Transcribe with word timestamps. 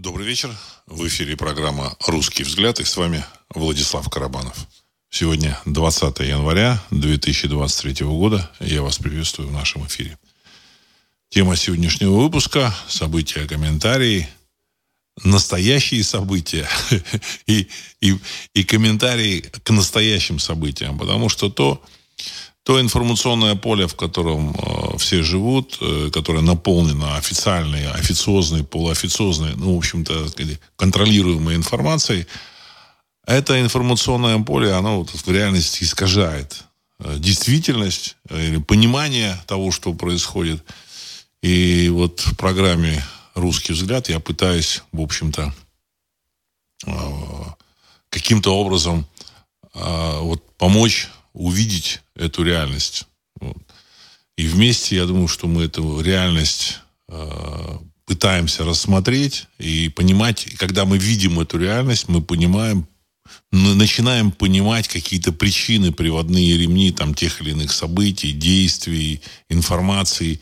Добрый 0.00 0.28
вечер. 0.28 0.56
В 0.86 1.04
эфире 1.08 1.36
программа 1.36 1.96
«Русский 2.06 2.44
взгляд» 2.44 2.78
и 2.78 2.84
с 2.84 2.96
вами 2.96 3.24
Владислав 3.52 4.08
Карабанов. 4.08 4.56
Сегодня 5.10 5.60
20 5.64 6.20
января 6.20 6.80
2023 6.92 8.06
года. 8.06 8.48
Я 8.60 8.82
вас 8.82 8.98
приветствую 8.98 9.48
в 9.48 9.52
нашем 9.52 9.84
эфире. 9.88 10.16
Тема 11.30 11.56
сегодняшнего 11.56 12.12
выпуска– 12.12 12.72
события, 12.88 13.44
комментарии, 13.48 14.28
настоящие 15.24 16.04
события 16.04 16.68
и, 17.48 17.66
и, 18.00 18.16
и 18.54 18.62
комментарии 18.62 19.40
к 19.40 19.70
настоящим 19.70 20.38
событиям. 20.38 20.96
Потому 20.96 21.28
что 21.28 21.50
то, 21.50 21.82
то 22.68 22.78
информационное 22.78 23.54
поле, 23.54 23.86
в 23.86 23.94
котором 23.94 24.54
э, 24.54 24.98
все 24.98 25.22
живут, 25.22 25.78
э, 25.80 26.10
которое 26.12 26.42
наполнено 26.42 27.16
официальной, 27.16 27.86
официозной, 27.86 28.62
полуофициозной, 28.62 29.54
ну, 29.56 29.74
в 29.74 29.78
общем-то, 29.78 30.26
контролируемой 30.76 31.54
информацией, 31.54 32.26
это 33.24 33.58
информационное 33.58 34.38
поле, 34.40 34.74
оно 34.74 34.98
вот 34.98 35.08
в 35.08 35.32
реальности 35.32 35.82
искажает 35.82 36.64
э, 37.00 37.16
действительность 37.18 38.16
э, 38.28 38.48
или 38.48 38.58
понимание 38.58 39.40
того, 39.46 39.70
что 39.70 39.94
происходит. 39.94 40.62
И 41.42 41.88
вот 41.88 42.20
в 42.20 42.36
программе 42.36 43.02
«Русский 43.34 43.72
взгляд» 43.72 44.10
я 44.10 44.20
пытаюсь, 44.20 44.82
в 44.92 45.00
общем-то, 45.00 45.54
э, 46.86 46.92
каким-то 48.10 48.54
образом 48.54 49.06
э, 49.72 50.18
вот 50.20 50.44
помочь 50.58 51.08
увидеть 51.38 52.00
эту 52.14 52.42
реальность. 52.42 53.06
Вот. 53.40 53.56
И 54.36 54.46
вместе, 54.46 54.96
я 54.96 55.06
думаю, 55.06 55.28
что 55.28 55.46
мы 55.46 55.64
эту 55.64 56.00
реальность 56.00 56.80
э, 57.08 57.78
пытаемся 58.04 58.64
рассмотреть 58.64 59.46
и 59.58 59.88
понимать. 59.88 60.46
И 60.46 60.56
когда 60.56 60.84
мы 60.84 60.98
видим 60.98 61.40
эту 61.40 61.58
реальность, 61.58 62.08
мы 62.08 62.20
понимаем, 62.22 62.86
начинаем 63.52 64.32
понимать 64.32 64.88
какие-то 64.88 65.32
причины, 65.32 65.92
приводные 65.92 66.56
ремни 66.58 66.90
там, 66.90 67.14
тех 67.14 67.40
или 67.40 67.50
иных 67.50 67.72
событий, 67.72 68.32
действий, 68.32 69.22
информации. 69.48 70.40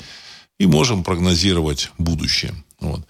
И 0.59 0.67
можем 0.67 1.05
прогнозировать 1.05 1.91
будущее. 1.99 2.55
Вот. 2.81 3.07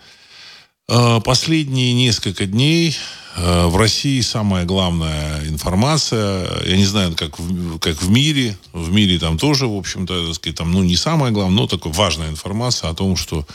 Э, 0.89 1.21
последние 1.25 1.95
несколько 1.95 2.47
дней 2.47 2.97
Э, 3.37 3.67
в 3.67 3.77
России 3.77 4.21
самая 4.23 4.65
главная 4.65 5.47
информация, 5.47 6.65
я 6.65 6.77
не 6.77 6.87
знаю, 6.87 7.15
как 7.15 7.39
в, 7.39 7.79
как 7.79 8.01
в 8.01 8.11
мире, 8.11 8.57
в 8.73 8.91
мире 8.91 9.19
там 9.19 9.39
тоже, 9.39 9.67
в 9.67 9.77
общем-то, 9.77 10.33
сказать, 10.33 10.57
там, 10.57 10.73
ну, 10.73 10.83
не 10.83 10.97
самая 10.97 11.33
главная, 11.33 11.57
но 11.57 11.67
такая 11.67 11.93
важная 11.93 12.31
информация 12.31 12.89
о 12.89 12.95
том, 12.95 13.15
что 13.17 13.47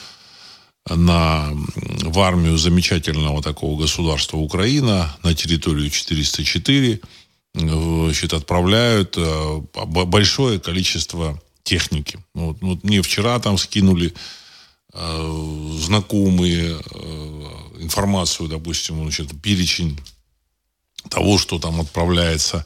на, 0.87 1.49
в 2.03 2.19
армию 2.19 2.57
замечательного 2.57 3.41
такого 3.41 3.79
государства 3.79 4.37
Украина 4.37 5.15
на 5.23 5.33
территорию 5.33 5.89
404 5.89 6.99
значит, 7.53 8.33
отправляют 8.33 9.15
э, 9.17 9.61
большое 10.05 10.59
количество 10.59 11.41
техники. 11.63 12.19
Вот, 12.35 12.57
вот 12.61 12.83
мне 12.83 13.01
вчера 13.01 13.39
там 13.39 13.57
скинули 13.57 14.13
знакомые 14.93 16.77
э, 16.79 17.43
информацию, 17.79 18.49
допустим, 18.49 19.01
значит, 19.01 19.29
перечень 19.41 19.97
того, 21.09 21.37
что 21.37 21.59
там 21.59 21.79
отправляется 21.79 22.65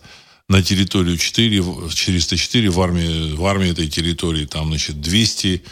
на 0.49 0.61
территорию 0.61 1.17
4, 1.17 1.63
404 1.93 2.69
в 2.69 2.81
армии, 2.81 3.35
в 3.35 3.45
армии 3.45 3.71
этой 3.71 3.87
территории, 3.87 4.45
там, 4.45 4.69
значит, 4.69 5.01
200 5.01 5.63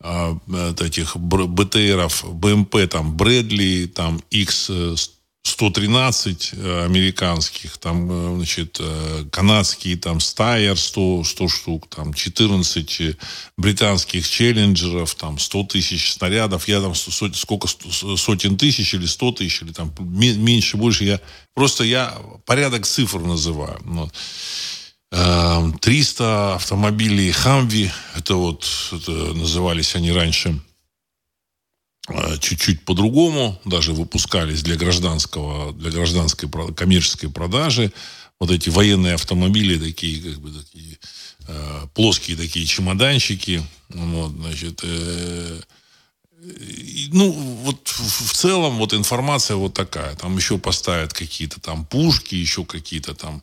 э, 0.00 0.34
этих 0.80 1.16
БТРов, 1.16 2.24
БМП, 2.34 2.88
там, 2.90 3.16
Брэдли, 3.16 3.86
там, 3.86 4.20
X 4.30 4.70
113 5.42 6.50
э, 6.54 6.84
американских, 6.84 7.76
там, 7.78 8.10
э, 8.10 8.36
значит, 8.36 8.76
э, 8.80 9.24
канадские, 9.30 9.96
там, 9.96 10.20
Стайер 10.20 10.78
100, 10.78 11.24
100 11.24 11.48
штук, 11.48 11.88
там, 11.88 12.14
14 12.14 13.16
британских 13.56 14.28
челленджеров, 14.28 15.14
там, 15.16 15.38
100 15.38 15.64
тысяч 15.64 16.12
снарядов, 16.12 16.68
я 16.68 16.80
там 16.80 16.94
сот, 16.94 17.36
сколько, 17.36 17.66
сотен 17.68 18.56
тысяч 18.56 18.94
или 18.94 19.06
100 19.06 19.32
тысяч, 19.32 19.62
или 19.62 19.72
там 19.72 19.92
меньше, 20.00 20.76
больше, 20.76 21.04
я 21.04 21.20
просто 21.54 21.84
я 21.84 22.16
порядок 22.46 22.86
цифр 22.86 23.20
называю. 23.20 23.80
Вот. 23.84 24.12
300 25.10 26.54
автомобилей 26.54 27.30
Хамви, 27.32 27.90
это 28.16 28.36
вот, 28.36 28.66
это 28.92 29.10
назывались 29.10 29.94
они 29.94 30.10
раньше, 30.10 30.58
чуть-чуть 32.40 32.84
по-другому, 32.84 33.60
даже 33.64 33.92
выпускались 33.92 34.62
для 34.62 34.76
гражданского, 34.76 35.72
для 35.72 35.90
гражданской 35.90 36.48
коммерческой 36.74 37.28
продажи. 37.28 37.92
Вот 38.40 38.50
эти 38.50 38.70
военные 38.70 39.14
автомобили, 39.14 39.78
такие, 39.78 40.20
как 40.20 40.40
бы, 40.40 40.50
такие, 40.50 40.98
э, 41.46 41.86
плоские 41.94 42.36
такие 42.36 42.66
чемоданчики. 42.66 43.62
Вот, 43.88 44.32
значит, 44.32 44.80
э, 44.82 45.60
ну, 47.12 47.30
вот 47.30 47.88
в 47.88 48.32
целом 48.32 48.78
вот 48.78 48.94
информация 48.94 49.56
вот 49.56 49.74
такая. 49.74 50.16
Там 50.16 50.36
еще 50.36 50.58
поставят 50.58 51.12
какие-то 51.12 51.60
там 51.60 51.84
пушки, 51.84 52.34
еще 52.34 52.64
какие-то 52.64 53.14
там 53.14 53.42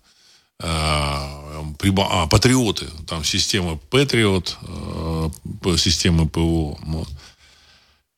э, 0.60 0.66
а, 0.66 2.28
патриоты, 2.28 2.88
там 3.08 3.24
система 3.24 3.78
Патриот, 3.90 4.58
э, 4.62 5.30
системы 5.78 6.28
ПВО. 6.28 6.78
Вот. 6.82 7.08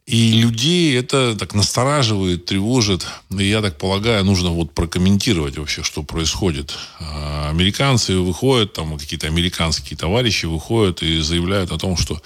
И 0.05 0.33
людей 0.33 0.97
это 0.97 1.35
так 1.37 1.53
настораживает, 1.53 2.45
тревожит. 2.45 3.05
И 3.29 3.43
я 3.43 3.61
так 3.61 3.77
полагаю, 3.77 4.25
нужно 4.25 4.49
вот 4.49 4.73
прокомментировать 4.73 5.57
вообще, 5.57 5.83
что 5.83 6.03
происходит. 6.03 6.75
А, 6.99 7.49
американцы 7.49 8.17
выходят, 8.17 8.73
там 8.73 8.97
какие-то 8.97 9.27
американские 9.27 9.97
товарищи 9.97 10.47
выходят 10.47 11.03
и 11.03 11.19
заявляют 11.21 11.71
о 11.71 11.77
том, 11.77 11.97
что 11.97 12.19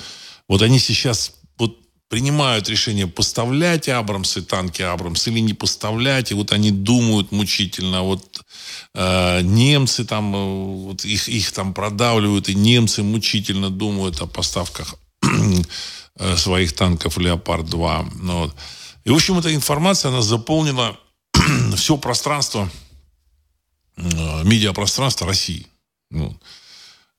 вот 0.47 0.62
они 0.62 0.80
сейчас 0.80 1.34
вот 1.58 1.78
принимают 2.08 2.69
решение 2.69 3.08
поставлять 3.08 3.90
Абрамсы, 3.90 4.42
танки 4.42 4.81
Абрамс 4.81 5.28
или 5.28 5.40
не 5.40 5.53
поставлять. 5.53 6.31
И 6.31 6.34
вот 6.34 6.53
они 6.53 6.72
думают 6.72 7.31
мучительно. 7.31 8.03
Вот 8.03 8.42
э, 8.94 9.42
немцы 9.42 10.06
там, 10.06 10.31
вот 10.31 11.03
их, 11.03 11.28
их 11.28 11.52
там 11.52 11.74
продавливают, 11.74 12.47
и 12.47 12.56
немцы 12.56 13.03
мучительно 13.03 13.69
думают 13.69 14.22
о 14.22 14.28
поставках 14.28 14.96
Э, 15.25 15.62
своих 16.35 16.73
танков 16.73 17.17
«Леопард-2». 17.17 18.11
Ну. 18.21 18.51
И, 19.03 19.09
в 19.09 19.15
общем, 19.15 19.37
эта 19.37 19.53
информация, 19.53 20.09
она 20.09 20.21
заполнила 20.21 20.97
все 21.75 21.97
пространство, 21.97 22.69
э, 23.97 24.43
медиапространство 24.43 25.27
России. 25.27 25.67
Ну, 26.09 26.35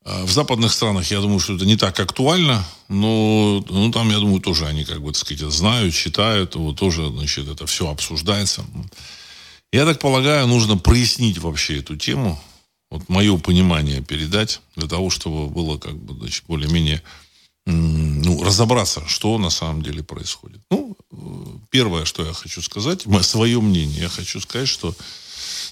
э, 0.04 0.24
в 0.24 0.30
западных 0.30 0.72
странах, 0.72 1.10
я 1.10 1.20
думаю, 1.20 1.38
что 1.38 1.54
это 1.54 1.64
не 1.64 1.76
так 1.76 1.98
актуально, 2.00 2.64
но 2.88 3.64
ну, 3.68 3.90
там, 3.92 4.10
я 4.10 4.18
думаю, 4.18 4.40
тоже 4.40 4.66
они, 4.66 4.84
как 4.84 5.00
бы, 5.00 5.12
так 5.12 5.20
сказать, 5.20 5.52
знают, 5.52 5.94
читают, 5.94 6.54
вот 6.56 6.76
тоже, 6.76 7.08
значит, 7.08 7.48
это 7.48 7.66
все 7.66 7.88
обсуждается. 7.88 8.64
Я 9.72 9.84
так 9.84 9.98
полагаю, 9.98 10.46
нужно 10.46 10.76
прояснить 10.76 11.38
вообще 11.38 11.78
эту 11.78 11.96
тему, 11.96 12.40
вот 12.90 13.08
мое 13.08 13.36
понимание 13.38 14.00
передать, 14.00 14.60
для 14.76 14.88
того, 14.88 15.10
чтобы 15.10 15.48
было, 15.48 15.78
как 15.78 15.96
бы, 15.96 16.14
значит, 16.14 16.44
более-менее 16.46 17.02
ну, 17.66 18.42
разобраться, 18.44 19.02
что 19.06 19.36
на 19.38 19.50
самом 19.50 19.82
деле 19.82 20.02
происходит. 20.02 20.60
Ну, 20.70 20.96
первое, 21.70 22.04
что 22.04 22.24
я 22.24 22.32
хочу 22.32 22.62
сказать, 22.62 23.04
свое 23.22 23.60
мнение, 23.60 24.02
я 24.02 24.08
хочу 24.08 24.40
сказать, 24.40 24.68
что 24.68 24.94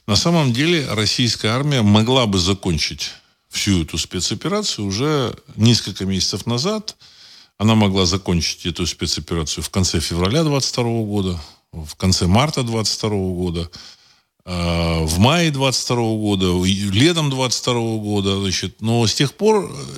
на 0.07 0.17
самом 0.17 0.53
деле 0.53 0.87
российская 0.91 1.49
армия 1.49 1.83
могла 1.83 2.27
бы 2.27 2.39
закончить 2.39 3.13
всю 3.49 3.83
эту 3.83 3.97
спецоперацию 3.99 4.87
уже 4.87 5.35
несколько 5.57 6.05
месяцев 6.05 6.47
назад. 6.47 6.97
Она 7.57 7.77
могла 7.77 8.05
закончить 8.05 8.67
эту 8.67 8.85
спецоперацию 8.87 9.63
в 9.63 9.71
конце 9.71 10.01
февраля 10.01 10.43
22 10.43 10.85
года, 11.05 11.41
в 11.73 11.95
конце 11.95 12.27
марта 12.27 12.65
22 12.65 13.11
года. 13.11 13.71
Э, 14.47 15.05
в 15.05 15.19
мае 15.19 15.51
22 15.51 15.97
года, 15.97 16.65
летом 16.65 17.31
22 17.31 17.75
года, 17.99 18.41
значит, 18.41 18.81
но 18.81 19.07
с 19.07 19.15
тех 19.15 19.35
пор 19.35 19.65
э, 19.65 19.95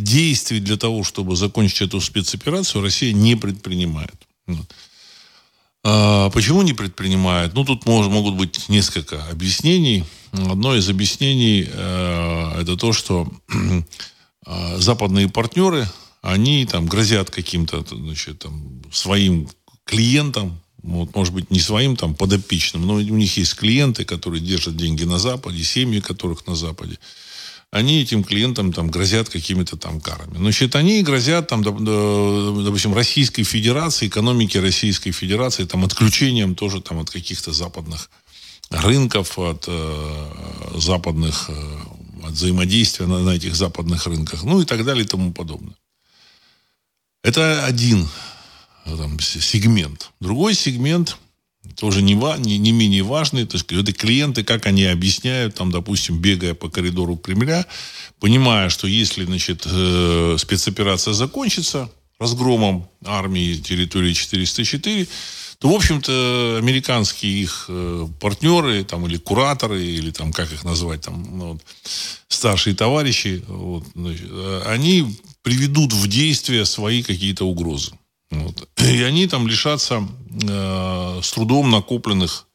действий 0.00 0.60
для 0.60 0.76
того, 0.76 1.04
чтобы 1.04 1.36
закончить 1.36 1.82
эту 1.82 2.00
спецоперацию, 2.00 2.82
Россия 2.82 3.12
не 3.12 3.36
предпринимает. 3.36 4.16
А 5.82 6.28
почему 6.30 6.62
не 6.62 6.74
предпринимает? 6.74 7.54
Ну, 7.54 7.64
тут 7.64 7.86
может, 7.86 8.12
могут 8.12 8.34
быть 8.34 8.68
несколько 8.68 9.24
объяснений. 9.30 10.04
Одно 10.32 10.76
из 10.76 10.88
объяснений 10.88 11.66
э, 11.70 12.60
это 12.60 12.76
то, 12.76 12.92
что 12.92 13.28
э, 14.46 14.76
западные 14.78 15.28
партнеры, 15.28 15.88
они 16.22 16.66
там 16.66 16.86
грозят 16.86 17.30
каким-то 17.30 17.84
значит, 17.90 18.40
там, 18.40 18.82
своим 18.92 19.48
клиентам, 19.84 20.60
вот, 20.82 21.14
может 21.14 21.34
быть, 21.34 21.50
не 21.50 21.60
своим 21.60 21.96
там 21.96 22.14
подопечным, 22.14 22.86
но 22.86 22.94
у 22.94 23.00
них 23.00 23.36
есть 23.36 23.54
клиенты, 23.54 24.04
которые 24.04 24.40
держат 24.40 24.76
деньги 24.76 25.04
на 25.04 25.18
Западе, 25.18 25.62
семьи 25.62 26.00
которых 26.00 26.46
на 26.46 26.54
Западе. 26.54 26.98
они 27.70 28.02
этим 28.02 28.24
клиентам 28.24 28.72
там 28.72 28.90
грозят 28.90 29.28
какими-то 29.28 29.76
там 29.76 30.00
карами. 30.00 30.36
Значит, 30.36 30.74
они 30.74 31.02
грозят 31.02 31.48
там, 31.48 31.62
допустим, 31.62 32.94
Российской 32.94 33.44
Федерации, 33.44 34.08
экономики 34.08 34.58
Российской 34.58 35.12
Федерации, 35.12 35.64
там, 35.64 35.84
отключением 35.84 36.54
тоже 36.54 36.80
там 36.80 36.98
от 36.98 37.10
каких-то 37.10 37.52
западных 37.52 38.10
рынков, 38.70 39.38
от 39.38 39.64
э, 39.68 40.32
западных, 40.76 41.46
э, 41.48 41.78
от 42.24 42.32
взаимодействия 42.32 43.06
на, 43.06 43.20
на 43.20 43.30
этих 43.30 43.54
западных 43.54 44.06
рынках, 44.06 44.42
ну 44.44 44.60
и 44.60 44.64
так 44.64 44.84
далее 44.84 45.04
и 45.04 45.08
тому 45.08 45.32
подобное. 45.32 45.76
Это 47.22 47.64
один 47.66 48.08
там, 48.84 49.18
сегмент. 49.20 50.10
Другой 50.20 50.54
сегмент– 50.54 51.16
тоже 51.76 52.02
не, 52.02 52.14
не, 52.14 52.58
не 52.58 52.72
менее 52.72 53.02
важный. 53.02 53.46
То 53.46 53.56
есть, 53.56 53.70
это 53.72 53.92
клиенты, 53.92 54.44
как 54.44 54.66
они 54.66 54.84
объясняют, 54.84 55.54
там, 55.54 55.70
допустим, 55.70 56.18
бегая 56.18 56.54
по 56.54 56.68
коридору 56.68 57.16
Кремля, 57.16 57.66
понимая, 58.18 58.68
что 58.68 58.86
если, 58.86 59.24
значит, 59.24 59.66
э, 59.66 60.36
спецоперация 60.38 61.14
закончится 61.14 61.90
разгромом 62.18 62.88
армии 63.04 63.54
территории 63.54 64.12
404, 64.12 65.08
то, 65.58 65.68
в 65.68 65.74
общем-то, 65.74 66.56
американские 66.58 67.42
их 67.42 67.66
э, 67.68 68.06
партнеры, 68.18 68.82
там, 68.84 69.06
или 69.06 69.18
кураторы, 69.18 69.84
или 69.84 70.10
там, 70.10 70.32
как 70.32 70.52
их 70.52 70.64
назвать, 70.64 71.02
там, 71.02 71.38
ну, 71.38 71.52
вот, 71.52 71.62
старшие 72.28 72.74
товарищи, 72.74 73.44
вот, 73.46 73.84
значит, 73.94 74.28
э, 74.30 74.62
они 74.66 75.18
приведут 75.42 75.92
в 75.92 76.08
действие 76.08 76.64
свои 76.64 77.02
какие-то 77.02 77.44
угрозы. 77.44 77.92
Вот. 78.30 78.68
И 78.78 79.02
они 79.02 79.26
там 79.26 79.48
лишатся 79.48 80.06
э, 80.42 81.20
с 81.22 81.32
трудом 81.32 81.70
накопленных 81.70 82.46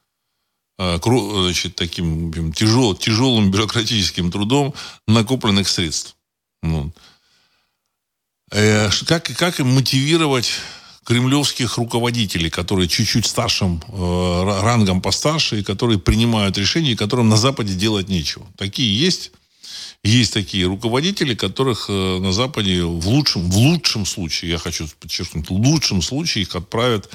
э, 0.78 1.00
значит, 1.02 1.76
таким 1.76 2.54
тяжел, 2.54 2.96
тяжелым 2.96 3.52
бюрократическим 3.52 4.32
трудом 4.32 4.74
накопленных 5.08 5.68
средств. 5.68 6.16
Вот. 6.62 6.92
Э, 8.52 8.90
как, 9.06 9.26
как 9.38 9.60
им 9.60 9.68
мотивировать 9.74 10.52
кремлевских 11.06 11.78
руководителей, 11.78 12.50
которые 12.50 12.88
чуть-чуть 12.88 13.28
старшим 13.28 13.82
э, 13.88 14.60
рангом 14.64 15.02
постарше, 15.02 15.60
и 15.60 15.64
которые 15.64 16.00
принимают 16.00 16.58
решения, 16.58 16.96
которым 16.96 17.30
на 17.30 17.38
Западе 17.38 17.76
делать 17.76 18.10
нечего. 18.10 18.46
Такие 18.58 18.98
есть. 18.98 19.32
Есть 20.06 20.34
такие 20.34 20.68
руководители, 20.68 21.34
которых 21.34 21.88
э, 21.90 22.20
на 22.20 22.32
Западе 22.32 22.84
в 22.84 23.08
лучшем, 23.08 23.50
в 23.50 23.58
лучшем 23.58 24.06
случае, 24.06 24.52
я 24.52 24.60
хочу 24.60 24.88
подчеркнуть, 25.00 25.50
в 25.50 25.54
лучшем 25.54 26.04
случае 26.04 26.44
их 26.44 26.56
отправят 26.56 27.10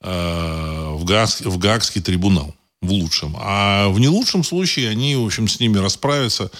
э, 0.00 0.90
в, 0.92 1.04
Гаагский, 1.04 1.46
в 1.46 1.56
Гаагский 1.56 2.02
трибунал. 2.02 2.52
В 2.82 2.90
лучшем. 2.90 3.36
А 3.38 3.88
в 3.90 4.00
не 4.00 4.08
лучшем 4.08 4.42
случае 4.42 4.90
они, 4.90 5.14
в 5.14 5.24
общем, 5.24 5.46
с 5.46 5.60
ними 5.60 5.78
расправятся 5.78 6.50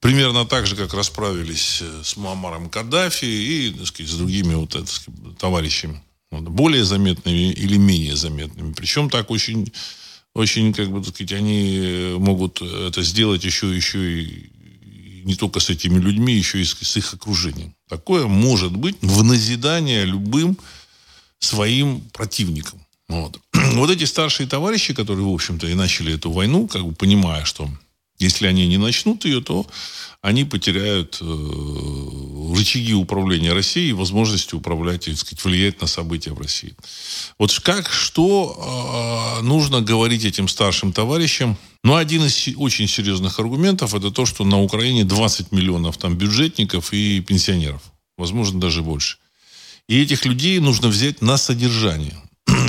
примерно 0.00 0.44
так 0.44 0.66
же, 0.66 0.74
как 0.74 0.92
расправились 0.92 1.82
э, 1.82 2.02
с 2.02 2.16
Муаммаром 2.16 2.68
Каддафи 2.68 3.26
и, 3.26 3.70
так 3.70 3.86
сказать, 3.86 4.10
с 4.10 4.16
другими 4.16 4.54
вот, 4.54 4.70
так 4.70 4.88
сказать, 4.88 5.38
товарищами. 5.38 6.02
Вот, 6.32 6.42
более 6.42 6.84
заметными 6.84 7.52
или 7.52 7.76
менее 7.76 8.16
заметными. 8.16 8.72
Причем 8.72 9.08
так 9.08 9.30
очень, 9.30 9.72
очень, 10.34 10.72
как 10.72 10.90
бы, 10.90 11.00
так 11.00 11.14
сказать, 11.14 11.32
они 11.34 12.16
могут 12.18 12.60
это 12.60 13.04
сделать 13.04 13.44
еще, 13.44 13.72
еще 13.72 14.22
и 14.22 14.50
не 15.24 15.34
только 15.34 15.60
с 15.60 15.70
этими 15.70 15.98
людьми, 15.98 16.34
еще 16.34 16.60
и 16.60 16.64
с, 16.64 16.74
с 16.74 16.96
их 16.96 17.14
окружением. 17.14 17.74
Такое 17.88 18.26
может 18.26 18.76
быть 18.76 18.96
в 19.02 19.22
назидание 19.22 20.04
любым 20.04 20.56
своим 21.38 22.00
противникам. 22.12 22.80
Вот. 23.08 23.40
вот 23.74 23.90
эти 23.90 24.04
старшие 24.04 24.46
товарищи, 24.46 24.94
которые, 24.94 25.26
в 25.26 25.32
общем-то, 25.32 25.66
и 25.66 25.74
начали 25.74 26.14
эту 26.14 26.30
войну, 26.30 26.68
как 26.68 26.84
бы 26.84 26.92
понимая, 26.92 27.44
что 27.44 27.68
если 28.18 28.46
они 28.46 28.68
не 28.68 28.76
начнут 28.76 29.24
ее, 29.24 29.40
то 29.40 29.66
они 30.22 30.44
потеряют 30.44 31.18
э, 31.20 31.24
рычаги 32.54 32.92
управления 32.92 33.52
Россией 33.52 33.90
и 33.90 33.94
возможности 33.94 34.54
управлять 34.54 35.08
и, 35.08 35.12
так 35.12 35.20
сказать, 35.20 35.44
влиять 35.44 35.80
на 35.80 35.86
события 35.86 36.32
в 36.32 36.38
России. 36.38 36.74
Вот 37.38 37.58
как, 37.60 37.90
что 37.90 39.38
э, 39.40 39.42
нужно 39.42 39.80
говорить 39.80 40.24
этим 40.24 40.46
старшим 40.48 40.92
товарищам? 40.92 41.56
Ну, 41.82 41.96
один 41.96 42.24
из 42.24 42.48
очень 42.56 42.86
серьезных 42.86 43.38
аргументов 43.38 43.94
это 43.94 44.10
то, 44.10 44.26
что 44.26 44.44
на 44.44 44.60
Украине 44.60 45.04
20 45.04 45.52
миллионов 45.52 45.96
там 45.96 46.16
бюджетников 46.16 46.92
и 46.92 47.20
пенсионеров. 47.20 47.82
Возможно, 48.18 48.60
даже 48.60 48.82
больше. 48.82 49.16
И 49.88 50.02
этих 50.02 50.26
людей 50.26 50.58
нужно 50.60 50.88
взять 50.88 51.22
на 51.22 51.38
содержание. 51.38 52.16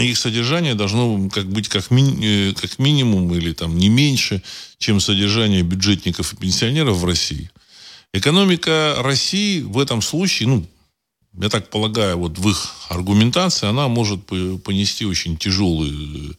Их 0.03 0.17
содержание 0.17 0.75
должно 0.75 1.29
как 1.29 1.47
быть 1.47 1.67
как, 1.69 1.91
ми, 1.91 2.03
э, 2.23 2.53
как 2.53 2.79
минимум 2.79 3.33
или 3.33 3.53
там 3.53 3.77
не 3.77 3.89
меньше, 3.89 4.41
чем 4.77 4.99
содержание 4.99 5.63
бюджетников 5.63 6.33
и 6.33 6.37
пенсионеров 6.37 6.97
в 6.97 7.05
России. 7.05 7.49
Экономика 8.13 8.95
России 8.99 9.61
в 9.61 9.79
этом 9.79 10.01
случае, 10.01 10.49
ну, 10.49 10.65
я 11.39 11.49
так 11.49 11.69
полагаю, 11.69 12.17
вот 12.17 12.37
в 12.37 12.49
их 12.49 12.75
аргументации 12.89 13.67
она 13.67 13.87
может 13.87 14.25
понести 14.25 15.05
очень 15.05 15.37
тяжелый, 15.37 16.35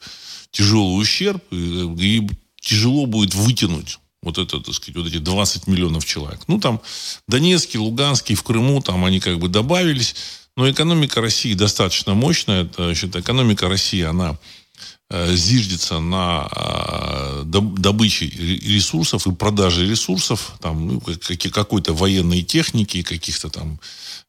тяжелый 0.50 1.00
ущерб 1.00 1.42
и 1.50 2.28
тяжело 2.60 3.06
будет 3.06 3.34
вытянуть 3.34 3.98
вот 4.22 4.38
это, 4.38 4.60
так 4.60 4.74
сказать, 4.74 4.96
вот 4.96 5.06
эти 5.06 5.18
20 5.18 5.66
миллионов 5.66 6.04
человек. 6.04 6.40
Ну, 6.46 6.60
там 6.60 6.80
Донецкий, 7.26 7.78
Луганский, 7.78 8.36
в 8.36 8.42
Крыму, 8.42 8.80
там 8.80 9.04
они 9.04 9.18
как 9.18 9.38
бы 9.38 9.48
добавились. 9.48 10.14
Но 10.56 10.70
экономика 10.70 11.20
России 11.20 11.54
достаточно 11.54 12.14
мощная. 12.14 12.64
Это, 12.64 12.84
значит, 12.84 13.16
экономика 13.16 13.68
России, 13.68 14.02
она 14.02 14.38
э, 15.08 15.34
зиждется 15.34 15.98
на 15.98 16.48
э, 16.50 17.42
добыче 17.44 18.26
ресурсов 18.26 19.26
и 19.26 19.32
продаже 19.32 19.88
ресурсов, 19.88 20.54
там, 20.60 20.88
ну, 20.88 21.02
какой-то 21.52 21.94
военной 21.94 22.42
техники, 22.42 23.02
каких-то 23.02 23.48
там 23.48 23.80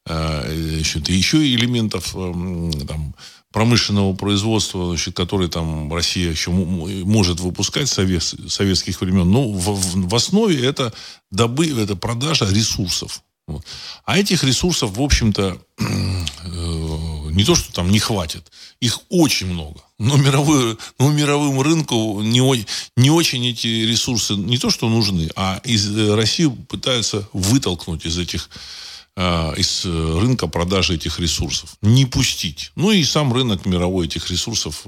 э, 0.05 0.75
значит, 0.75 1.09
еще 1.09 1.45
элементов 1.45 2.11
там, 2.11 3.13
промышленного 3.51 4.13
производства, 4.15 4.87
значит, 4.87 5.15
который 5.15 5.49
там 5.49 5.93
Россия 5.93 6.31
еще 6.31 6.51
может 6.51 7.41
выпускать 7.41 7.89
с 7.89 7.93
совет, 7.93 8.23
советских 8.23 9.01
времен. 9.01 9.29
Но 9.29 9.51
в, 9.51 10.07
в 10.07 10.15
основе 10.15 10.65
это, 10.65 10.93
добы, 11.31 11.69
это 11.69 11.97
продажа 11.97 12.49
ресурсов. 12.49 13.21
Вот. 13.45 13.65
А 14.05 14.17
этих 14.17 14.43
ресурсов, 14.43 14.95
в 14.95 15.01
общем-то, 15.01 15.57
э, 15.77 15.83
не 17.31 17.43
то, 17.43 17.55
что 17.55 17.73
там 17.73 17.91
не 17.91 17.99
хватит, 17.99 18.51
их 18.79 18.99
очень 19.09 19.47
много. 19.47 19.81
Но, 19.99 20.15
мировой, 20.15 20.77
но 20.97 21.11
мировым 21.11 21.61
рынку 21.61 22.21
не, 22.21 22.65
не 22.95 23.09
очень 23.09 23.45
эти 23.47 23.67
ресурсы 23.67 24.35
не 24.35 24.57
то, 24.57 24.69
что 24.69 24.87
нужны, 24.89 25.29
а 25.35 25.59
из 25.65 25.95
э, 25.95 26.15
России 26.15 26.47
пытаются 26.69 27.27
вытолкнуть 27.33 28.05
из 28.05 28.17
этих 28.17 28.49
э, 29.17 29.53
из 29.57 29.83
рынка 29.83 30.47
продажи 30.47 30.95
этих 30.95 31.19
ресурсов. 31.19 31.75
Не 31.81 32.05
пустить. 32.05 32.71
Ну 32.75 32.91
и 32.91 33.03
сам 33.03 33.33
рынок 33.33 33.65
мировой 33.65 34.05
этих 34.05 34.31
ресурсов, 34.31 34.85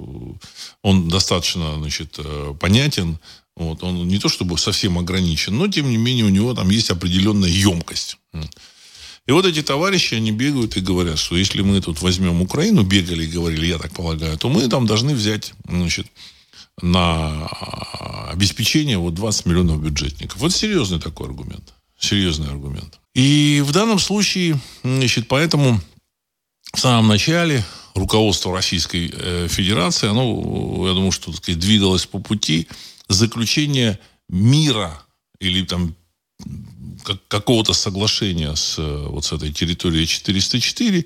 он 0.82 1.10
достаточно 1.10 1.76
значит, 1.76 2.18
понятен. 2.62 3.20
Вот, 3.58 3.84
он 3.84 4.06
не 4.08 4.20
то 4.20 4.28
чтобы 4.28 4.58
совсем 4.58 4.98
ограничен, 4.98 5.58
но 5.58 5.70
тем 5.70 5.90
не 5.90 5.96
менее 5.96 6.26
у 6.26 6.30
него 6.30 6.54
там 6.54 6.70
есть 6.70 6.90
определенная 6.90 7.50
емкость. 7.50 8.18
И 9.28 9.32
вот 9.32 9.46
эти 9.46 9.64
товарищи, 9.64 10.14
они 10.14 10.32
бегают 10.32 10.78
и 10.78 10.82
говорят, 10.82 11.18
что 11.18 11.36
если 11.36 11.62
мы 11.62 11.82
тут 11.82 12.02
возьмем 12.02 12.42
Украину, 12.42 12.84
бегали 12.84 13.26
и 13.26 13.32
говорили, 13.32 13.66
я 13.66 13.80
так 13.80 13.92
полагаю, 13.92 14.38
то 14.38 14.50
мы 14.50 14.68
там 14.68 14.86
должны 14.86 15.16
взять, 15.16 15.54
значит, 15.68 16.08
на 16.82 17.48
обеспечение 18.30 18.98
вот 18.98 19.16
20 19.16 19.46
миллионов 19.48 19.82
бюджетников. 19.82 20.40
Вот 20.40 20.54
серьезный 20.54 21.00
такой 21.00 21.28
аргумент. 21.28 21.74
Серьезный 21.98 22.50
аргумент. 22.50 23.00
И 23.16 23.64
в 23.66 23.72
данном 23.72 23.98
случае, 23.98 24.60
значит, 24.84 25.28
поэтому 25.28 25.82
в 26.74 26.80
самом 26.80 27.08
начале 27.08 27.64
руководство 27.96 28.54
Российской 28.54 29.12
э, 29.12 29.48
Федерации, 29.50 30.10
оно, 30.10 30.86
я 30.88 30.94
думаю, 30.94 31.12
что 31.12 31.32
так 31.32 31.42
сказать, 31.42 31.60
двигалось 31.60 32.06
по 32.06 32.20
пути 32.20 32.68
заключения 33.08 34.00
мира 34.28 35.02
или 35.40 35.66
там 35.66 35.96
какого-то 37.28 37.74
соглашения 37.74 38.56
с, 38.56 38.78
вот 38.78 39.26
с 39.26 39.32
этой 39.32 39.54
территорией 39.54 40.08
404, 40.08 41.06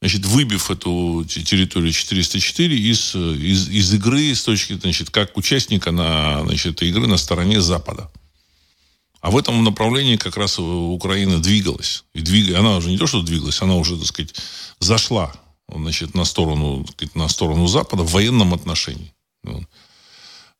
значит, 0.00 0.26
выбив 0.26 0.70
эту 0.70 1.24
территорию 1.24 1.92
404 1.92 2.76
из, 2.76 3.14
из, 3.14 3.68
из 3.68 3.94
игры 3.94 4.34
с 4.34 4.42
точки, 4.42 4.74
значит, 4.74 5.10
как 5.10 5.36
участника 5.36 5.90
на, 5.90 6.44
значит, 6.44 6.76
этой 6.76 6.88
игры 6.88 7.06
на 7.06 7.16
стороне 7.16 7.60
Запада. 7.60 8.10
А 9.20 9.30
в 9.30 9.36
этом 9.36 9.64
направлении 9.64 10.16
как 10.16 10.36
раз 10.36 10.58
Украина 10.58 11.40
двигалась. 11.40 12.04
И 12.14 12.20
двиг... 12.20 12.56
она 12.56 12.76
уже 12.76 12.90
не 12.90 12.98
то, 12.98 13.06
что 13.06 13.22
двигалась, 13.22 13.60
она 13.62 13.74
уже, 13.74 13.96
так 13.96 14.06
сказать, 14.06 14.34
зашла 14.78 15.34
значит, 15.68 16.14
на, 16.14 16.24
сторону, 16.24 16.86
на 17.14 17.28
сторону 17.28 17.66
Запада 17.66 18.04
в 18.04 18.12
военном 18.12 18.54
отношении. 18.54 19.12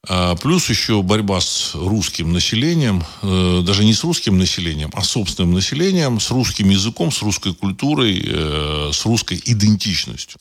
А, 0.07 0.37
плюс 0.37 0.69
еще 0.71 1.02
борьба 1.02 1.40
с 1.40 1.75
русским 1.75 2.33
населением, 2.33 3.05
э, 3.23 3.62
даже 3.64 3.85
не 3.85 3.95
с 3.95 4.05
русским 4.05 4.38
населением, 4.38 4.90
а 4.95 5.02
собственным 5.02 5.55
населением, 5.55 6.21
с 6.21 6.31
русским 6.31 6.71
языком, 6.71 7.11
с 7.11 7.21
русской 7.21 7.52
культурой, 7.52 8.23
э, 8.25 8.90
с 8.93 9.05
русской 9.05 9.43
идентичностью. 9.45 10.38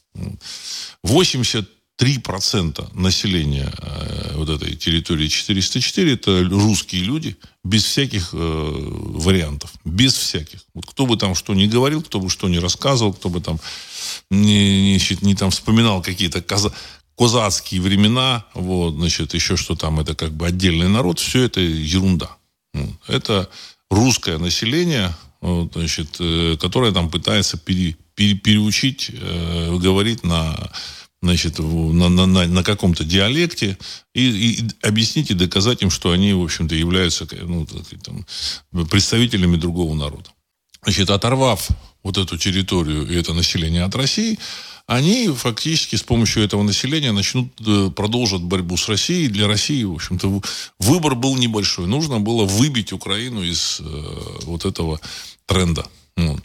80 1.04 1.68
3% 2.00 2.94
населения 2.94 3.74
э, 3.80 4.34
вот 4.36 4.50
этой 4.50 4.76
территории 4.76 5.28
404 5.28 6.14
это 6.14 6.44
русские 6.44 7.02
люди, 7.02 7.36
без 7.64 7.84
всяких 7.84 8.30
вариантов. 8.32 9.74
Без 9.84 10.14
всяких. 10.14 10.60
Вот 10.76 10.86
кто 10.86 11.08
бы 11.08 11.18
там 11.18 11.34
что 11.34 11.56
ни 11.56 11.66
говорил, 11.66 12.04
кто 12.04 12.20
бы 12.20 12.30
что 12.30 12.48
ни 12.48 12.58
рассказывал, 12.58 13.14
кто 13.14 13.30
бы 13.30 13.42
там 13.42 13.60
не, 14.30 14.94
не, 14.94 15.18
не 15.22 15.36
там 15.36 15.50
вспоминал 15.50 16.04
какие-то 16.04 16.42
каза, 16.44 16.72
козацкие 17.18 17.82
времена, 17.82 18.46
вот, 18.54 18.94
значит, 18.94 19.34
еще 19.34 19.58
что 19.58 19.76
там, 19.76 20.00
это 20.00 20.16
как 20.16 20.32
бы 20.32 20.46
отдельный 20.46 20.88
народ, 20.88 21.20
все 21.20 21.44
это 21.44 21.60
ерунда. 21.60 22.38
Это 23.08 23.50
русское 23.90 24.38
население, 24.38 25.16
вот, 25.42 25.74
значит, 25.74 26.18
э, 26.20 26.58
которое 26.60 26.92
там 26.92 27.10
пытается 27.10 27.58
пере, 27.58 27.98
пере, 28.16 28.36
переучить 28.36 29.10
э, 29.12 29.78
говорить 29.78 30.24
на 30.24 30.56
значит, 31.22 31.58
на, 31.58 32.10
на, 32.10 32.26
на, 32.28 32.46
на 32.46 32.64
каком-то 32.64 33.04
диалекте 33.04 33.78
и, 34.14 34.30
и 34.30 34.70
объяснить 34.84 35.32
и 35.32 35.34
доказать 35.34 35.82
им, 35.82 35.90
что 35.90 36.12
они, 36.12 36.34
в 36.34 36.44
общем-то, 36.44 36.76
являются 36.76 37.28
ну, 37.42 37.66
там, 38.04 38.26
представителями 38.86 39.56
другого 39.58 39.96
народа. 39.96 40.30
Значит, 40.84 41.10
оторвав 41.10 41.70
вот 42.04 42.18
эту 42.18 42.38
территорию 42.38 43.08
и 43.10 43.16
это 43.16 43.34
население 43.34 43.84
от 43.84 43.96
России, 43.96 44.38
они 44.88 45.28
фактически 45.28 45.98
с 45.98 46.04
помощью 46.04 46.44
этого 46.44 46.64
населения 46.64 47.12
начнут, 47.12 47.52
э, 47.60 47.92
продолжат 47.94 48.42
борьбу 48.42 48.78
с 48.78 48.88
Россией. 48.88 49.28
Для 49.28 49.48
России, 49.48 49.84
в 49.84 49.94
общем-то, 49.94 50.42
выбор 50.80 51.16
был 51.16 51.36
небольшой. 51.36 51.88
Нужно 51.88 52.20
было 52.20 52.46
выбить 52.46 52.94
Украину 52.94 53.44
из 53.44 53.82
э, 53.82 53.84
вот 54.44 54.66
этого 54.66 55.02
тренда. 55.46 55.86
Вот. 56.16 56.42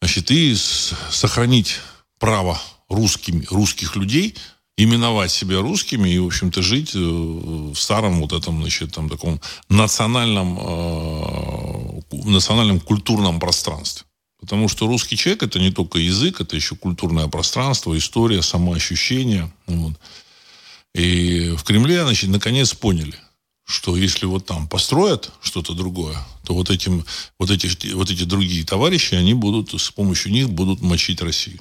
Значит, 0.00 0.32
и 0.32 0.56
сохранить 0.56 1.78
право 2.18 2.60
русскими, 2.88 3.46
русских 3.48 3.94
людей 3.94 4.34
именовать 4.76 5.30
себя 5.30 5.60
русскими 5.60 6.08
и, 6.08 6.18
в 6.18 6.26
общем-то, 6.26 6.62
жить 6.62 6.96
э, 6.96 6.98
в 6.98 7.76
старом 7.76 8.20
вот 8.20 8.32
этом, 8.32 8.60
значит, 8.60 8.92
там 8.92 9.08
таком 9.08 9.40
национальном, 9.68 10.58
э, 10.60 12.00
национальном 12.24 12.80
культурном 12.80 13.38
пространстве. 13.38 14.04
Потому 14.42 14.68
что 14.68 14.88
русский 14.88 15.16
человек 15.16 15.44
это 15.44 15.60
не 15.60 15.70
только 15.70 16.00
язык, 16.00 16.40
это 16.40 16.56
еще 16.56 16.74
культурное 16.74 17.28
пространство, 17.28 17.96
история, 17.96 18.42
самоощущение. 18.42 19.52
Вот. 19.68 19.92
И 20.96 21.54
в 21.56 21.62
Кремле, 21.62 22.02
значит, 22.02 22.28
наконец 22.28 22.74
поняли, 22.74 23.14
что 23.64 23.96
если 23.96 24.26
вот 24.26 24.44
там 24.44 24.66
построят 24.66 25.30
что-то 25.42 25.74
другое, 25.74 26.18
то 26.44 26.54
вот, 26.54 26.70
этим, 26.70 27.04
вот, 27.38 27.52
эти, 27.52 27.92
вот 27.92 28.10
эти 28.10 28.24
другие 28.24 28.64
товарищи, 28.64 29.14
они 29.14 29.32
будут, 29.32 29.80
с 29.80 29.92
помощью 29.92 30.32
них 30.32 30.50
будут 30.50 30.82
мочить 30.82 31.22
Россию 31.22 31.60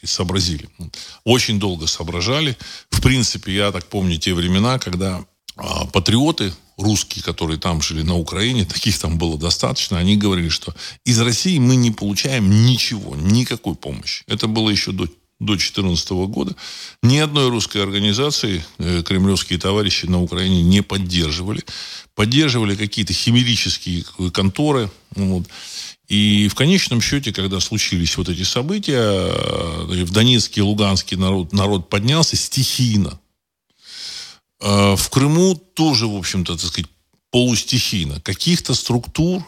и 0.00 0.06
сообразили. 0.06 0.70
Очень 1.24 1.60
долго 1.60 1.86
соображали. 1.86 2.56
В 2.88 3.02
принципе, 3.02 3.54
я 3.54 3.72
так 3.72 3.86
помню 3.88 4.16
те 4.16 4.32
времена, 4.32 4.78
когда 4.78 5.22
а, 5.56 5.86
патриоты 5.86 6.52
русские, 6.76 7.22
которые 7.22 7.58
там 7.58 7.82
жили 7.82 8.02
на 8.02 8.16
Украине, 8.16 8.64
таких 8.72 8.98
там 8.98 9.18
было 9.18 9.38
достаточно, 9.38 9.98
они 9.98 10.16
говорили, 10.16 10.48
что 10.48 10.74
из 11.04 11.20
России 11.20 11.58
мы 11.58 11.76
не 11.76 11.90
получаем 11.90 12.64
ничего, 12.66 13.16
никакой 13.16 13.74
помощи. 13.74 14.24
Это 14.26 14.46
было 14.46 14.70
еще 14.70 14.92
до 14.92 15.08
до 15.42 15.54
2014 15.54 16.10
года 16.28 16.54
ни 17.02 17.18
одной 17.18 17.48
русской 17.48 17.82
организации 17.82 18.64
э, 18.78 19.02
кремлевские 19.02 19.58
товарищи 19.58 20.06
на 20.06 20.22
Украине 20.22 20.62
не 20.62 20.82
поддерживали. 20.82 21.64
Поддерживали 22.14 22.76
какие-то 22.76 23.12
химерические 23.12 24.04
конторы. 24.32 24.88
Вот. 25.16 25.44
И 26.08 26.48
в 26.48 26.54
конечном 26.54 27.00
счете, 27.00 27.32
когда 27.32 27.58
случились 27.58 28.16
вот 28.16 28.28
эти 28.28 28.44
события, 28.44 29.00
э, 29.00 30.04
в 30.04 30.12
Донецке 30.12 30.60
и 30.60 30.62
Луганске 30.62 31.16
народ, 31.16 31.52
народ 31.52 31.88
поднялся 31.88 32.36
стихийно. 32.36 33.18
Э, 34.62 34.94
в 34.96 35.10
Крыму 35.10 35.54
тоже, 35.54 36.06
в 36.06 36.16
общем-то, 36.16 36.56
так 36.56 36.66
сказать, 36.66 36.90
полустихийно. 37.30 38.20
Каких-то 38.20 38.74
структур, 38.74 39.44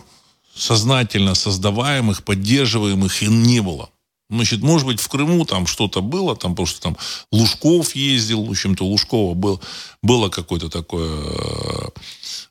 сознательно 0.55 1.35
создаваемых, 1.35 2.25
поддерживаемых 2.25 3.23
и 3.23 3.29
не 3.29 3.61
было. 3.61 3.91
Значит, 4.31 4.63
может 4.63 4.87
быть, 4.87 5.01
в 5.01 5.09
Крыму 5.09 5.45
там 5.45 5.67
что-то 5.67 6.01
было, 6.01 6.35
там 6.35 6.57
просто 6.57 6.81
там 6.81 6.97
Лужков 7.31 7.95
ездил, 7.95 8.45
в 8.45 8.51
общем-то, 8.51 8.85
Лужкова 8.85 9.35
был, 9.35 9.61
было 10.03 10.31
какое-то 10.31 10.71
такое 10.71 11.11
э, 11.11 11.89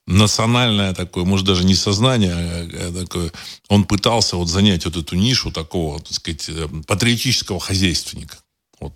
национальное 0.05 0.93
такое, 0.93 1.25
может, 1.25 1.45
даже 1.45 1.65
не 1.65 1.75
сознание, 1.75 2.33
а, 2.33 2.89
а 2.89 3.01
такое, 3.01 3.31
он 3.69 3.85
пытался 3.85 4.37
вот 4.37 4.47
занять 4.47 4.85
вот 4.85 4.95
эту 4.95 5.15
нишу 5.15 5.51
такого, 5.51 5.99
так 5.99 6.13
сказать, 6.13 6.47
э, 6.47 6.67
патриотического 6.87 7.59
хозяйственника. 7.59 8.37
Вот 8.79 8.93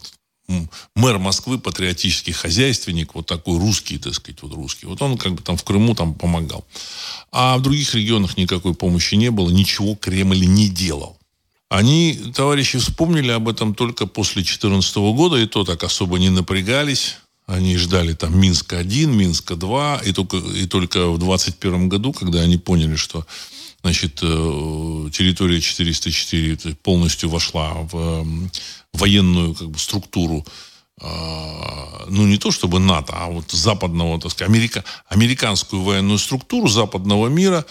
мэр 0.95 1.19
Москвы, 1.19 1.57
патриотический 1.57 2.33
хозяйственник, 2.33 3.15
вот 3.15 3.25
такой 3.25 3.59
русский, 3.59 3.97
так 3.97 4.13
сказать, 4.13 4.41
вот 4.41 4.53
русский. 4.53 4.85
Вот 4.85 5.01
он 5.01 5.17
как 5.17 5.33
бы 5.33 5.41
там 5.41 5.57
в 5.57 5.63
Крыму 5.63 5.95
там 5.95 6.13
помогал. 6.13 6.65
А 7.31 7.57
в 7.57 7.61
других 7.61 7.93
регионах 7.93 8.37
никакой 8.37 8.73
помощи 8.73 9.15
не 9.15 9.31
было, 9.31 9.49
ничего 9.49 9.95
Кремль 9.95 10.45
не 10.45 10.69
делал. 10.69 11.17
Они, 11.69 12.17
товарищи, 12.33 12.79
вспомнили 12.79 13.31
об 13.31 13.49
этом 13.49 13.75
только 13.75 14.07
после 14.07 14.41
2014 14.41 14.95
года, 14.97 15.35
и 15.35 15.45
то 15.47 15.65
так 15.65 15.83
особо 15.83 16.17
не 16.17 16.29
напрягались. 16.29 17.17
Они 17.45 17.77
ждали 17.77 18.13
там 18.13 18.39
Минска-1, 18.39 19.07
Минска-2, 19.07 20.05
и 20.05 20.13
только, 20.13 20.37
и 20.37 20.65
только 20.65 21.09
в 21.09 21.17
2021 21.17 21.89
году, 21.89 22.13
когда 22.13 22.41
они 22.41 22.57
поняли, 22.57 22.95
что 22.95 23.25
значит, 23.81 24.19
э, 24.21 25.09
территория 25.11 25.61
404 25.61 26.75
полностью 26.75 27.29
вошла 27.29 27.73
в 27.73 28.25
военную 28.93 29.53
как 29.53 29.69
бы, 29.69 29.79
структуру 29.79 30.45
а, 30.99 32.05
ну, 32.09 32.25
не 32.25 32.37
то 32.37 32.49
чтобы 32.51 32.79
НАТО, 32.79 33.13
а 33.15 33.27
вот 33.27 33.51
западного, 33.51 34.19
так 34.19 34.31
сказать, 34.31 34.49
Америка, 34.49 34.83
американскую 35.07 35.83
военную 35.83 36.17
структуру 36.17 36.67
западного 36.67 37.27
мира, 37.27 37.65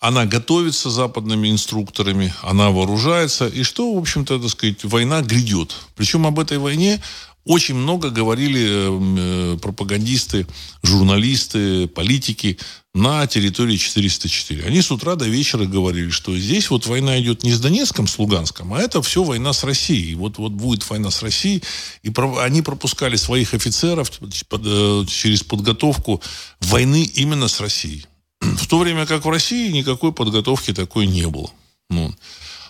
она 0.00 0.26
готовится 0.26 0.90
западными 0.90 1.48
инструкторами, 1.48 2.34
она 2.42 2.70
вооружается, 2.70 3.46
и 3.46 3.62
что, 3.62 3.94
в 3.94 3.98
общем-то, 3.98 4.40
так 4.40 4.50
сказать, 4.50 4.82
война 4.82 5.22
грядет. 5.22 5.76
Причем 5.94 6.26
об 6.26 6.40
этой 6.40 6.58
войне 6.58 7.00
очень 7.44 7.74
много 7.74 8.10
говорили 8.10 9.54
э, 9.54 9.58
пропагандисты, 9.58 10.46
журналисты, 10.82 11.88
политики 11.88 12.58
на 12.94 13.26
территории 13.26 13.76
404. 13.76 14.64
Они 14.64 14.80
с 14.80 14.90
утра 14.90 15.16
до 15.16 15.24
вечера 15.24 15.64
говорили, 15.64 16.10
что 16.10 16.36
здесь 16.36 16.70
вот 16.70 16.86
война 16.86 17.18
идет 17.20 17.42
не 17.42 17.52
с 17.52 17.60
Донецком, 17.60 18.06
с 18.06 18.18
Луганском, 18.18 18.74
а 18.74 18.80
это 18.80 19.02
все 19.02 19.24
война 19.24 19.52
с 19.52 19.64
Россией. 19.64 20.14
Вот, 20.14 20.38
вот 20.38 20.52
будет 20.52 20.88
война 20.88 21.10
с 21.10 21.22
Россией. 21.22 21.62
И 22.02 22.10
про, 22.10 22.38
они 22.38 22.62
пропускали 22.62 23.16
своих 23.16 23.54
офицеров 23.54 24.10
э, 24.20 25.04
через 25.08 25.42
подготовку 25.42 26.22
войны 26.60 27.02
именно 27.14 27.48
с 27.48 27.60
Россией. 27.60 28.06
В 28.40 28.68
то 28.68 28.78
время 28.78 29.06
как 29.06 29.24
в 29.24 29.30
России 29.30 29.72
никакой 29.72 30.12
подготовки 30.12 30.72
такой 30.72 31.06
не 31.06 31.26
было. 31.26 31.50
Ну, 31.90 32.14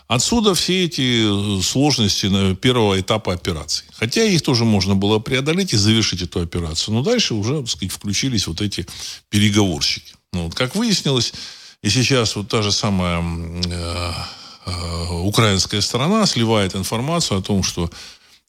Отсюда 0.09 0.55
все 0.55 0.85
эти 0.85 1.59
э, 1.59 1.63
сложности 1.63 2.55
первого 2.57 3.01
этапа 3.01 3.33
операции. 3.33 3.85
Хотя 3.95 4.25
их 4.25 4.43
тоже 4.43 4.65
можно 4.65 4.95
было 4.95 5.19
преодолеть 5.19 5.73
и 5.73 5.77
завершить 5.77 6.23
эту 6.23 6.41
операцию. 6.41 6.95
Но 6.95 7.03
дальше 7.03 7.35
уже, 7.35 7.61
так 7.61 7.69
сказать, 7.69 7.93
включились 7.93 8.47
вот 8.47 8.61
эти 8.61 8.87
переговорщики. 9.31 10.15
Ну, 10.33 10.45
вот, 10.45 10.55
как 10.55 10.75
выяснилось, 10.75 11.33
и 11.83 11.91
сейчас 11.91 12.37
вот 12.37 12.49
та 12.49 12.63
же 12.63 12.73
самая 12.73 13.23
э, 13.23 14.13
э, 14.67 15.09
украинская 15.11 15.81
сторона 15.81 16.27
сливает 16.27 16.77
информацию 16.77 17.39
о 17.39 17.43
том, 17.43 17.63
что 17.63 17.91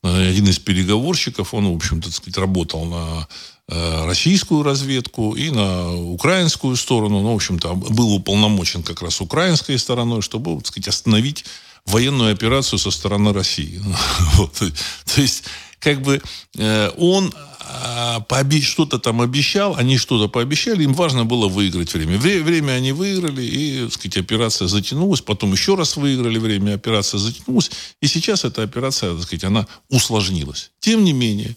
э, 0.03 0.29
один 0.29 0.48
из 0.48 0.60
переговорщиков, 0.60 1.53
он, 1.53 1.72
в 1.72 1.75
общем-то, 1.75 2.12
сказать, 2.12 2.38
работал 2.38 2.86
на 2.86 3.27
российскую 3.70 4.63
разведку 4.63 5.36
и 5.36 5.50
на 5.50 5.96
украинскую 5.96 6.75
сторону. 6.75 7.22
Ну, 7.22 7.32
в 7.32 7.36
общем-то, 7.36 7.74
был 7.75 8.12
уполномочен 8.13 8.84
как 8.84 9.01
раз 9.01 9.22
украинской 9.22 9.77
стороной, 9.77 10.22
чтобы, 10.22 10.58
так 10.58 10.67
сказать, 10.67 10.89
остановить 10.89 11.46
военную 11.86 12.34
операцию 12.34 12.79
со 12.79 12.91
стороны 12.91 13.34
России. 13.34 13.82
Вот. 14.36 14.53
То 14.53 15.22
есть, 15.22 15.43
как 15.79 16.01
бы 16.01 16.22
э, 16.58 16.89
он 16.98 17.34
а, 17.60 18.25
что-то 18.62 19.00
там 19.00 19.22
обещал, 19.22 19.75
они 19.75 19.98
что-то 19.98 20.27
пообещали, 20.27 20.84
им 20.84 20.93
важно 20.93 21.25
было 21.25 21.48
выиграть 21.48 21.93
время. 21.93 22.17
Время 22.17 22.74
они 22.74 22.91
выиграли, 22.91 23.43
и, 23.43 23.84
так 23.84 23.93
сказать, 23.93 24.17
операция 24.17 24.67
затянулась, 24.67 25.22
потом 25.22 25.51
еще 25.51 25.75
раз 25.75 25.98
выиграли 25.98 26.38
время, 26.38 26.75
операция 26.75 27.17
затянулась, 27.17 27.72
и 28.01 28.08
сейчас 28.08 28.46
эта 28.46 28.63
операция, 28.63 29.13
так 29.13 29.24
сказать, 29.24 29.43
она 29.43 29.67
усложнилась. 29.89 30.72
Тем 30.79 31.03
не 31.03 31.13
менее, 31.13 31.55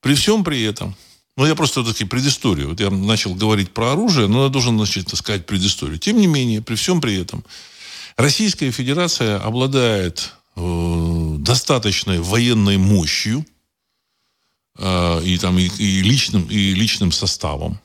при 0.00 0.14
всем 0.14 0.44
при 0.44 0.62
этом, 0.62 0.96
ну, 1.36 1.46
я 1.46 1.54
просто 1.54 1.82
таки 1.82 2.04
предысторию. 2.04 2.68
Вот 2.68 2.80
я 2.80 2.90
начал 2.90 3.34
говорить 3.34 3.70
про 3.70 3.92
оружие, 3.92 4.28
но 4.28 4.44
я 4.44 4.48
должен, 4.50 4.76
значит, 4.76 5.08
сказать 5.16 5.46
предысторию. 5.46 5.98
Тем 5.98 6.18
не 6.18 6.26
менее, 6.26 6.60
при 6.60 6.74
всем 6.74 7.00
при 7.00 7.16
этом, 7.16 7.42
Российская 8.16 8.70
Федерация 8.70 9.38
обладает 9.38 10.34
э, 10.56 11.36
достаточной 11.38 12.20
военной 12.20 12.76
мощью 12.76 13.46
э, 14.76 15.24
и, 15.24 15.38
там, 15.38 15.58
и, 15.58 15.68
и, 15.78 16.02
личным, 16.02 16.46
и 16.50 16.74
личным 16.74 17.12
составом, 17.12 17.80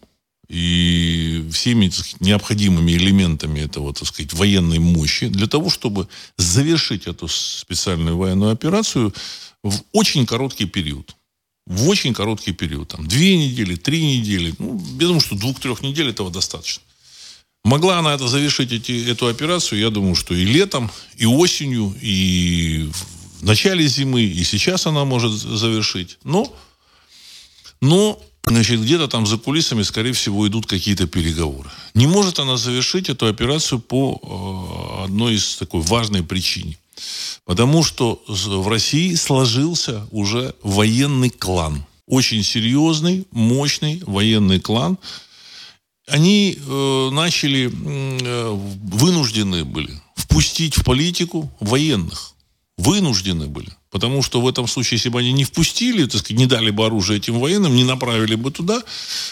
и 0.49 1.47
всеми 1.53 1.87
сказать, 1.87 2.19
необходимыми 2.19 2.91
элементами 2.91 3.61
этого, 3.61 3.93
так 3.93 4.09
сказать, 4.09 4.33
военной 4.33 4.79
мощи 4.79 5.27
для 5.29 5.47
того, 5.47 5.69
чтобы 5.69 6.09
завершить 6.35 7.07
эту 7.07 7.29
специальную 7.29 8.17
военную 8.17 8.51
операцию 8.51 9.13
в 9.63 9.81
очень 9.93 10.25
короткий 10.25 10.65
период. 10.65 11.15
В 11.67 11.89
очень 11.89 12.13
короткий 12.13 12.53
период. 12.53 12.87
Там, 12.87 13.07
две 13.07 13.37
недели, 13.37 13.75
три 13.75 14.17
недели. 14.17 14.55
Ну, 14.57 14.81
я 14.99 15.07
думаю, 15.07 15.19
что 15.19 15.35
двух-трех 15.35 15.81
недель 15.81 16.09
этого 16.09 16.31
достаточно. 16.31 16.83
Могла 17.63 17.99
она 17.99 18.13
это 18.13 18.27
завершить, 18.27 18.71
эти, 18.71 19.09
эту 19.09 19.27
операцию, 19.27 19.79
я 19.81 19.89
думаю, 19.89 20.15
что 20.15 20.33
и 20.33 20.45
летом, 20.45 20.89
и 21.17 21.25
осенью, 21.25 21.93
и 22.01 22.89
в 23.39 23.43
начале 23.43 23.85
зимы, 23.87 24.23
и 24.23 24.43
сейчас 24.45 24.87
она 24.87 25.03
может 25.03 25.33
завершить. 25.33 26.17
Но, 26.23 26.53
но 27.81 28.21
значит, 28.45 28.79
где-то 28.81 29.09
там 29.09 29.27
за 29.27 29.37
кулисами, 29.37 29.83
скорее 29.83 30.13
всего, 30.13 30.47
идут 30.47 30.65
какие-то 30.65 31.07
переговоры. 31.07 31.69
Не 31.93 32.07
может 32.07 32.39
она 32.39 32.55
завершить 32.55 33.09
эту 33.09 33.27
операцию 33.27 33.79
по 33.79 35.01
э, 35.01 35.03
одной 35.03 35.35
из 35.35 35.57
такой 35.57 35.81
важной 35.81 36.23
причине. 36.23 36.77
Потому 37.45 37.83
что 37.83 38.21
в 38.27 38.67
России 38.67 39.15
сложился 39.15 40.07
уже 40.11 40.55
военный 40.63 41.29
клан. 41.29 41.85
Очень 42.07 42.43
серьезный, 42.43 43.27
мощный 43.31 44.01
военный 44.05 44.59
клан. 44.59 44.97
Они 46.07 46.57
э, 46.57 47.09
начали, 47.11 47.69
э, 47.69 48.51
вынуждены 48.51 49.65
были 49.65 49.91
впустить 50.15 50.77
в 50.77 50.83
политику 50.83 51.51
военных. 51.59 52.33
Вынуждены 52.77 53.47
были. 53.47 53.71
Потому 53.89 54.21
что 54.21 54.41
в 54.41 54.47
этом 54.47 54.67
случае, 54.67 54.97
если 54.97 55.09
бы 55.09 55.19
они 55.19 55.31
не 55.31 55.43
впустили, 55.43 56.05
так 56.05 56.19
сказать, 56.19 56.37
не 56.37 56.45
дали 56.45 56.69
бы 56.69 56.85
оружие 56.85 57.17
этим 57.17 57.39
военным, 57.39 57.75
не 57.75 57.83
направили 57.83 58.35
бы 58.35 58.51
туда, 58.51 58.83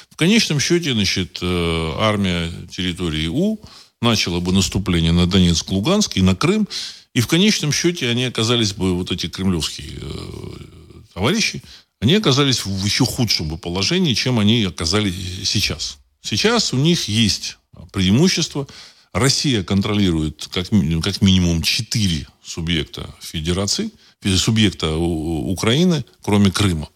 в 0.09 0.15
конечном 0.15 0.59
счете, 0.59 0.93
значит, 0.93 1.39
э, 1.41 1.93
армия 1.99 2.51
территории 2.71 3.27
У 3.27 3.59
начала 4.01 4.39
бы 4.39 4.53
наступление 4.53 5.11
на 5.11 5.27
Донецк, 5.27 5.69
Луганск 5.69 6.17
и 6.17 6.21
на 6.21 6.35
Крым, 6.35 6.67
и 7.15 7.21
в 7.21 7.27
конечном 7.27 7.71
счете 7.71 8.09
они 8.09 8.25
оказались 8.25 8.73
бы, 8.73 8.93
вот 8.93 9.09
эти 9.09 9.27
кремлевские 9.27 9.99
э, 10.01 11.03
товарищи, 11.13 11.63
они 12.01 12.15
оказались 12.15 12.65
в 12.65 12.83
еще 12.83 13.05
худшем 13.05 13.47
бы 13.47 13.57
положении, 13.57 14.13
чем 14.13 14.37
они 14.37 14.65
оказались 14.65 15.15
сейчас. 15.49 15.97
Сейчас 16.21 16.73
у 16.73 16.77
них 16.77 17.07
есть 17.07 17.57
преимущество. 17.93 18.67
Россия 19.13 19.63
контролирует 19.63 20.49
как, 20.51 20.67
как 21.01 21.21
минимум 21.21 21.61
четыре 21.61 22.27
субъекта 22.43 23.15
федерации, 23.21 23.91
субъекта 24.35 24.97
Украины, 24.97 26.03
кроме 26.21 26.51
Крыма. 26.51 26.89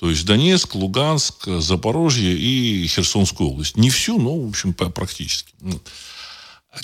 То 0.00 0.10
есть 0.10 0.26
Донецк, 0.26 0.74
Луганск, 0.74 1.46
Запорожье 1.60 2.36
и 2.36 2.88
Херсонскую 2.88 3.50
область. 3.50 3.76
Не 3.76 3.90
всю, 3.90 4.18
но, 4.18 4.36
в 4.36 4.48
общем, 4.48 4.74
практически. 4.74 5.54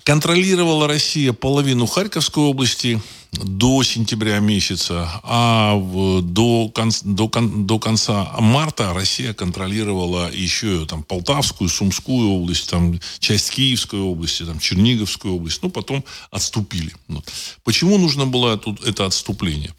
Контролировала 0.05 0.87
Россия 0.87 1.33
половину 1.33 1.87
Харьковской 1.87 2.45
области 2.45 3.01
до 3.33 3.83
сентября 3.83 4.39
месяца, 4.41 5.09
а 5.23 5.77
до, 6.23 6.69
кон, 6.69 6.91
до, 7.05 7.29
до 7.29 7.79
конца 7.79 8.33
марта 8.41 8.93
Россия 8.93 9.35
контролировала 9.35 10.31
еще 10.33 10.85
там, 10.87 11.03
Полтавскую, 11.05 11.69
Сумскую 11.69 12.31
область, 12.31 12.69
там, 12.69 12.99
часть 13.21 13.51
Киевской 13.51 14.01
области, 14.01 14.45
там, 14.45 14.59
Черниговскую 14.59 15.35
область. 15.35 15.63
Ну, 15.63 15.71
потом 15.71 16.05
отступили. 16.31 16.93
Вот. 17.09 17.31
Почему 17.63 17.99
нужно 17.99 18.27
было 18.27 18.57
тут 18.59 18.85
это 18.85 19.07
отступление? 19.07 19.75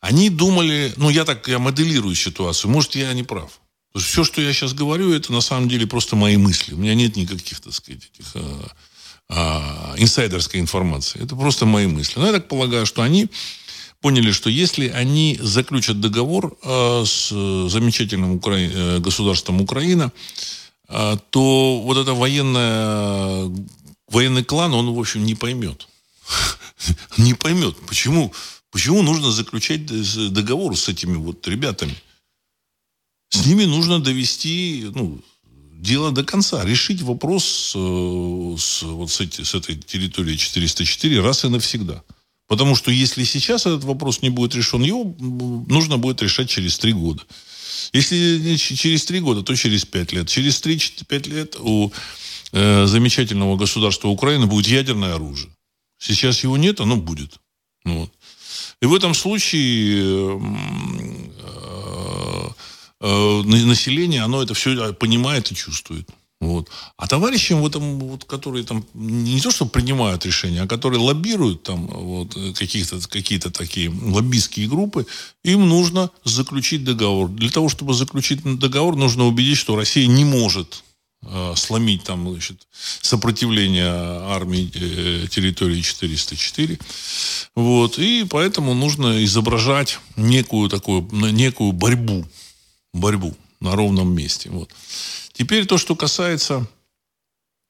Они 0.00 0.30
думали, 0.30 0.92
ну, 0.96 1.10
я 1.10 1.24
так 1.24 1.48
я 1.48 1.58
моделирую 1.58 2.14
ситуацию, 2.14 2.70
может, 2.70 2.94
я 2.94 3.12
не 3.12 3.24
прав. 3.24 3.50
Все, 3.94 4.24
что 4.24 4.40
я 4.40 4.52
сейчас 4.52 4.72
говорю, 4.72 5.12
это 5.12 5.32
на 5.32 5.40
самом 5.40 5.68
деле 5.68 5.86
просто 5.86 6.16
мои 6.16 6.36
мысли. 6.36 6.72
У 6.72 6.78
меня 6.78 6.94
нет 6.94 7.16
никаких, 7.16 7.60
так 7.60 7.74
сказать, 7.74 8.10
этих 8.14 8.36
а, 9.34 9.92
а, 9.92 9.94
инсайдерской 9.96 10.60
информации. 10.60 11.22
Это 11.22 11.34
просто 11.36 11.64
мои 11.64 11.86
мысли. 11.86 12.20
Но 12.20 12.26
я 12.26 12.32
так 12.32 12.48
полагаю, 12.48 12.84
что 12.84 13.00
они 13.00 13.28
поняли, 14.02 14.30
что 14.30 14.50
если 14.50 14.88
они 14.88 15.38
заключат 15.40 16.00
договор 16.00 16.58
э, 16.62 17.04
с 17.06 17.28
замечательным 17.70 18.34
Укра... 18.34 18.56
Э, 18.58 18.98
государством 18.98 19.62
Украина, 19.62 20.12
э, 20.88 21.16
то 21.30 21.80
вот 21.80 21.96
это 21.96 22.12
военное, 22.12 23.50
военный 24.08 24.44
клан, 24.44 24.74
он, 24.74 24.92
в 24.92 24.98
общем, 24.98 25.24
не 25.24 25.34
поймет. 25.34 25.88
Не 27.16 27.32
поймет, 27.34 27.76
почему, 27.86 28.32
почему 28.70 29.02
нужно 29.02 29.30
заключать 29.30 29.86
договор 30.32 30.76
с 30.76 30.88
этими 30.88 31.16
вот 31.16 31.48
ребятами. 31.48 31.94
С 33.30 33.46
ними 33.46 33.64
нужно 33.64 33.98
довести, 33.98 34.90
ну, 34.94 35.22
дело 35.82 36.12
до 36.12 36.24
конца. 36.24 36.64
Решить 36.64 37.02
вопрос 37.02 37.72
э, 37.74 38.56
с, 38.58 38.82
вот 38.82 39.10
с, 39.10 39.20
эти, 39.20 39.42
с 39.42 39.54
этой 39.54 39.76
территории 39.76 40.36
404 40.36 41.20
раз 41.20 41.44
и 41.44 41.48
навсегда. 41.48 42.02
Потому 42.46 42.76
что 42.76 42.90
если 42.90 43.24
сейчас 43.24 43.66
этот 43.66 43.84
вопрос 43.84 44.22
не 44.22 44.30
будет 44.30 44.54
решен, 44.54 44.82
его 44.82 45.14
нужно 45.68 45.98
будет 45.98 46.22
решать 46.22 46.48
через 46.48 46.78
три 46.78 46.92
года. 46.92 47.22
Если 47.92 48.56
через 48.56 49.04
три 49.04 49.20
года, 49.20 49.42
то 49.42 49.54
через 49.56 49.84
пять 49.84 50.12
лет. 50.12 50.28
Через 50.28 50.60
три-пять 50.60 51.26
лет 51.26 51.56
у 51.58 51.90
э, 52.52 52.86
замечательного 52.86 53.56
государства 53.56 54.08
Украины 54.08 54.46
будет 54.46 54.68
ядерное 54.68 55.14
оружие. 55.14 55.50
Сейчас 55.98 56.42
его 56.44 56.56
нет, 56.56 56.80
оно 56.80 56.96
будет. 56.96 57.38
Вот. 57.84 58.10
И 58.80 58.86
в 58.86 58.94
этом 58.94 59.14
случае 59.14 60.02
э, 60.02 60.40
э, 61.40 62.48
население, 63.02 64.22
оно 64.22 64.42
это 64.42 64.54
все 64.54 64.92
понимает 64.94 65.50
и 65.50 65.54
чувствует. 65.54 66.08
Вот. 66.42 66.68
А 66.96 67.06
товарищам 67.06 67.62
в 67.62 67.66
этом, 67.68 68.00
вот, 68.00 68.24
которые 68.24 68.64
там 68.64 68.84
не 68.94 69.40
то, 69.40 69.52
что 69.52 69.64
принимают 69.64 70.26
решения, 70.26 70.62
а 70.62 70.66
которые 70.66 71.00
лоббируют 71.00 71.62
там 71.62 71.86
вот, 71.86 72.34
каких-то, 72.58 72.98
какие-то 73.08 73.52
такие 73.52 73.90
лоббистские 73.90 74.68
группы, 74.68 75.06
им 75.44 75.68
нужно 75.68 76.10
заключить 76.24 76.82
договор. 76.82 77.28
Для 77.28 77.48
того, 77.48 77.68
чтобы 77.68 77.94
заключить 77.94 78.42
договор, 78.58 78.96
нужно 78.96 79.24
убедить, 79.26 79.56
что 79.56 79.76
Россия 79.76 80.08
не 80.08 80.24
может 80.24 80.82
э, 81.22 81.54
сломить 81.56 82.02
там 82.02 82.28
значит, 82.28 82.66
сопротивление 83.02 83.86
армии 83.86 84.68
э, 84.74 85.28
территории 85.28 85.80
404. 85.80 86.76
Вот. 87.54 88.00
И 88.00 88.26
поэтому 88.28 88.74
нужно 88.74 89.24
изображать 89.24 90.00
некую 90.16 90.68
такую, 90.68 91.08
некую 91.12 91.70
борьбу 91.70 92.26
борьбу 92.92 93.34
на 93.60 93.74
ровном 93.76 94.14
месте. 94.14 94.50
Вот. 94.50 94.70
Теперь 95.32 95.66
то, 95.66 95.78
что 95.78 95.96
касается 95.96 96.66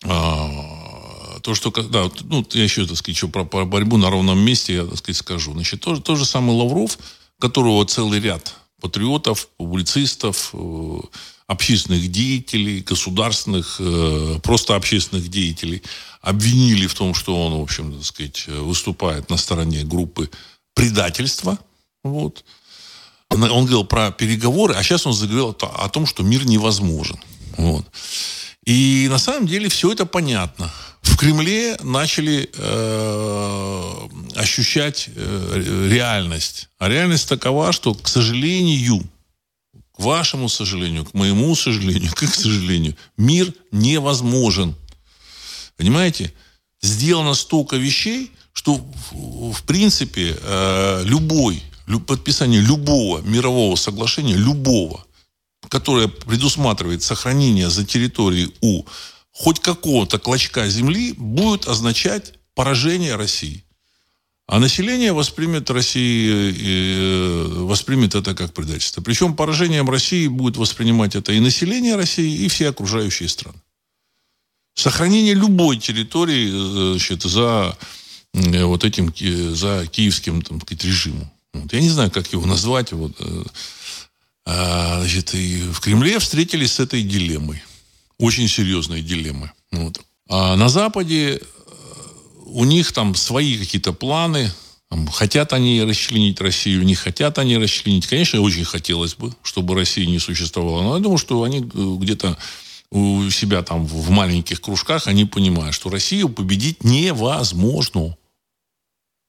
а, 0.04 1.38
то, 1.42 1.54
что, 1.54 1.70
да, 1.70 2.10
ну, 2.22 2.46
я 2.52 2.64
еще, 2.64 2.86
так 2.86 2.96
сказать, 2.96 3.16
еще 3.16 3.28
про, 3.28 3.44
про 3.44 3.64
борьбу 3.64 3.96
на 3.96 4.10
ровном 4.10 4.38
месте, 4.38 4.74
я, 4.74 4.84
так 4.84 4.98
сказать, 4.98 5.16
скажу. 5.16 5.52
Значит, 5.52 5.80
то, 5.80 5.96
то 5.96 6.16
же 6.16 6.24
самый 6.24 6.56
Лавров, 6.56 6.98
которого 7.38 7.84
целый 7.86 8.20
ряд 8.20 8.54
патриотов, 8.80 9.48
публицистов, 9.56 10.50
э, 10.54 10.98
общественных 11.46 12.10
деятелей, 12.10 12.80
государственных, 12.80 13.76
э, 13.78 14.40
просто 14.42 14.74
общественных 14.74 15.28
деятелей 15.28 15.82
обвинили 16.20 16.86
в 16.86 16.94
том, 16.94 17.14
что 17.14 17.40
он, 17.46 17.58
в 17.58 17.62
общем, 17.62 17.92
так 17.92 18.04
сказать, 18.04 18.46
выступает 18.48 19.30
на 19.30 19.36
стороне 19.36 19.84
группы 19.84 20.30
предательства. 20.74 21.58
Вот. 22.02 22.44
Он 23.32 23.64
говорил 23.64 23.84
про 23.84 24.10
переговоры, 24.10 24.74
а 24.74 24.82
сейчас 24.82 25.06
он 25.06 25.14
заговорил 25.14 25.56
о 25.60 25.88
том, 25.88 26.06
что 26.06 26.22
мир 26.22 26.44
невозможен. 26.44 27.18
Вот. 27.56 27.86
И 28.64 29.08
на 29.10 29.18
самом 29.18 29.46
деле 29.46 29.68
все 29.68 29.92
это 29.92 30.06
понятно. 30.06 30.70
В 31.02 31.16
Кремле 31.16 31.76
начали 31.82 32.48
э, 32.54 34.08
ощущать 34.36 35.08
э, 35.14 35.88
реальность. 35.90 36.68
А 36.78 36.88
реальность 36.88 37.28
такова, 37.28 37.72
что, 37.72 37.94
к 37.94 38.06
сожалению, 38.06 39.02
к 39.96 40.00
вашему 40.00 40.48
сожалению, 40.48 41.04
к 41.04 41.14
моему 41.14 41.54
сожалению, 41.56 42.12
к 42.14 42.22
их 42.22 42.34
сожалению, 42.34 42.96
мир 43.16 43.52
невозможен. 43.72 44.76
Понимаете? 45.76 46.32
Сделано 46.80 47.34
столько 47.34 47.76
вещей, 47.76 48.30
что, 48.52 48.80
в 49.12 49.62
принципе, 49.64 50.36
э, 50.40 51.02
любой 51.04 51.62
подписание 52.06 52.60
любого 52.60 53.20
мирового 53.22 53.76
соглашения, 53.76 54.36
любого, 54.36 55.04
которое 55.68 56.08
предусматривает 56.08 57.02
сохранение 57.02 57.70
за 57.70 57.84
территорией 57.84 58.54
У 58.60 58.84
хоть 59.32 59.60
какого-то 59.60 60.18
клочка 60.18 60.68
земли, 60.68 61.14
будет 61.14 61.66
означать 61.66 62.34
поражение 62.54 63.16
России. 63.16 63.64
А 64.46 64.58
население 64.58 65.12
воспримет 65.12 65.70
России, 65.70 66.54
э, 66.58 67.46
воспримет 67.64 68.14
это 68.14 68.34
как 68.34 68.52
предательство. 68.52 69.00
Причем 69.00 69.34
поражением 69.34 69.88
России 69.88 70.26
будет 70.26 70.56
воспринимать 70.56 71.14
это 71.16 71.32
и 71.32 71.40
население 71.40 71.96
России, 71.96 72.44
и 72.44 72.48
все 72.48 72.68
окружающие 72.68 73.28
страны. 73.28 73.58
Сохранение 74.74 75.34
любой 75.34 75.78
территории 75.78 76.50
э, 76.50 76.90
значит, 76.98 77.22
за 77.22 77.78
э, 78.34 78.64
вот 78.64 78.84
этим, 78.84 79.14
за 79.54 79.86
киевским 79.86 80.42
там, 80.42 80.60
сказать, 80.60 80.84
режимом. 80.84 81.31
Вот. 81.52 81.72
Я 81.72 81.80
не 81.80 81.90
знаю, 81.90 82.10
как 82.10 82.32
его 82.32 82.46
назвать. 82.46 82.92
Вот. 82.92 83.12
Э, 83.18 83.44
а, 84.44 85.00
значит, 85.00 85.34
и 85.34 85.62
в 85.62 85.80
Кремле 85.80 86.18
встретились 86.18 86.74
с 86.74 86.80
этой 86.80 87.02
дилеммой. 87.02 87.62
Очень 88.18 88.48
серьезной 88.48 89.02
дилеммой. 89.02 89.50
Вот. 89.70 90.00
А 90.28 90.56
на 90.56 90.68
Западе 90.68 91.34
э, 91.34 91.40
у 92.46 92.64
них 92.64 92.92
там 92.92 93.14
свои 93.14 93.58
какие-то 93.58 93.92
планы. 93.92 94.50
Хотят 95.12 95.54
они 95.54 95.82
расчленить 95.82 96.38
Россию, 96.40 96.82
не 96.82 96.94
хотят 96.94 97.38
они 97.38 97.56
расчленить. 97.56 98.06
Конечно, 98.06 98.40
очень 98.42 98.64
хотелось 98.64 99.14
бы, 99.14 99.34
чтобы 99.42 99.74
Россия 99.74 100.06
не 100.06 100.18
существовала. 100.18 100.82
Но 100.82 100.96
я 100.96 101.02
думаю, 101.02 101.18
что 101.18 101.42
они 101.42 101.60
э, 101.60 101.96
где-то 101.98 102.36
у 102.90 103.30
себя 103.30 103.62
там 103.62 103.86
в 103.86 104.10
маленьких 104.10 104.60
кружках, 104.60 105.06
они 105.06 105.24
понимают, 105.24 105.74
что 105.74 105.88
Россию 105.88 106.28
победить 106.28 106.84
невозможно. 106.84 108.16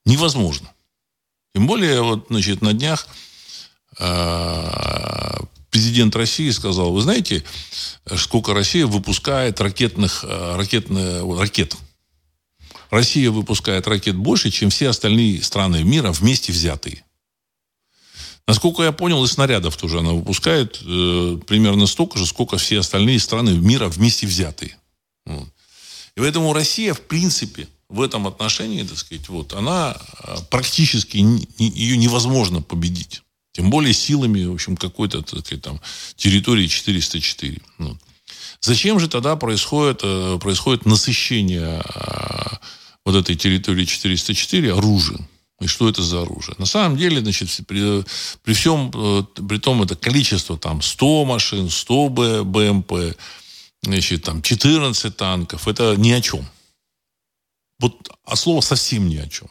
Невозможно. 0.04 0.73
Тем 1.54 1.66
более, 1.66 2.02
вот, 2.02 2.26
значит, 2.30 2.62
на 2.62 2.72
днях 2.72 3.06
э, 3.98 5.38
президент 5.70 6.16
России 6.16 6.50
сказал, 6.50 6.92
вы 6.92 7.00
знаете, 7.00 7.44
сколько 8.16 8.54
Россия 8.54 8.86
выпускает 8.86 9.60
ракетных, 9.60 10.24
э, 10.24 10.56
ракетных, 10.56 11.22
ракет 11.38 11.76
Россия 12.90 13.30
выпускает 13.30 13.86
ракет 13.88 14.16
больше, 14.16 14.50
чем 14.50 14.70
все 14.70 14.88
остальные 14.88 15.42
страны 15.42 15.82
мира 15.84 16.12
вместе 16.12 16.52
взятые. 16.52 17.04
Насколько 18.46 18.82
я 18.82 18.92
понял, 18.92 19.24
и 19.24 19.28
снарядов 19.28 19.76
тоже 19.76 20.00
она 20.00 20.12
выпускает 20.12 20.80
э, 20.82 21.38
примерно 21.46 21.86
столько 21.86 22.18
же, 22.18 22.26
сколько 22.26 22.58
все 22.58 22.80
остальные 22.80 23.18
страны 23.20 23.50
мира 23.50 23.88
вместе 23.88 24.26
взятые. 24.26 24.76
Вот. 25.24 25.48
И 26.16 26.20
поэтому 26.20 26.52
Россия, 26.52 26.94
в 26.94 27.00
принципе, 27.00 27.68
в 27.94 28.00
этом 28.00 28.26
отношении, 28.26 28.82
так 28.82 28.98
сказать, 28.98 29.28
вот, 29.28 29.52
она 29.52 29.96
э, 30.24 30.36
практически, 30.50 31.16
ее 31.58 31.96
невозможно 31.96 32.60
победить. 32.60 33.22
Тем 33.52 33.70
более 33.70 33.94
силами, 33.94 34.44
в 34.44 34.54
общем, 34.54 34.76
какой-то, 34.76 35.22
так 35.22 35.40
сказать, 35.46 35.62
там, 35.62 35.80
территории 36.16 36.66
404. 36.66 37.60
Вот. 37.78 37.96
Зачем 38.60 38.98
же 38.98 39.08
тогда 39.08 39.36
происходит, 39.36 40.00
э, 40.02 40.38
происходит 40.40 40.86
насыщение 40.86 41.82
вот 43.04 43.14
этой 43.14 43.36
территории 43.36 43.84
404 43.84 44.72
оружием. 44.72 45.28
И 45.60 45.66
что 45.66 45.88
это 45.88 46.02
за 46.02 46.22
оружие? 46.22 46.56
На 46.58 46.66
самом 46.66 46.96
деле, 46.96 47.20
значит, 47.20 47.48
при, 47.66 48.04
при 48.42 48.52
всем, 48.54 48.90
э, 48.92 49.22
при 49.48 49.58
том 49.58 49.82
это 49.82 49.94
количество, 49.94 50.58
там, 50.58 50.82
100 50.82 51.24
машин, 51.24 51.70
100 51.70 52.08
БМП, 52.44 52.92
значит, 53.82 54.24
там, 54.24 54.42
14 54.42 55.16
танков, 55.16 55.68
это 55.68 55.94
ни 55.96 56.10
о 56.10 56.20
чем. 56.20 56.44
Вот, 57.80 58.08
а 58.24 58.36
слово 58.36 58.60
совсем 58.60 59.08
ни 59.08 59.16
о 59.16 59.28
чем. 59.28 59.48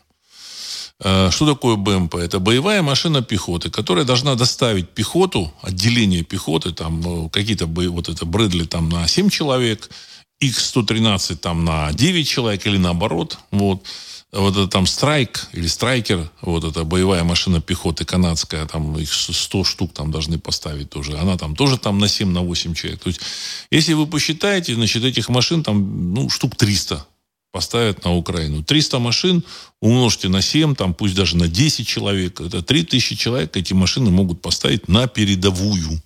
Э, 1.04 1.30
что 1.32 1.46
такое 1.46 1.76
БМП? 1.76 2.16
Это 2.16 2.40
боевая 2.40 2.82
машина 2.82 3.22
пехоты, 3.22 3.70
которая 3.70 4.06
должна 4.06 4.36
доставить 4.36 4.90
пехоту, 4.90 5.54
отделение 5.62 6.24
пехоты, 6.24 6.72
там 6.72 7.26
э, 7.26 7.30
какие-то 7.30 7.66
вот 7.66 8.10
это 8.10 8.26
Брэдли 8.26 8.66
там 8.66 8.90
на 8.90 9.08
7 9.08 9.30
человек, 9.30 9.90
X-113 10.40 11.36
там 11.36 11.66
на 11.66 11.92
9 11.92 12.28
человек 12.28 12.66
или 12.66 12.78
наоборот. 12.78 13.38
Вот. 13.52 13.84
Вот 14.32 14.58
это 14.58 14.68
там 14.68 14.88
страйк 14.88 15.48
или 15.54 15.68
страйкер, 15.68 16.32
вот 16.42 16.64
эта 16.64 16.84
боевая 16.86 17.24
машина 17.24 17.62
пехоты 17.62 18.04
канадская, 18.04 18.66
там 18.66 18.98
их 18.98 19.14
100 19.14 19.64
штук 19.64 19.94
там 19.94 20.10
должны 20.10 20.40
поставить 20.40 20.90
тоже. 20.90 21.20
Она 21.20 21.38
там 21.38 21.56
тоже 21.56 21.78
там 21.78 22.00
на 22.00 22.08
7, 22.08 22.32
на 22.32 22.42
8 22.42 22.74
человек. 22.74 23.00
То 23.00 23.10
есть, 23.10 23.22
если 23.70 23.94
вы 23.94 24.08
посчитаете, 24.08 24.74
значит, 24.74 25.04
этих 25.04 25.30
машин 25.30 25.64
там, 25.64 26.14
ну, 26.16 26.30
штук 26.30 26.56
300 26.56 27.06
поставят 27.54 28.04
на 28.04 28.16
Украину. 28.16 28.64
300 28.64 29.00
машин 29.00 29.44
умножьте 29.80 30.28
на 30.28 30.42
7, 30.42 30.76
там 30.76 30.96
пусть 30.96 31.14
даже 31.14 31.38
на 31.38 31.48
10 31.48 31.88
человек. 31.88 32.42
Это 32.42 32.64
3000 32.64 33.16
человек 33.16 33.56
эти 33.56 33.74
машины 33.74 34.10
могут 34.10 34.42
поставить 34.42 34.88
на 34.88 35.08
передовую. 35.08 36.02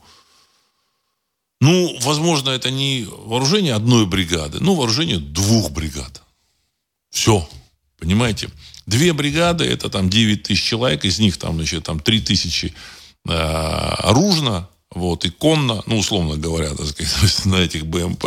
Ну, 1.61 1.97
возможно, 2.01 2.49
это 2.49 2.69
не 2.69 3.07
вооружение 3.09 3.73
одной 3.75 4.05
бригады, 4.05 4.59
но 4.59 4.75
вооружение 4.75 5.19
двух 5.19 5.71
бригад. 5.71 6.21
Все. 7.11 7.47
Понимаете? 7.97 8.49
Две 8.85 9.13
бригады, 9.13 9.63
это 9.63 9.89
там 9.89 10.09
9 10.09 10.43
тысяч 10.43 10.63
человек, 10.63 11.05
из 11.05 11.17
них 11.17 11.37
там, 11.37 11.55
значит, 11.55 11.85
там 11.85 12.01
3 12.01 12.21
тысячи 12.21 12.73
э, 13.27 13.31
оружно, 13.31 14.67
вот, 14.91 15.23
и 15.23 15.29
конно, 15.29 15.81
ну, 15.85 15.97
условно 15.97 16.35
говоря, 16.35 16.75
так 16.75 16.87
сказать, 16.87 17.45
на 17.45 17.55
этих 17.55 17.85
БМП. 17.85 18.25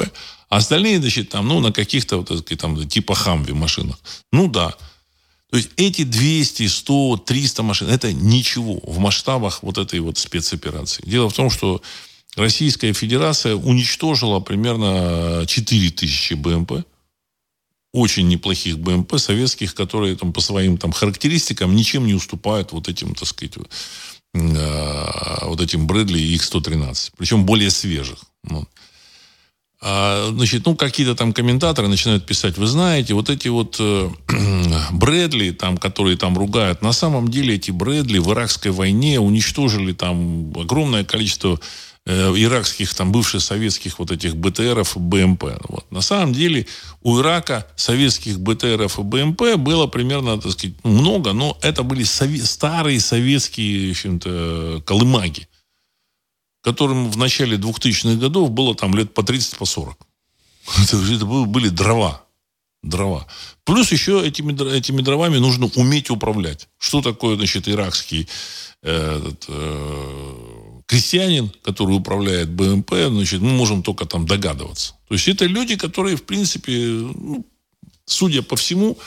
А 0.50 0.56
остальные, 0.56 1.00
значит, 1.00 1.30
там, 1.30 1.48
ну, 1.48 1.60
на 1.60 1.72
каких-то, 1.72 2.18
вот, 2.18 2.46
так 2.46 2.58
там, 2.58 2.86
типа 2.86 3.14
Хамви 3.14 3.54
машинах. 3.54 3.98
Ну, 4.32 4.48
да. 4.48 4.74
То 5.50 5.56
есть 5.56 5.70
эти 5.76 6.04
200, 6.04 6.66
100, 6.66 7.16
300 7.26 7.62
машин, 7.62 7.88
это 7.88 8.12
ничего 8.12 8.78
в 8.82 8.98
масштабах 8.98 9.62
вот 9.62 9.78
этой 9.78 10.00
вот 10.00 10.18
спецоперации. 10.18 11.02
Дело 11.06 11.30
в 11.30 11.34
том, 11.34 11.50
что 11.50 11.80
Российская 12.36 12.92
Федерация 12.92 13.54
уничтожила 13.56 14.40
примерно 14.40 15.44
4000 15.46 16.34
БМП, 16.34 16.84
очень 17.92 18.28
неплохих 18.28 18.78
БМП 18.78 19.18
советских, 19.18 19.74
которые 19.74 20.14
там, 20.14 20.32
по 20.32 20.40
своим 20.40 20.78
там, 20.78 20.92
характеристикам 20.92 21.74
ничем 21.74 22.06
не 22.06 22.14
уступают 22.14 22.70
вот 22.70 22.88
этим, 22.88 23.14
так 23.14 23.26
сказать, 23.26 23.54
вот 24.32 25.60
этим 25.60 25.86
Брэдли 25.88 26.20
и 26.20 26.34
X-113. 26.34 27.12
Причем 27.16 27.44
более 27.44 27.70
свежих. 27.70 28.18
Вот. 28.44 28.68
А, 29.82 30.30
значит, 30.32 30.66
ну, 30.66 30.76
какие-то 30.76 31.14
там 31.14 31.32
комментаторы 31.32 31.88
начинают 31.88 32.26
писать, 32.26 32.58
вы 32.58 32.66
знаете, 32.66 33.14
вот 33.14 33.30
эти 33.30 33.48
вот 33.48 33.76
э, 33.80 34.10
Брэдли, 34.92 35.52
там, 35.52 35.78
которые 35.78 36.16
там 36.16 36.36
ругают, 36.36 36.82
на 36.82 36.92
самом 36.92 37.28
деле 37.28 37.54
эти 37.54 37.70
Брэдли 37.70 38.18
в 38.18 38.30
иракской 38.30 38.72
войне 38.72 39.18
уничтожили 39.18 39.92
там 39.92 40.52
огромное 40.56 41.04
количество 41.04 41.58
Э, 42.06 42.32
иракских, 42.34 42.94
там, 42.94 43.12
бывших 43.12 43.42
советских 43.42 43.98
вот 43.98 44.10
этих 44.10 44.34
БТРов 44.34 44.96
и 44.96 44.98
БМП. 44.98 45.44
Вот. 45.68 45.84
На 45.92 46.00
самом 46.00 46.32
деле 46.32 46.66
у 47.02 47.20
Ирака 47.20 47.66
советских 47.76 48.40
БТРов 48.40 48.98
и 48.98 49.02
БМП 49.02 49.56
было 49.58 49.86
примерно, 49.86 50.40
так 50.40 50.50
сказать, 50.52 50.74
ну, 50.82 50.92
много, 50.92 51.34
но 51.34 51.58
это 51.60 51.82
были 51.82 52.02
сове- 52.02 52.42
старые 52.42 53.00
советские, 53.00 53.88
в 53.88 53.90
общем-то, 53.90 54.82
колымаги, 54.86 55.46
которым 56.62 57.10
в 57.10 57.16
начале 57.16 57.56
2000-х 57.56 58.20
годов 58.20 58.50
было 58.50 58.74
там 58.74 58.94
лет 58.94 59.14
по 59.14 59.22
30, 59.22 59.58
по 59.58 59.64
40. 59.64 59.96
Это, 60.82 61.24
были 61.24 61.68
дрова. 61.68 62.24
Дрова. 62.82 63.26
Плюс 63.64 63.92
еще 63.92 64.26
этими, 64.26 64.52
этими 64.74 65.02
дровами 65.02 65.36
нужно 65.36 65.70
уметь 65.76 66.08
управлять. 66.08 66.68
Что 66.78 67.02
такое, 67.02 67.36
значит, 67.36 67.68
иракский 67.68 68.26
э, 68.82 69.18
этот, 69.18 69.44
э, 69.48 70.80
крестьянин, 70.86 71.52
который 71.62 71.96
управляет 71.96 72.48
БМП, 72.50 72.94
значит, 73.08 73.42
мы 73.42 73.50
можем 73.50 73.82
только 73.82 74.06
там 74.06 74.26
догадываться. 74.26 74.94
То 75.08 75.14
есть 75.14 75.28
это 75.28 75.44
люди, 75.44 75.76
которые, 75.76 76.16
в 76.16 76.24
принципе, 76.24 76.72
ну, 76.72 77.46
судя 78.06 78.42
по 78.42 78.56
всему, 78.56 78.98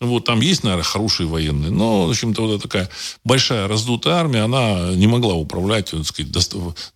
вот 0.00 0.24
там 0.24 0.40
есть, 0.40 0.64
наверное, 0.64 0.84
хорошие 0.84 1.26
военные, 1.26 1.70
но, 1.70 2.06
в 2.06 2.10
общем-то, 2.10 2.46
вот 2.46 2.62
такая 2.62 2.88
большая 3.24 3.68
раздутая 3.68 4.14
армия, 4.14 4.42
она 4.42 4.94
не 4.94 5.06
могла 5.06 5.34
управлять, 5.34 5.90
так 5.90 6.06
сказать, 6.06 6.32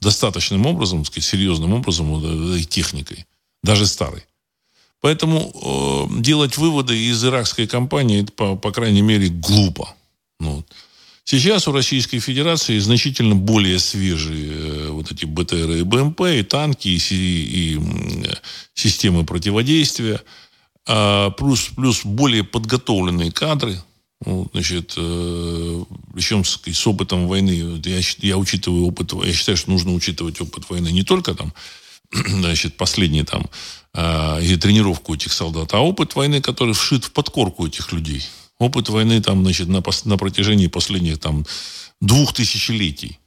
достаточным 0.00 0.66
образом, 0.66 1.00
так 1.00 1.12
сказать, 1.12 1.28
серьезным 1.28 1.74
образом 1.74 2.06
вот 2.06 2.24
этой 2.24 2.64
техникой, 2.64 3.26
даже 3.62 3.86
старой. 3.86 4.24
Поэтому 5.00 6.08
э, 6.10 6.20
делать 6.22 6.56
выводы 6.56 6.96
из 6.96 7.22
иракской 7.22 7.66
кампании, 7.66 8.22
это, 8.22 8.32
по, 8.32 8.56
по 8.56 8.72
крайней 8.72 9.02
мере, 9.02 9.28
глупо. 9.28 9.94
Ну, 10.40 10.64
Сейчас 11.26 11.66
у 11.66 11.72
Российской 11.72 12.18
Федерации 12.18 12.78
значительно 12.78 13.34
более 13.34 13.78
свежие 13.78 14.52
э, 14.52 14.88
вот 14.90 15.10
эти 15.10 15.24
БТР 15.24 15.70
и 15.70 15.82
БМП, 15.82 16.20
и 16.20 16.42
танки, 16.42 16.88
и, 16.88 16.98
и, 16.98 17.74
и 17.76 17.80
системы 18.74 19.24
противодействия, 19.24 20.20
а 20.86 21.30
плюс, 21.30 21.70
плюс 21.74 22.04
более 22.04 22.44
подготовленные 22.44 23.32
кадры, 23.32 23.80
вот, 24.24 24.50
значит, 24.52 24.94
э, 24.96 25.84
причем 26.14 26.44
с, 26.44 26.60
с 26.64 26.86
опытом 26.86 27.26
войны, 27.26 27.80
я, 27.84 28.00
я 28.18 28.38
учитываю 28.38 28.86
опыт, 28.86 29.12
я 29.24 29.32
считаю, 29.32 29.56
что 29.56 29.70
нужно 29.70 29.92
учитывать 29.92 30.40
опыт 30.40 30.68
войны 30.70 30.88
не 30.88 31.02
только 31.02 31.34
там, 31.34 31.52
значит, 32.12 32.76
последний 32.76 33.24
там, 33.24 33.48
э, 33.92 34.44
и 34.44 34.56
тренировку 34.56 35.14
этих 35.14 35.32
солдат, 35.32 35.74
а 35.74 35.80
опыт 35.80 36.14
войны, 36.14 36.40
который 36.40 36.74
вшит 36.74 37.04
в 37.04 37.12
подкорку 37.12 37.66
этих 37.66 37.92
людей. 37.92 38.22
Опыт 38.58 38.88
войны 38.88 39.20
там, 39.20 39.42
значит, 39.42 39.68
на, 39.68 39.82
на 40.04 40.16
протяжении 40.16 40.68
последних 40.68 41.18
там 41.18 41.44
двух 42.00 42.32
тысячелетий, 42.32 43.18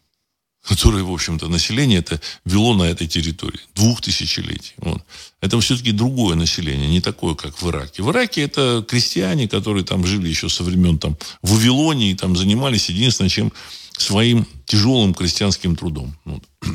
которые, 0.67 1.03
в 1.03 1.11
общем-то, 1.11 1.47
население 1.47 1.99
это 1.99 2.19
вело 2.45 2.73
на 2.73 2.83
этой 2.83 3.07
территории. 3.07 3.59
Двух 3.73 4.01
тысячелетий. 4.01 4.73
Вот. 4.77 5.01
Это 5.39 5.59
все-таки 5.61 5.91
другое 5.91 6.35
население, 6.35 6.89
не 6.89 6.99
такое, 6.99 7.35
как 7.35 7.61
в 7.61 7.69
Ираке. 7.69 8.03
В 8.03 8.11
Ираке 8.11 8.41
это 8.41 8.85
крестьяне, 8.87 9.47
которые 9.47 9.85
там 9.85 10.05
жили 10.05 10.27
еще 10.27 10.49
со 10.49 10.63
времен 10.63 10.99
там, 10.99 11.17
Вавилонии, 11.41 12.13
там 12.15 12.35
занимались 12.35 12.89
единственное, 12.89 13.29
чем 13.29 13.53
своим 13.97 14.45
тяжелым 14.65 15.13
крестьянским 15.13 15.75
трудом. 15.75 16.17
Вот. 16.25 16.43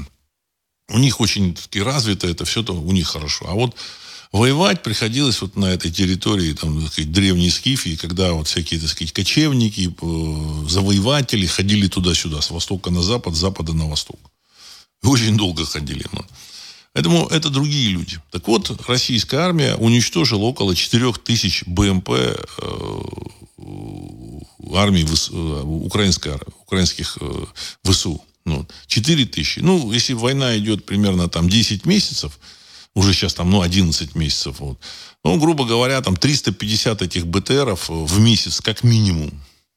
У 0.89 0.99
них 0.99 1.21
очень 1.21 1.55
таки 1.55 1.83
развито 1.83 2.27
это 2.27 2.45
все, 2.45 2.63
то 2.63 2.75
у 2.75 2.93
них 2.93 3.09
хорошо. 3.09 3.47
А 3.49 3.55
вот 3.55 3.77
Воевать 4.33 4.83
приходилось 4.83 5.43
вот 5.43 5.57
на 5.57 5.67
этой 5.67 5.91
территории 5.91 6.55
там, 6.55 6.81
так 6.83 6.91
сказать, 6.91 7.13
древней 7.13 7.51
Скифии, 7.51 7.97
когда 7.97 8.33
вот 8.33 8.49
всякие, 8.49 8.81
так 8.81 8.89
сказать, 8.89 9.13
кочевники, 9.13 9.95
э, 10.01 10.69
завоеватели 10.71 11.45
ходили 11.45 11.87
туда-сюда, 11.87 12.41
с 12.41 12.51
востока 12.51 12.91
на 12.91 13.03
запад, 13.03 13.35
с 13.35 13.39
запада 13.39 13.75
на 13.75 13.87
восток. 13.87 14.19
Очень 15.03 15.37
долго 15.37 15.67
ходили. 15.67 16.07
Ну. 16.13 16.25
Поэтому 16.95 17.27
это 17.27 17.51
другие 17.51 17.91
люди. 17.91 18.21
Так 18.31 18.49
вот, 18.49 18.71
российская 18.89 19.37
армия 19.37 19.75
уничтожила 19.75 20.45
около 20.45 20.75
4 20.75 21.13
тысяч 21.25 21.63
БМП 21.67 22.09
э, 22.09 22.35
армии, 24.75 25.07
украинской, 25.85 26.39
украинских 26.63 27.19
ВСУ. 27.85 28.25
Ну, 28.47 28.67
4 28.87 29.27
тысячи. 29.27 29.59
Ну, 29.59 29.93
если 29.93 30.15
война 30.15 30.57
идет 30.57 30.87
примерно 30.87 31.29
там 31.29 31.51
10 31.51 31.85
месяцев, 31.85 32.39
уже 32.95 33.13
сейчас 33.13 33.35
там, 33.35 33.51
ну, 33.51 33.63
11 33.63 34.15
месяцев, 34.15 34.57
вот, 34.61 34.79
ну, 35.25 35.39
грубо 35.39 35.65
говоря, 35.65 36.01
там 36.03 36.17
350 36.17 37.03
этих 37.03 37.27
БТРов 37.27 37.89
в 37.89 38.21
месяц 38.21 38.61
как 38.61 38.85
минимум. 38.85 39.33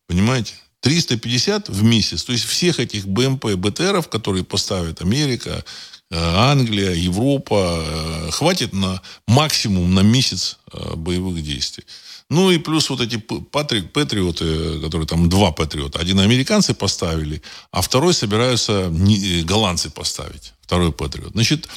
Понимаете? 0.07 0.53
350 0.81 1.69
в 1.69 1.83
месяц. 1.83 2.23
То 2.23 2.31
есть 2.31 2.45
всех 2.45 2.79
этих 2.79 3.07
БМП, 3.07 3.55
БТРов, 3.55 4.07
которые 4.07 4.43
поставит 4.43 5.01
Америка, 5.01 5.63
э, 6.11 6.15
Англия, 6.15 6.91
Европа, 6.91 7.83
э, 7.83 8.31
хватит 8.31 8.71
на 8.71 9.01
максимум 9.27 9.95
на 9.95 10.01
месяц 10.01 10.59
э, 10.71 10.95
боевых 10.95 11.43
действий. 11.43 11.85
Ну 12.29 12.49
и 12.49 12.57
плюс 12.57 12.89
вот 12.89 13.01
эти 13.01 13.17
патри, 13.17 13.81
патриоты, 13.81 14.79
которые 14.81 15.07
там 15.07 15.29
два 15.29 15.51
патриота. 15.51 15.99
Один 15.99 16.19
американцы 16.19 16.73
поставили, 16.73 17.41
а 17.71 17.81
второй 17.81 18.13
собираются 18.13 18.91
голландцы 19.43 19.91
поставить. 19.91 20.53
Второй 20.61 20.91
патриот. 20.91 21.33
Значит, 21.33 21.69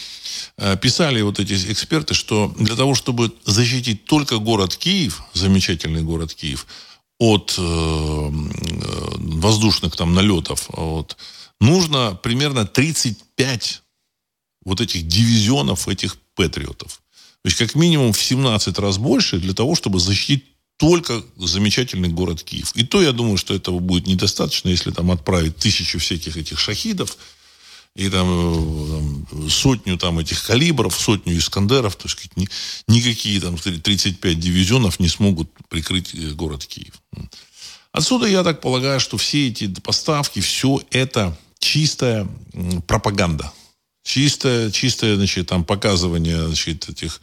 писали 0.80 1.20
вот 1.20 1.38
эти 1.38 1.52
эксперты, 1.70 2.14
что 2.14 2.54
для 2.58 2.74
того, 2.76 2.94
чтобы 2.94 3.30
защитить 3.44 4.06
только 4.06 4.38
город 4.38 4.74
Киев, 4.74 5.22
замечательный 5.34 6.02
город 6.02 6.32
Киев, 6.32 6.66
от 7.18 7.54
э, 7.58 7.60
э, 7.60 8.30
воздушных 9.18 9.96
там 9.96 10.14
налетов, 10.14 10.68
вот, 10.68 11.16
нужно 11.60 12.18
примерно 12.22 12.64
35 12.64 13.82
вот 14.64 14.80
этих 14.80 15.06
дивизионов 15.06 15.88
этих 15.88 16.16
патриотов. 16.34 17.02
То 17.42 17.48
есть 17.48 17.58
как 17.58 17.74
минимум 17.74 18.12
в 18.12 18.22
17 18.22 18.78
раз 18.78 18.98
больше 18.98 19.38
для 19.38 19.54
того, 19.54 19.74
чтобы 19.74 20.00
защитить 20.00 20.44
только 20.78 21.22
замечательный 21.36 22.08
город 22.08 22.42
Киев. 22.42 22.72
И 22.74 22.84
то 22.84 23.02
я 23.02 23.12
думаю, 23.12 23.36
что 23.36 23.54
этого 23.54 23.80
будет 23.80 24.06
недостаточно, 24.06 24.68
если 24.68 24.92
там 24.92 25.10
отправить 25.10 25.56
тысячу 25.56 25.98
всяких 25.98 26.36
этих 26.36 26.58
шахидов, 26.58 27.16
и 27.96 28.08
там, 28.08 28.28
э, 28.28 29.26
там 29.30 29.50
сотню 29.50 29.98
там 29.98 30.20
этих 30.20 30.44
калибров, 30.44 30.96
сотню 30.96 31.36
Искандеров, 31.36 31.96
то 31.96 32.06
есть 32.06 32.36
ни, 32.36 32.48
никакие 32.86 33.40
там 33.40 33.56
35 33.56 34.38
дивизионов 34.38 35.00
не 35.00 35.08
смогут 35.08 35.50
прикрыть 35.68 36.14
э, 36.14 36.30
город 36.30 36.64
Киев. 36.64 36.94
Отсюда 37.90 38.26
я 38.26 38.44
так 38.44 38.60
полагаю, 38.60 39.00
что 39.00 39.16
все 39.16 39.48
эти 39.48 39.68
поставки, 39.80 40.40
все 40.40 40.80
это 40.90 41.36
чистая 41.58 42.28
пропаганда. 42.86 43.52
Чистое, 44.08 44.70
чистое, 44.70 45.16
значит, 45.16 45.48
там 45.48 45.64
показывание, 45.64 46.46
значит, 46.46 46.88
этих 46.88 47.20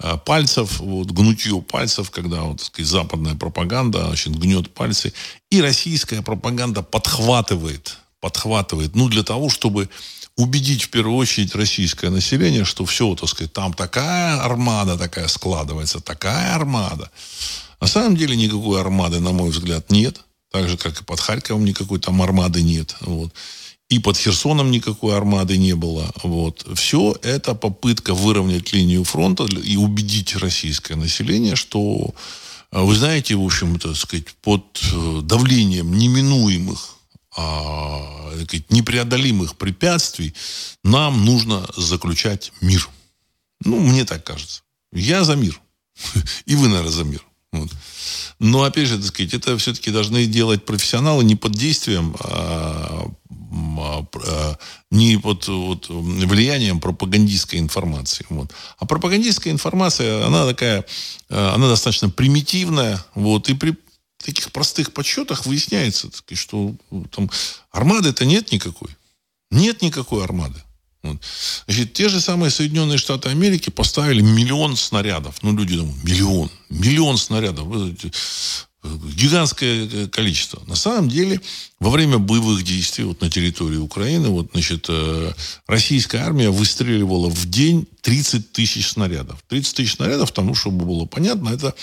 э, 0.00 0.16
пальцев, 0.24 0.80
вот, 0.80 1.10
гнутье 1.10 1.60
пальцев, 1.60 2.10
когда 2.10 2.40
вот, 2.40 2.56
так 2.56 2.66
сказать, 2.68 2.90
западная 2.90 3.34
пропаганда 3.34 4.06
значит, 4.06 4.38
гнет 4.38 4.72
пальцы, 4.72 5.12
и 5.50 5.60
российская 5.60 6.22
пропаганда 6.22 6.82
подхватывает 6.82 7.98
подхватывает, 8.22 8.94
ну, 8.94 9.08
для 9.08 9.24
того, 9.24 9.50
чтобы 9.50 9.90
убедить 10.36 10.84
в 10.84 10.90
первую 10.90 11.16
очередь 11.16 11.54
российское 11.54 12.08
население, 12.08 12.64
что 12.64 12.86
все, 12.86 13.14
так 13.14 13.28
сказать, 13.28 13.52
там 13.52 13.74
такая 13.74 14.40
армада 14.40 14.96
такая 14.96 15.28
складывается, 15.28 16.00
такая 16.00 16.54
армада. 16.54 17.10
На 17.80 17.88
самом 17.88 18.16
деле 18.16 18.36
никакой 18.36 18.80
армады, 18.80 19.20
на 19.20 19.32
мой 19.32 19.50
взгляд, 19.50 19.90
нет. 19.90 20.20
Так 20.50 20.68
же, 20.68 20.78
как 20.78 21.00
и 21.00 21.04
под 21.04 21.20
Харьковом 21.20 21.64
никакой 21.64 21.98
там 21.98 22.22
армады 22.22 22.62
нет. 22.62 22.96
Вот. 23.00 23.34
И 23.92 23.98
под 23.98 24.16
Херсоном 24.16 24.70
никакой 24.70 25.14
армады 25.14 25.58
не 25.58 25.74
было. 25.74 26.10
Вот. 26.22 26.66
Все 26.74 27.14
это 27.22 27.54
попытка 27.54 28.14
выровнять 28.14 28.72
линию 28.72 29.04
фронта 29.04 29.44
и 29.44 29.76
убедить 29.76 30.34
российское 30.36 30.96
население, 30.96 31.56
что, 31.56 32.14
вы 32.70 32.94
знаете, 32.96 33.34
в 33.34 33.44
общем, 33.44 33.78
так 33.78 33.94
сказать, 33.96 34.28
под 34.40 34.64
э, 34.94 35.20
давлением 35.24 35.92
неминуемых 35.92 36.96
а, 37.36 38.32
непреодолимых 38.70 39.56
препятствий, 39.56 40.32
нам 40.82 41.26
нужно 41.26 41.66
заключать 41.76 42.50
мир. 42.62 42.88
Ну, 43.62 43.78
мне 43.78 44.06
так 44.06 44.24
кажется. 44.24 44.62
Я 44.90 45.22
за 45.24 45.36
мир. 45.36 45.60
И 46.46 46.54
вы, 46.54 46.68
наверное, 46.68 46.92
за 46.92 47.04
мир. 47.04 47.22
Вот. 47.52 47.70
Но, 48.38 48.62
опять 48.62 48.88
же, 48.88 48.96
так 48.96 49.06
сказать, 49.08 49.34
это 49.34 49.58
все-таки 49.58 49.90
должны 49.90 50.24
делать 50.24 50.64
профессионалы 50.64 51.24
не 51.24 51.36
под 51.36 51.52
действием, 51.52 52.16
а, 52.20 53.06
не 54.90 55.16
под 55.18 55.46
вот, 55.48 55.86
влиянием 55.88 56.80
пропагандистской 56.80 57.58
информации. 57.58 58.24
Вот. 58.30 58.52
А 58.78 58.86
пропагандистская 58.86 59.52
информация, 59.52 60.26
она 60.26 60.46
такая, 60.46 60.84
а, 61.28 61.54
она 61.54 61.68
достаточно 61.68 62.08
примитивная, 62.08 63.04
вот, 63.14 63.48
и 63.50 63.54
при 63.54 63.76
таких 64.22 64.52
простых 64.52 64.92
подсчетах 64.92 65.46
выясняется, 65.46 66.08
что 66.32 66.74
ну, 66.90 67.04
там 67.06 67.30
армады-то 67.70 68.24
нет 68.24 68.52
никакой. 68.52 68.90
Нет 69.50 69.82
никакой 69.82 70.24
армады. 70.24 70.62
Вот. 71.02 71.18
Значит, 71.66 71.92
те 71.92 72.08
же 72.08 72.20
самые 72.20 72.50
Соединенные 72.50 72.96
Штаты 72.96 73.28
Америки 73.28 73.70
поставили 73.70 74.22
миллион 74.22 74.76
снарядов. 74.76 75.42
Ну, 75.42 75.54
люди 75.54 75.76
думают, 75.76 76.02
миллион. 76.04 76.50
Миллион 76.70 77.18
снарядов. 77.18 77.66
Гигантское 78.84 79.88
э, 79.88 80.08
количество. 80.08 80.62
На 80.66 80.74
самом 80.74 81.08
деле, 81.08 81.40
во 81.78 81.90
время 81.90 82.18
боевых 82.18 82.64
действий 82.64 83.04
вот, 83.04 83.20
на 83.20 83.30
территории 83.30 83.76
Украины, 83.76 84.28
вот, 84.28 84.50
значит, 84.52 84.86
э, 84.88 85.32
российская 85.66 86.18
армия 86.18 86.50
выстреливала 86.50 87.28
в 87.28 87.46
день 87.46 87.86
30 88.00 88.52
тысяч 88.52 88.88
снарядов. 88.88 89.42
30 89.48 89.76
тысяч 89.76 89.94
снарядов, 89.94 90.32
тому, 90.32 90.54
чтобы 90.54 90.84
было 90.84 91.04
понятно, 91.04 91.50
это 91.50 91.74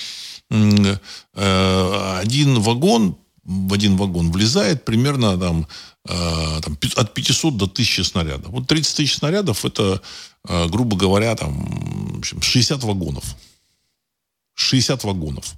Э, 0.52 2.18
один 2.20 2.60
вагон, 2.60 3.18
в 3.44 3.74
один 3.74 3.98
вагон 3.98 4.32
влезает 4.32 4.86
примерно 4.86 5.38
там, 5.38 5.68
там, 6.06 6.78
от 6.96 7.14
500 7.14 7.58
до 7.58 7.66
1000 7.66 8.04
снарядов. 8.04 8.52
Вот 8.52 8.68
30 8.68 8.96
тысяч 8.96 9.16
снарядов 9.16 9.66
это, 9.66 10.02
грубо 10.44 10.98
говоря, 10.98 11.36
там, 11.36 12.22
60 12.24 12.84
вагонов. 12.84 13.36
60 14.56 15.04
вагонов. 15.04 15.56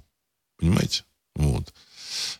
Понимаете? 0.58 1.04
Вот. 1.36 1.72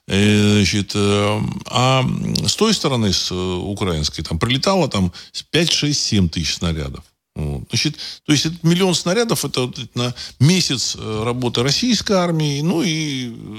Значит, 0.07 0.93
а 0.95 2.05
с 2.47 2.57
той 2.57 2.75
стороны, 2.75 3.13
с 3.13 3.33
украинской, 3.33 4.23
там 4.23 4.39
прилетало 4.39 4.89
там 4.89 5.13
5, 5.51 5.73
6, 5.73 6.01
7 6.01 6.29
тысяч 6.29 6.55
снарядов. 6.57 7.05
Вот. 7.35 7.65
Значит, 7.71 7.97
то 8.27 8.33
есть 8.33 8.47
этот 8.47 8.63
миллион 8.63 8.95
снарядов 8.95 9.45
это 9.45 9.63
вот 9.63 9.79
на 9.95 10.15
месяц 10.39 10.97
э, 10.99 11.23
работы 11.25 11.63
российской 11.63 12.13
армии, 12.13 12.61
ну 12.61 12.83
и 12.83 13.33
э, 13.35 13.59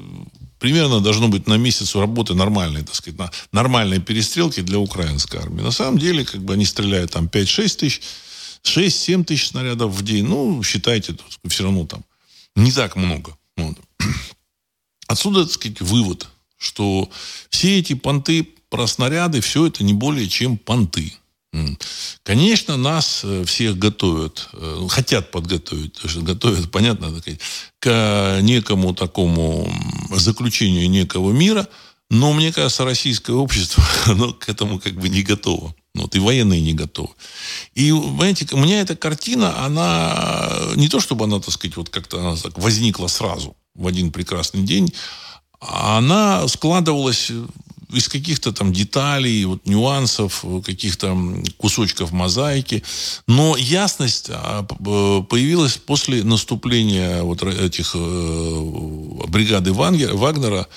примерно 0.59 0.99
должно 0.99 1.27
быть 1.27 1.47
на 1.47 1.57
месяц 1.57 1.95
работы 1.95 2.35
нормальной, 2.35 2.83
так 2.83 2.93
сказать, 2.93 3.17
на 3.17 3.31
нормальной 3.51 3.99
перестрелки 3.99 4.61
для 4.61 4.77
украинской 4.77 5.37
армии. 5.37 5.61
На 5.61 5.71
самом 5.71 5.97
деле, 5.97 6.23
как 6.23 6.43
бы 6.43 6.53
они 6.53 6.65
стреляют 6.65 7.11
там 7.11 7.25
5-6 7.25 7.77
тысяч, 7.77 8.01
6-7 8.63 9.23
тысяч 9.23 9.47
снарядов 9.47 9.91
в 9.91 10.03
день. 10.03 10.25
Ну, 10.25 10.61
считайте, 10.61 11.15
все 11.47 11.63
равно 11.63 11.87
там 11.87 12.03
не 12.55 12.71
так 12.71 12.95
много. 12.95 13.35
Вот. 13.57 13.75
Отсюда, 15.07 15.43
так 15.43 15.53
сказать, 15.53 15.81
вывод, 15.81 16.27
что 16.57 17.09
все 17.49 17.79
эти 17.79 17.93
понты 17.93 18.47
про 18.69 18.87
снаряды, 18.87 19.41
все 19.41 19.67
это 19.67 19.83
не 19.83 19.93
более 19.93 20.27
чем 20.27 20.57
понты. 20.57 21.13
Конечно, 22.23 22.77
нас 22.77 23.21
э, 23.23 23.43
всех 23.45 23.77
готовят, 23.77 24.49
э, 24.53 24.87
хотят 24.89 25.29
подготовить, 25.29 25.99
готовят, 26.15 26.71
понятно, 26.71 27.13
к 27.79 28.39
некому 28.41 28.95
такому 28.95 29.71
заключению 30.09 30.89
некого 30.89 31.31
мира, 31.31 31.67
но 32.09 32.33
мне 32.33 32.51
кажется, 32.51 32.85
российское 32.85 33.33
общество 33.33 33.83
оно 34.05 34.33
к 34.33 34.49
этому 34.49 34.79
как 34.79 34.93
бы 34.93 35.09
не 35.09 35.21
готово. 35.21 35.75
Вот, 35.93 36.15
и 36.15 36.19
военные 36.19 36.59
не 36.59 36.73
готовы. 36.73 37.09
И, 37.75 37.91
понимаете, 37.91 38.47
у 38.53 38.57
меня 38.57 38.81
эта 38.81 38.95
картина, 38.95 39.63
она 39.63 40.73
не 40.75 40.89
то, 40.89 40.99
чтобы 40.99 41.25
она, 41.25 41.39
так 41.39 41.53
сказать, 41.53 41.77
вот 41.77 41.89
как-то 41.89 42.19
она 42.19 42.35
так 42.35 42.57
возникла 42.57 43.05
сразу 43.05 43.55
в 43.75 43.87
один 43.87 44.11
прекрасный 44.11 44.63
день, 44.63 44.93
она 45.59 46.47
складывалась 46.47 47.31
из 47.93 48.09
каких-то 48.09 48.51
там 48.51 48.73
деталей, 48.73 49.45
вот, 49.45 49.65
нюансов, 49.65 50.43
каких-то 50.65 51.15
кусочков 51.57 52.11
мозаики. 52.11 52.83
Но 53.27 53.55
ясность 53.55 54.29
а, 54.31 54.63
появилась 54.63 55.77
после 55.77 56.23
наступления 56.23 57.21
вот 57.21 57.43
этих 57.43 57.91
э, 57.95 57.99
бригады 59.27 59.73
Вагнера, 59.73 60.67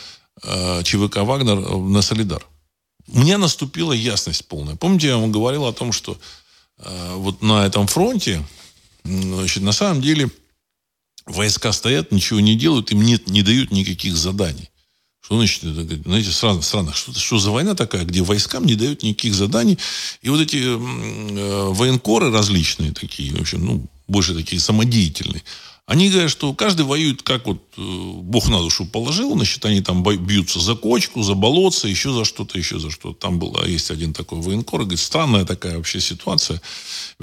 э, 0.42 0.82
ЧВК 0.84 1.18
Вагнер 1.18 1.58
на 1.78 2.02
Солидар. 2.02 2.46
У 3.08 3.20
меня 3.20 3.38
наступила 3.38 3.92
ясность 3.92 4.46
полная. 4.46 4.76
Помните, 4.76 5.08
я 5.08 5.16
вам 5.16 5.32
говорил 5.32 5.64
о 5.64 5.72
том, 5.72 5.92
что 5.92 6.18
э, 6.78 7.14
вот 7.14 7.42
на 7.42 7.64
этом 7.64 7.86
фронте, 7.86 8.44
значит, 9.04 9.62
на 9.62 9.72
самом 9.72 10.02
деле 10.02 10.28
войска 11.26 11.72
стоят, 11.72 12.12
ничего 12.12 12.40
не 12.40 12.56
делают, 12.56 12.92
им 12.92 13.02
нет, 13.02 13.28
не 13.28 13.42
дают 13.42 13.70
никаких 13.70 14.16
заданий. 14.16 14.70
Что 15.20 15.38
значит, 15.38 15.62
знаете, 16.04 16.30
странно, 16.30 16.62
странно 16.62 16.94
что, 16.94 17.12
что 17.18 17.38
за 17.38 17.50
война 17.50 17.74
такая, 17.74 18.04
где 18.04 18.22
войскам 18.22 18.64
не 18.64 18.76
дают 18.76 19.02
никаких 19.02 19.34
заданий. 19.34 19.76
И 20.22 20.28
вот 20.28 20.40
эти 20.40 20.58
э, 20.58 20.76
военкоры 21.72 22.30
различные 22.30 22.92
такие, 22.92 23.34
в 23.34 23.40
общем, 23.40 23.64
ну, 23.64 23.86
больше 24.06 24.34
такие 24.34 24.60
самодеятельные, 24.60 25.42
Они 25.86 26.10
говорят, 26.10 26.32
что 26.32 26.52
каждый 26.52 26.84
воюет, 26.84 27.22
как 27.22 27.46
вот 27.46 27.62
э, 27.76 27.80
Бог 27.80 28.48
на 28.48 28.58
душу 28.58 28.86
положил, 28.86 29.32
значит, 29.34 29.64
они 29.64 29.80
там 29.80 30.02
бьются 30.02 30.58
за 30.58 30.74
кочку, 30.74 31.22
за 31.22 31.34
болотце, 31.34 31.86
еще 31.86 32.12
за 32.12 32.24
что-то, 32.24 32.58
еще 32.58 32.80
за 32.80 32.90
что-то. 32.90 33.16
Там 33.16 33.38
был, 33.38 33.56
есть 33.64 33.92
один 33.92 34.12
такой 34.12 34.40
военкор, 34.40 34.80
говорит, 34.80 34.98
странная 34.98 35.44
такая 35.44 35.76
вообще 35.76 36.00
ситуация. 36.00 36.60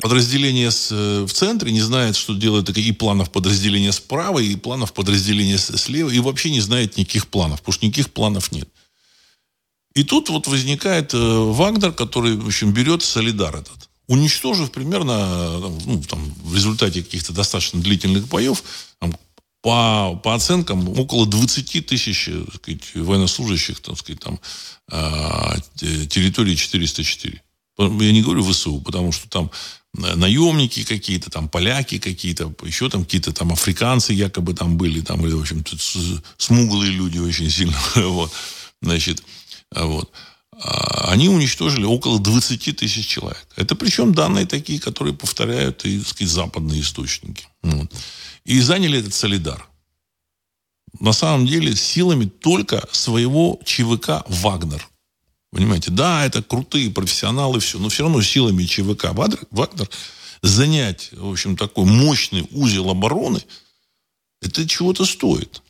Подразделение 0.02 0.71
с, 0.71 0.89
э, 0.93 1.26
в 1.26 1.34
центре 1.34 1.73
не 1.73 1.82
знает, 1.82 2.15
что 2.15 2.36
делает 2.36 2.69
и 2.69 2.91
планов 2.93 3.32
подразделения 3.32 3.91
справа, 3.91 4.39
и 4.39 4.56
планов 4.56 4.93
подразделения 4.93 5.58
слева, 5.58 6.10
и 6.10 6.19
вообще 6.19 6.49
не 6.49 6.62
знает 6.62 6.95
никаких 6.95 7.28
планов, 7.28 7.60
потому 7.60 7.73
что 7.73 7.86
никаких 7.86 8.12
планов 8.12 8.54
нет. 8.54 8.69
И 9.93 10.06
тут 10.06 10.30
вот 10.30 10.47
возникает 10.47 11.13
э, 11.13 11.17
Вагнер, 11.17 11.91
который, 11.91 12.38
в 12.38 12.47
общем, 12.47 12.71
берет 12.71 13.04
солидар 13.04 13.58
этот 13.58 13.89
уничтожив 14.07 14.71
примерно 14.71 15.59
ну, 15.85 16.01
там, 16.03 16.33
в 16.43 16.55
результате 16.55 17.03
каких-то 17.03 17.33
достаточно 17.33 17.81
длительных 17.81 18.27
боев, 18.27 18.63
там, 18.99 19.15
по, 19.61 20.19
по 20.21 20.35
оценкам, 20.35 20.89
около 20.99 21.25
20 21.25 21.85
тысяч 21.85 22.29
сказать, 22.53 22.95
военнослужащих 22.95 23.79
так 23.79 23.97
сказать, 23.97 24.21
там, 24.21 24.39
э, 24.91 26.07
территории 26.07 26.55
404. 26.55 27.41
Я 27.77 28.11
не 28.11 28.21
говорю 28.21 28.43
ВСУ, 28.43 28.81
потому 28.81 29.11
что 29.11 29.29
там 29.29 29.51
наемники 29.93 30.83
какие-то, 30.83 31.29
там 31.29 31.47
поляки 31.47 31.99
какие-то, 31.99 32.53
еще 32.63 32.89
там 32.89 33.05
какие-то 33.05 33.31
там 33.31 33.51
африканцы 33.53 34.13
якобы 34.13 34.53
там 34.53 34.77
были, 34.77 35.01
там, 35.01 35.25
или, 35.25 35.33
в 35.33 35.41
общем, 35.41 35.63
смуглые 36.37 36.91
люди 36.91 37.19
очень 37.19 37.49
сильно. 37.49 37.77
вот. 37.95 38.31
Значит, 38.81 39.23
вот. 39.71 40.11
А, 40.63 41.12
они 41.12 41.28
уничтожили 41.28 41.84
около 41.84 42.19
20 42.19 42.78
тысяч 42.78 43.06
человек. 43.06 43.45
Это 43.58 43.76
причем 43.76 44.13
данные 44.13 44.45
такие, 44.45 44.80
которые 44.80 45.13
повторяют 45.13 45.84
и, 45.86 46.02
сказать, 46.02 46.34
западные 46.34 46.82
источники. 46.82 47.47
Вот. 47.62 47.91
И 48.45 48.60
заняли 48.62 48.99
этот 48.99 49.13
солидар. 49.13 49.67
На 50.99 51.12
самом 51.12 51.45
деле 51.45 51.76
силами 51.76 52.26
только 52.26 52.88
своего 52.91 53.60
ЧВК 53.65 54.23
«Вагнер». 54.28 54.88
Понимаете, 55.52 55.91
да, 55.91 56.26
это 56.26 56.41
крутые 56.41 56.89
профессионалы, 56.91 57.60
все, 57.60 57.78
но 57.78 57.89
все 57.89 58.04
равно 58.04 58.21
силами 58.21 58.63
ЧВК 58.63 59.12
«Вагнер» 59.12 59.89
занять, 60.41 61.10
в 61.12 61.30
общем, 61.30 61.58
такой 61.58 61.86
мощный 61.86 62.47
узел 62.52 62.89
обороны, 62.89 63.41
это 64.41 64.67
чего-то 64.67 65.06
стоит. 65.06 65.62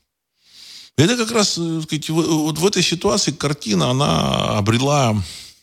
Это 0.98 1.18
как 1.18 1.32
раз, 1.32 1.58
э, 1.58 1.82
сказать, 1.82 2.10
вот 2.10 2.58
в 2.58 2.66
этой 2.66 2.84
ситуации 2.84 3.32
картина, 3.32 3.90
она 3.90 4.58
обрела 4.58 5.16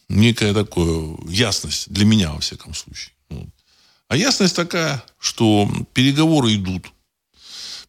некая 0.08 0.52
такую 0.52 1.20
ясность 1.28 1.90
для 1.90 2.04
меня, 2.04 2.32
во 2.32 2.40
всяком 2.40 2.74
случае. 2.74 3.12
А 4.08 4.16
ясность 4.16 4.56
такая, 4.56 5.04
что 5.18 5.70
переговоры 5.92 6.54
идут. 6.56 6.90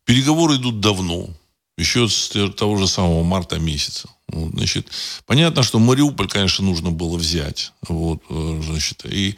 Переговоры 0.06 0.58
идут 0.58 0.80
давно. 0.80 1.30
Еще 1.78 2.08
с 2.08 2.30
того 2.58 2.78
же 2.78 2.88
самого 2.88 3.24
марта 3.24 3.58
месяца. 3.58 4.08
Вот, 4.28 4.52
значит, 4.52 4.88
понятно, 5.26 5.64
что 5.64 5.80
Мариуполь, 5.80 6.28
конечно, 6.28 6.64
нужно 6.64 6.92
было 6.92 7.18
взять. 7.18 7.74
Вот, 7.88 8.22
э, 8.30 8.62
значит, 8.64 9.04
и 9.06 9.36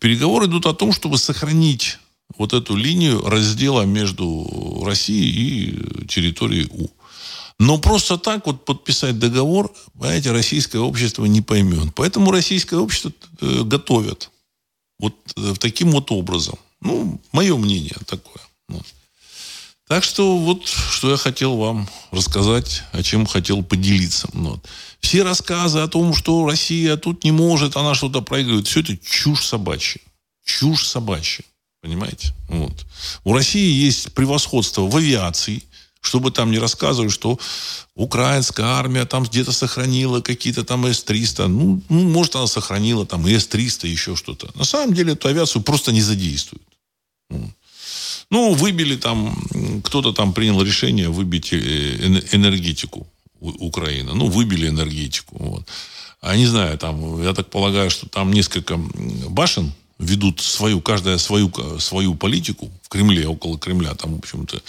переговоры 0.00 0.46
идут 0.46 0.64
о 0.64 0.72
том, 0.72 0.92
чтобы 0.92 1.18
сохранить 1.18 1.98
вот 2.38 2.54
эту 2.54 2.76
линию 2.76 3.20
раздела 3.28 3.82
между 3.82 4.82
Россией 4.86 5.30
и 5.30 6.06
территорией 6.06 6.66
У. 6.70 6.88
Но 7.62 7.78
просто 7.78 8.18
так 8.18 8.44
вот 8.46 8.64
подписать 8.64 9.20
договор, 9.20 9.72
понимаете, 9.96 10.32
российское 10.32 10.80
общество 10.80 11.26
не 11.26 11.42
поймет. 11.42 11.94
Поэтому 11.94 12.32
российское 12.32 12.74
общество 12.74 13.12
э, 13.40 13.62
готовят 13.62 14.32
вот 14.98 15.14
э, 15.36 15.54
таким 15.60 15.92
вот 15.92 16.10
образом. 16.10 16.58
Ну, 16.80 17.20
мое 17.30 17.56
мнение 17.56 17.94
такое. 18.04 18.42
Вот. 18.66 18.84
Так 19.86 20.02
что 20.02 20.38
вот, 20.38 20.66
что 20.66 21.12
я 21.12 21.16
хотел 21.16 21.56
вам 21.56 21.88
рассказать, 22.10 22.82
о 22.90 23.00
чем 23.04 23.26
хотел 23.26 23.62
поделиться. 23.62 24.28
Вот. 24.32 24.58
Все 24.98 25.22
рассказы 25.22 25.78
о 25.78 25.88
том, 25.88 26.14
что 26.14 26.44
Россия 26.44 26.96
тут 26.96 27.22
не 27.22 27.30
может, 27.30 27.76
она 27.76 27.94
что-то 27.94 28.22
проигрывает, 28.22 28.66
все 28.66 28.80
это 28.80 28.96
чушь 28.96 29.46
собачья. 29.46 30.00
Чушь 30.44 30.84
собачья. 30.84 31.44
Понимаете? 31.80 32.34
Вот. 32.48 32.84
У 33.22 33.32
России 33.32 33.84
есть 33.84 34.12
превосходство 34.14 34.80
в 34.82 34.96
авиации– 34.96 35.62
чтобы 36.02 36.32
там 36.32 36.50
не 36.50 36.58
рассказывали, 36.58 37.10
что 37.10 37.38
украинская 37.94 38.66
армия 38.66 39.06
там 39.06 39.22
где-то 39.22 39.52
сохранила 39.52 40.20
какие-то 40.20 40.64
там 40.64 40.84
С-300. 40.84 41.46
Ну, 41.46 41.80
ну, 41.88 42.08
может, 42.08 42.36
она 42.36 42.46
сохранила 42.46 43.06
там 43.06 43.26
С-300, 43.26 43.86
еще 43.86 44.16
что-то. 44.16 44.50
На 44.54 44.64
самом 44.64 44.94
деле 44.94 45.12
эту 45.12 45.28
авиацию 45.28 45.62
просто 45.62 45.92
не 45.92 46.02
задействуют. 46.02 46.66
Ну, 48.30 48.54
выбили 48.54 48.96
там, 48.96 49.36
кто-то 49.84 50.12
там 50.12 50.32
принял 50.32 50.62
решение 50.62 51.08
выбить 51.08 51.52
э, 51.52 51.56
энергетику 52.32 53.06
Украины. 53.40 54.12
Ну, 54.14 54.26
выбили 54.26 54.68
энергетику. 54.68 55.36
Вот. 55.38 55.68
А 56.20 56.36
не 56.36 56.46
знаю, 56.46 56.78
там, 56.78 57.22
я 57.22 57.32
так 57.32 57.48
полагаю, 57.50 57.90
что 57.90 58.08
там 58.08 58.32
несколько 58.32 58.76
башен 59.28 59.72
ведут 59.98 60.40
свою, 60.40 60.80
каждая 60.80 61.18
свою, 61.18 61.52
свою 61.78 62.14
политику 62.14 62.70
в 62.82 62.88
Кремле, 62.88 63.26
около 63.28 63.58
Кремля, 63.58 63.94
там, 63.94 64.14
в 64.14 64.18
общем-то, 64.18 64.60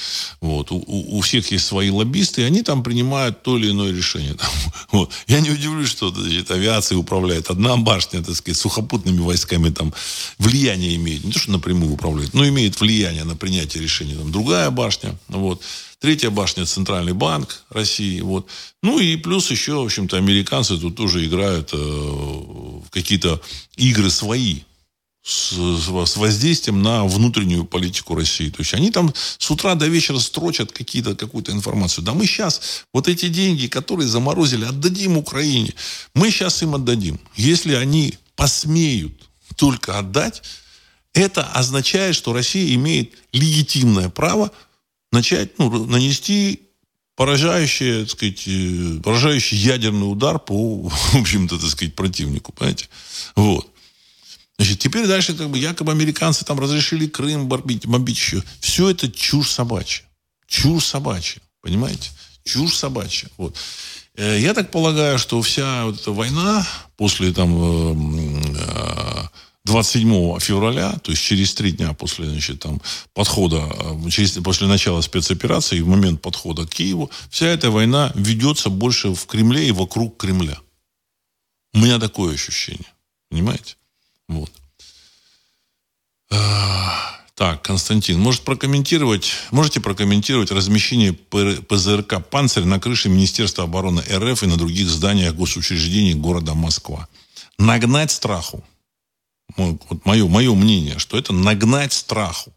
вот, 0.41 0.71
у, 0.71 0.83
у 0.87 1.21
всех 1.21 1.51
есть 1.51 1.65
свои 1.65 1.89
лоббисты, 1.89 2.41
и 2.41 2.45
они 2.45 2.61
там 2.61 2.83
принимают 2.83 3.41
то 3.41 3.57
или 3.57 3.71
иное 3.71 3.91
решение. 3.91 4.33
Там, 4.43 4.49
вот. 4.91 5.11
Я 5.27 5.39
не 5.39 5.51
удивлюсь, 5.51 5.89
что 5.89 6.09
значит, 6.13 6.51
авиацией 6.51 6.99
управляет 6.99 7.49
одна 7.49 7.77
башня, 7.77 8.23
так 8.23 8.35
сказать, 8.35 8.57
сухопутными 8.57 9.19
войсками 9.19 9.69
там 9.69 9.93
влияние 10.37 10.95
имеет, 10.95 11.23
не 11.23 11.31
то, 11.31 11.39
что 11.39 11.51
напрямую 11.51 11.93
управляет, 11.93 12.33
но 12.33 12.47
имеет 12.47 12.79
влияние 12.79 13.23
на 13.23 13.35
принятие 13.35 13.81
решений. 13.83 14.15
Там 14.15 14.31
другая 14.31 14.69
башня, 14.69 15.17
вот. 15.27 15.61
Третья 16.03 16.29
башня– 16.29 16.65
Центральный 16.65 17.13
банк 17.13 17.63
России. 17.69 18.19
Вот. 18.19 18.47
Ну 18.81 18.99
и 18.99 19.15
плюс 19.15 19.49
еще, 19.49 19.75
в 19.75 19.85
общем-то, 19.85 20.17
американцы 20.17 20.77
тут 20.77 20.97
тоже 20.97 21.25
играют 21.25 21.69
э, 21.71 21.77
в 21.77 22.89
какие-то 22.89 23.41
игры 23.77 24.09
свои 24.09 24.63
с, 25.23 25.53
с 25.53 26.17
воздействием 26.17 26.81
на 26.81 27.05
внутреннюю 27.05 27.63
политику 27.63 28.13
России. 28.13 28.49
То 28.49 28.59
есть 28.59 28.73
они 28.73 28.91
там 28.91 29.13
с 29.37 29.49
утра 29.49 29.73
до 29.75 29.87
вечера 29.87 30.19
строчат 30.19 30.73
какие-то, 30.73 31.15
какую-то 31.15 31.53
информацию. 31.53 32.03
Да 32.03 32.13
мы 32.13 32.25
сейчас 32.25 32.85
вот 32.93 33.07
эти 33.07 33.29
деньги, 33.29 33.67
которые 33.67 34.07
заморозили, 34.07 34.65
отдадим 34.65 35.17
Украине. 35.17 35.73
Мы 36.13 36.29
сейчас 36.29 36.61
им 36.61 36.75
отдадим. 36.75 37.19
Если 37.35 37.73
они 37.73 38.15
посмеют 38.35 39.13
только 39.55 39.97
отдать, 39.97 40.43
это 41.13 41.43
означает, 41.43 42.15
что 42.15 42.33
Россия 42.33 42.75
имеет 42.75 43.13
легитимное 43.31 44.09
право 44.09 44.51
начать 45.11 45.57
ну, 45.57 45.85
нанести 45.85 46.63
поражающий, 47.15 48.01
так 48.01 48.09
сказать, 48.09 48.43
э, 48.47 48.99
поражающий 49.01 49.57
ядерный 49.57 50.11
удар 50.11 50.37
по, 50.39 50.89
в 50.89 51.15
общем-то, 51.15 51.59
так 51.59 51.69
сказать, 51.69 51.95
противнику, 51.95 52.51
понимаете? 52.51 52.89
Вот. 53.35 53.72
Значит, 54.57 54.79
теперь 54.79 55.07
дальше 55.07 55.33
как 55.33 55.49
бы 55.49 55.57
якобы 55.57 55.91
американцы 55.91 56.45
там 56.45 56.59
разрешили 56.59 57.07
Крым 57.07 57.47
бомбить, 57.47 57.87
бомбить 57.87 58.17
еще. 58.17 58.43
Все 58.59 58.89
это 58.89 59.11
чушь 59.11 59.51
собачья. 59.51 60.05
Чушь 60.47 60.85
собачья. 60.85 61.41
Понимаете? 61.61 62.11
Чушь 62.43 62.75
собачья. 62.75 63.29
Вот. 63.37 63.55
Э, 64.15 64.39
я 64.39 64.53
так 64.53 64.71
полагаю, 64.71 65.17
что 65.17 65.41
вся 65.41 65.85
вот 65.85 65.99
эта 65.99 66.11
война 66.11 66.67
после 66.97 67.33
там 67.33 67.49
27 69.65 70.13
э, 70.13 70.35
э, 70.35 70.39
февраля, 70.39 70.93
то 70.99 71.11
есть 71.11 71.23
через 71.23 71.53
три 71.55 71.71
дня 71.71 71.93
после 71.93 72.29
значит, 72.29 72.59
там, 72.59 72.79
подхода, 73.13 73.67
через, 74.11 74.33
после 74.33 74.67
начала 74.67 75.01
спецоперации, 75.01 75.81
в 75.81 75.87
момент 75.87 76.21
подхода 76.21 76.67
к 76.67 76.69
Киеву, 76.69 77.09
вся 77.29 77.47
эта 77.47 77.71
война 77.71 78.11
ведется 78.13 78.69
больше 78.69 79.15
в 79.15 79.25
Кремле 79.25 79.67
и 79.67 79.71
вокруг 79.71 80.17
Кремля. 80.17 80.59
У 81.73 81.79
меня 81.79 81.97
такое 81.97 82.35
ощущение. 82.35 82.93
Понимаете? 83.29 83.77
Вот. 84.27 84.51
А, 86.31 87.19
так, 87.35 87.61
Константин, 87.61 88.19
может 88.19 88.41
прокомментировать, 88.41 89.31
можете 89.51 89.79
прокомментировать 89.79 90.51
размещение 90.51 91.13
ПЗРК 91.13 92.23
«Панцирь» 92.29 92.63
на 92.63 92.79
крыше 92.79 93.09
Министерства 93.09 93.65
обороны 93.65 94.01
РФ 94.01 94.43
и 94.43 94.47
на 94.47 94.57
других 94.57 94.87
зданиях 94.87 95.35
госучреждений 95.35 96.13
города 96.13 96.53
Москва? 96.53 97.07
Нагнать 97.57 98.11
страху. 98.11 98.63
Вот 99.57 100.05
мое, 100.05 100.27
мое 100.27 100.53
мнение, 100.55 100.97
что 100.99 101.17
это 101.17 101.33
нагнать 101.33 101.93
страху 101.93 102.53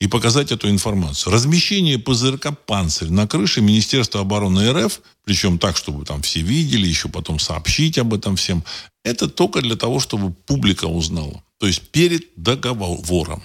и 0.00 0.06
показать 0.06 0.52
эту 0.52 0.70
информацию. 0.70 1.32
Размещение 1.32 1.98
ПЗРК 1.98 2.56
«Панцирь» 2.66 3.10
на 3.10 3.26
крыше 3.26 3.60
Министерства 3.60 4.20
обороны 4.20 4.72
РФ, 4.72 5.00
причем 5.24 5.58
так, 5.58 5.76
чтобы 5.76 6.04
там 6.04 6.22
все 6.22 6.40
видели, 6.40 6.86
еще 6.86 7.08
потом 7.08 7.38
сообщить 7.38 7.98
об 7.98 8.14
этом 8.14 8.36
всем, 8.36 8.64
это 9.10 9.28
только 9.28 9.60
для 9.60 9.76
того, 9.76 10.00
чтобы 10.00 10.32
публика 10.32 10.86
узнала. 10.86 11.42
То 11.58 11.66
есть 11.66 11.82
перед 11.90 12.22
договором. 12.36 13.42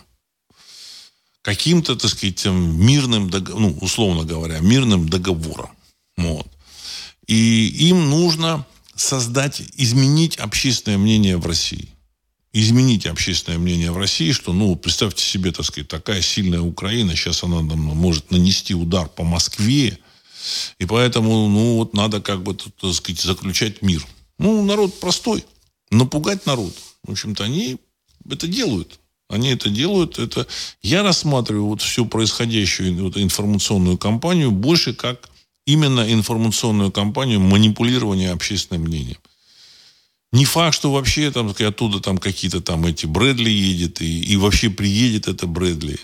Каким-то, 1.41 1.95
так 1.95 2.11
сказать, 2.11 2.45
мирным, 2.45 3.29
ну, 3.29 3.77
условно 3.81 4.23
говоря, 4.23 4.59
мирным 4.59 5.09
договором. 5.09 5.71
Вот. 6.17 6.47
И 7.27 7.67
им 7.89 8.09
нужно 8.09 8.65
создать, 8.95 9.61
изменить 9.75 10.37
общественное 10.37 10.97
мнение 10.97 11.37
в 11.37 11.45
России. 11.45 11.89
изменить 12.53 13.07
общественное 13.07 13.57
мнение 13.57 13.91
в 13.91 13.97
России, 13.97 14.31
что, 14.31 14.53
ну, 14.53 14.75
представьте 14.75 15.23
себе, 15.23 15.51
так 15.51 15.65
сказать, 15.65 15.87
такая 15.87 16.21
сильная 16.21 16.61
Украина, 16.61 17.15
сейчас 17.15 17.43
она 17.43 17.57
там, 17.57 17.79
может 17.79 18.29
нанести 18.29 18.75
удар 18.75 19.09
по 19.09 19.23
Москве, 19.23 19.97
и 20.77 20.85
поэтому, 20.85 21.49
ну, 21.49 21.77
вот 21.77 21.93
надо 21.95 22.21
как 22.21 22.43
бы, 22.43 22.53
так 22.53 22.93
сказать, 22.93 23.19
заключать 23.19 23.81
мир. 23.81 24.05
Ну, 24.37 24.63
народ 24.63 24.99
простой, 24.99 25.45
напугать 25.93 26.45
народ. 26.45 26.73
В 27.03 27.11
общем-то, 27.11 27.43
они 27.43 27.77
это 28.29 28.47
делают. 28.47 28.99
Они 29.29 29.49
это 29.49 29.69
делают. 29.69 30.19
Это... 30.19 30.47
Я 30.81 31.03
рассматриваю 31.03 31.65
вот 31.65 31.81
всю 31.81 32.05
происходящую 32.05 33.03
вот, 33.03 33.17
информационную 33.17 33.97
кампанию 33.97 34.51
больше 34.51 34.93
как 34.93 35.29
именно 35.65 36.11
информационную 36.11 36.91
кампанию 36.91 37.39
манипулирования 37.39 38.31
общественным 38.31 38.83
мнением. 38.83 39.17
Не 40.31 40.45
факт, 40.45 40.75
что 40.75 40.91
вообще 40.91 41.31
там 41.31 41.53
оттуда 41.57 41.99
там 41.99 42.17
какие-то 42.17 42.59
там 42.59 42.85
эти 42.85 43.05
Брэдли 43.05 43.51
едет, 43.51 44.01
и, 44.01 44.21
и 44.21 44.35
вообще 44.35 44.69
приедет 44.69 45.27
это 45.27 45.45
Брэдли. 45.45 45.99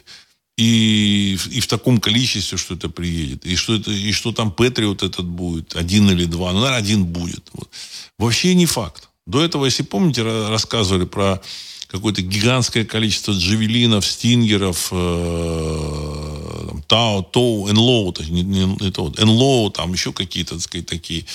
И, 0.56 1.38
и 1.50 1.60
в 1.62 1.68
таком 1.68 2.00
количестве, 2.00 2.58
что 2.58 2.76
это 2.76 2.90
приедет. 2.90 3.46
И 3.46 3.56
что, 3.56 3.76
это, 3.76 3.92
и 3.92 4.12
что 4.12 4.32
там 4.32 4.52
Патриот 4.52 5.04
этот 5.04 5.26
будет, 5.26 5.76
один 5.76 6.12
или 6.12 6.26
два. 6.26 6.52
Ну, 6.52 6.60
наверное, 6.60 6.80
один 6.80 7.06
будет. 7.06 7.50
Вот. 7.54 7.70
Вообще 8.18 8.54
не 8.54 8.66
факт. 8.66 9.09
До 9.30 9.44
этого, 9.44 9.66
если 9.66 9.84
помните, 9.84 10.24
рассказывали 10.24 11.06
про 11.06 11.40
какое-то 11.88 12.24
гигантское 12.24 12.84
количество 12.84 13.32
джавелинов, 13.32 14.04
стингеров, 14.04 14.90
э, 14.92 16.70
Тау, 16.88 17.22
Тоу, 17.22 17.70
Энлоу, 17.70 18.12
не, 18.28 18.42
не, 18.42 18.92
то, 18.92 19.14
Энлоу, 19.18 19.70
там 19.70 19.94
еще 19.94 20.14
какие-то, 20.14 20.56
так 20.56 20.64
сказать, 20.64 20.88
такие 20.88 21.26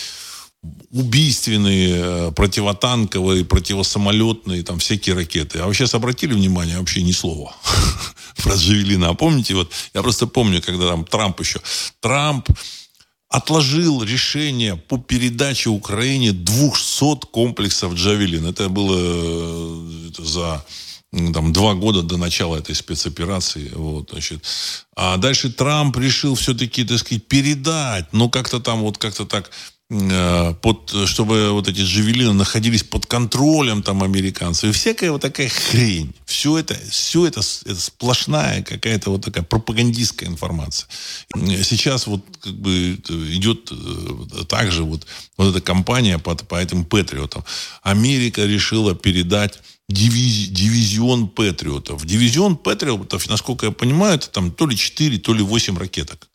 убийственные 0.91 1.95
э, 1.95 2.33
противотанковые, 2.33 3.45
противосамолетные, 3.45 4.65
там 4.65 4.81
всякие 4.81 5.15
ракеты. 5.15 5.61
А 5.61 5.73
сейчас 5.73 5.95
обратили 5.95 6.35
внимание, 6.35 6.79
вообще 6.79 7.03
ни 7.03 7.13
слова 7.13 7.55
про 8.43 8.57
Джавелина. 8.57 9.11
А 9.11 9.15
помните, 9.15 9.55
вот 9.55 9.71
я 9.95 10.03
просто 10.03 10.27
помню, 10.27 10.61
когда 10.61 10.89
там 10.89 11.05
Трамп 11.05 11.39
еще... 11.41 11.61
Трамп 12.01 12.49
отложил 13.35 14.05
решение 14.05 14.77
по 14.77 14.97
передаче 14.97 15.69
Украине 15.69 16.31
200 16.31 17.27
комплексов 17.33 17.95
Джавелин. 17.95 18.47
Это 18.47 18.69
было 18.69 18.97
э, 18.97 20.11
за 20.19 20.65
там, 21.11 21.53
два 21.53 21.75
года 21.75 22.03
до 22.03 22.17
начала 22.17 22.57
этой 22.57 22.77
спецоперации. 22.77 23.73
Вот, 23.75 24.11
значит. 24.11 24.45
А 24.95 25.17
дальше 25.17 25.53
Трамп 25.53 25.97
решил 25.97 26.37
все-таки, 26.37 26.85
так 26.85 26.99
сказать, 26.99 27.27
передать, 27.27 28.13
но 28.13 28.29
как-то 28.29 28.61
там 28.61 28.83
вот 28.83 28.99
как-то 28.99 29.25
так 29.25 29.51
под, 30.61 30.93
чтобы 31.07 31.53
вот 31.53 31.69
эти 31.69 31.81
джавелины 31.81 32.33
находились 32.33 32.83
под 32.83 33.07
контролем 33.07 33.83
там 33.83 34.03
американцев. 34.03 34.71
И 34.71 34.73
всякая 34.73 35.13
вот 35.13 35.23
такая 35.23 35.49
хрень. 35.49 36.15
Все 36.27 36.59
это, 36.59 36.75
все 36.91 37.27
это, 37.27 37.41
это 37.41 37.81
сплошная 37.81 38.63
какая-то 38.63 39.11
вот 39.11 39.25
такая 39.25 39.45
пропагандистская 39.45 40.29
информация. 40.29 40.89
Сейчас 41.35 42.07
вот 42.07 42.23
как 42.41 42.55
бы 42.55 42.95
идет 42.95 43.71
э, 43.71 44.45
также 44.45 44.85
вот, 44.85 45.07
вот 45.37 45.51
эта 45.51 45.61
кампания 45.61 46.19
по, 46.19 46.35
по 46.35 46.57
этим 46.57 46.85
патриотам. 46.85 47.45
Америка 47.83 48.45
решила 48.45 48.95
передать 48.95 49.61
дивизи, 49.89 50.51
дивизион 50.51 51.29
патриотов. 51.29 52.05
Дивизион 52.05 52.57
патриотов, 52.57 53.29
насколько 53.29 53.67
я 53.67 53.73
понимаю, 53.73 54.17
это 54.17 54.31
там 54.31 54.51
то 54.51 54.67
ли 54.67 54.77
4, 54.77 55.19
то 55.19 55.35
ли 55.35 55.43
8 55.43 55.79
ракеток. 55.79 56.29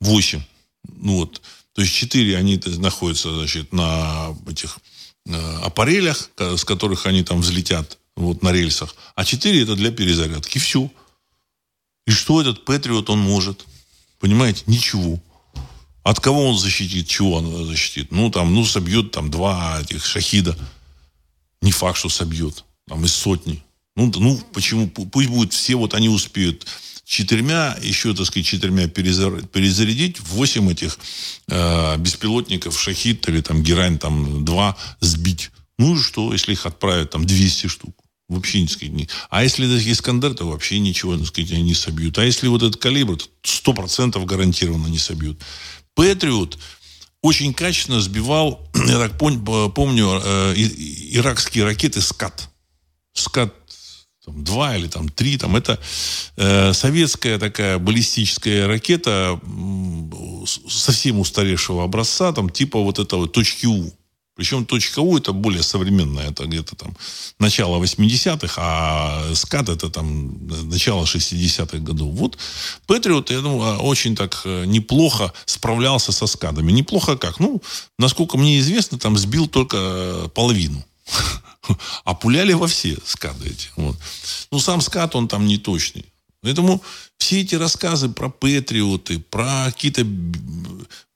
8. 0.00 0.40
Ну 0.88 1.16
вот. 1.16 1.42
То 1.74 1.82
есть 1.82 1.94
четыре 1.94 2.36
они 2.36 2.60
находятся 2.78 3.34
значит, 3.34 3.72
на 3.72 4.36
этих 4.48 4.78
э, 5.26 5.56
аппарелях, 5.62 6.30
с 6.36 6.64
которых 6.64 7.06
они 7.06 7.22
там 7.22 7.40
взлетят 7.40 7.98
вот, 8.16 8.42
на 8.42 8.52
рельсах. 8.52 8.94
А 9.14 9.24
четыре 9.24 9.62
это 9.62 9.76
для 9.76 9.90
перезарядки. 9.90 10.58
Все. 10.58 10.90
И 12.06 12.10
что 12.10 12.40
этот 12.40 12.64
Патриот 12.64 13.08
он 13.10 13.20
может? 13.20 13.64
Понимаете? 14.18 14.64
Ничего. 14.66 15.20
От 16.02 16.18
кого 16.20 16.48
он 16.48 16.58
защитит? 16.58 17.06
Чего 17.06 17.34
он 17.34 17.66
защитит? 17.66 18.10
Ну, 18.10 18.30
там, 18.30 18.54
ну, 18.54 18.64
собьет 18.64 19.10
там 19.12 19.30
два 19.30 19.80
этих 19.80 20.04
шахида. 20.04 20.56
Не 21.62 21.72
факт, 21.72 21.98
что 21.98 22.08
собьет. 22.08 22.64
Там 22.88 23.04
из 23.04 23.14
сотни. 23.14 23.62
Ну, 23.96 24.10
ну 24.16 24.38
почему? 24.52 24.88
Пусть 24.88 25.28
будет 25.28 25.52
все, 25.52 25.76
вот 25.76 25.94
они 25.94 26.08
успеют 26.08 26.66
четырьмя, 27.10 27.76
еще, 27.82 28.14
так 28.14 28.24
сказать, 28.26 28.46
четырьмя 28.46 28.86
перезарядить, 28.86 30.20
восемь 30.20 30.70
этих 30.70 30.96
э, 31.48 31.96
беспилотников 31.98 32.80
«Шахид» 32.80 33.28
или 33.28 33.40
там 33.40 33.64
«Герань» 33.64 33.98
там 33.98 34.44
два 34.44 34.76
сбить. 35.00 35.50
Ну 35.76 35.96
и 35.96 35.98
что, 35.98 36.32
если 36.32 36.52
их 36.52 36.66
отправят 36.66 37.10
там 37.10 37.26
200 37.26 37.66
штук? 37.66 37.96
Вообще, 38.28 38.62
не 38.62 38.68
сказать, 38.68 38.94
не. 38.94 39.08
А 39.28 39.42
если 39.42 39.66
это 39.66 39.90
«Искандер», 39.90 40.34
то 40.34 40.46
вообще 40.46 40.78
ничего, 40.78 41.16
так 41.16 41.26
сказать, 41.26 41.50
они 41.50 41.62
не 41.62 41.74
собьют. 41.74 42.16
А 42.16 42.24
если 42.24 42.46
вот 42.46 42.62
этот 42.62 42.80
калибр, 42.80 43.16
то 43.16 43.26
сто 43.42 43.74
процентов 43.74 44.24
гарантированно 44.24 44.86
не 44.86 45.00
собьют. 45.00 45.40
«Патриот» 45.96 46.58
очень 47.22 47.52
качественно 47.54 48.00
сбивал, 48.00 48.70
я 48.86 48.98
так 48.98 49.18
помню, 49.18 50.20
э, 50.22 50.54
иракские 50.54 51.64
ракеты 51.64 52.00
«Скат». 52.02 52.48
«Скат» 53.14 53.52
там, 54.24 54.44
два 54.44 54.76
или 54.76 54.86
там 54.86 55.08
три, 55.08 55.38
там 55.38 55.56
это 55.56 55.78
э, 56.36 56.72
советская 56.72 57.38
такая 57.38 57.78
баллистическая 57.78 58.66
ракета 58.66 59.40
э, 59.42 60.46
совсем 60.68 61.18
устаревшего 61.20 61.84
образца, 61.84 62.32
там 62.32 62.50
типа 62.50 62.80
вот 62.80 62.98
этого 62.98 63.28
точки 63.28 63.66
У. 63.66 63.92
Причем 64.36 64.64
точка 64.64 65.00
У 65.00 65.18
это 65.18 65.32
более 65.32 65.62
современная, 65.62 66.30
это 66.30 66.46
где-то 66.46 66.76
там 66.76 66.96
начало 67.38 67.82
80-х, 67.82 68.54
а 68.56 69.34
скат 69.34 69.68
это 69.68 69.90
там 69.90 70.46
начало 70.68 71.04
60-х 71.04 71.78
годов. 71.78 72.14
Вот 72.14 72.38
Патриот, 72.86 73.30
я 73.30 73.40
думаю, 73.40 73.78
очень 73.80 74.16
так 74.16 74.42
э, 74.44 74.64
неплохо 74.66 75.32
справлялся 75.46 76.12
со 76.12 76.26
скадами. 76.26 76.72
Неплохо 76.72 77.16
как? 77.16 77.40
Ну, 77.40 77.60
насколько 77.98 78.38
мне 78.38 78.58
известно, 78.60 78.98
там 78.98 79.18
сбил 79.18 79.46
только 79.46 79.76
э, 79.78 80.28
половину. 80.34 80.84
А 82.04 82.14
пуляли 82.14 82.52
во 82.52 82.66
все 82.66 82.96
скады 83.04 83.48
эти. 83.48 83.68
Вот. 83.76 83.96
Ну, 84.50 84.58
сам 84.60 84.80
скат, 84.80 85.14
он 85.14 85.28
там 85.28 85.46
не 85.46 85.58
точный. 85.58 86.04
Поэтому 86.42 86.82
все 87.18 87.42
эти 87.42 87.54
рассказы 87.54 88.08
про 88.08 88.30
патриоты, 88.30 89.18
про 89.18 89.66
какие-то 89.66 90.06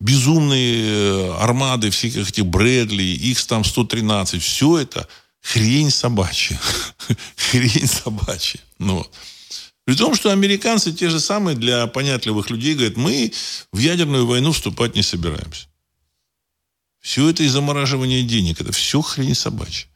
безумные 0.00 0.84
э, 0.84 1.32
армады 1.38 1.90
всех 1.90 2.16
этих 2.16 2.44
Брэдли, 2.44 3.02
их 3.02 3.44
там 3.46 3.64
113, 3.64 4.42
все 4.42 4.78
это 4.78 5.08
хрень 5.40 5.90
собачья. 5.90 6.60
хрень 7.36 7.86
собачья. 7.86 8.60
Ну, 8.78 9.06
При 9.86 9.94
том, 9.94 10.14
что 10.14 10.30
американцы 10.30 10.92
те 10.92 11.08
же 11.08 11.20
самые 11.20 11.56
для 11.56 11.86
понятливых 11.86 12.50
людей 12.50 12.74
говорят, 12.74 12.98
мы 12.98 13.32
в 13.72 13.78
ядерную 13.78 14.26
войну 14.26 14.52
вступать 14.52 14.94
не 14.94 15.02
собираемся. 15.02 15.68
Все 17.00 17.28
это 17.28 17.42
из 17.42 17.52
замораживания 17.52 18.22
денег. 18.22 18.60
Это 18.60 18.72
все 18.72 19.00
хрень 19.00 19.34
собачья. 19.34 19.88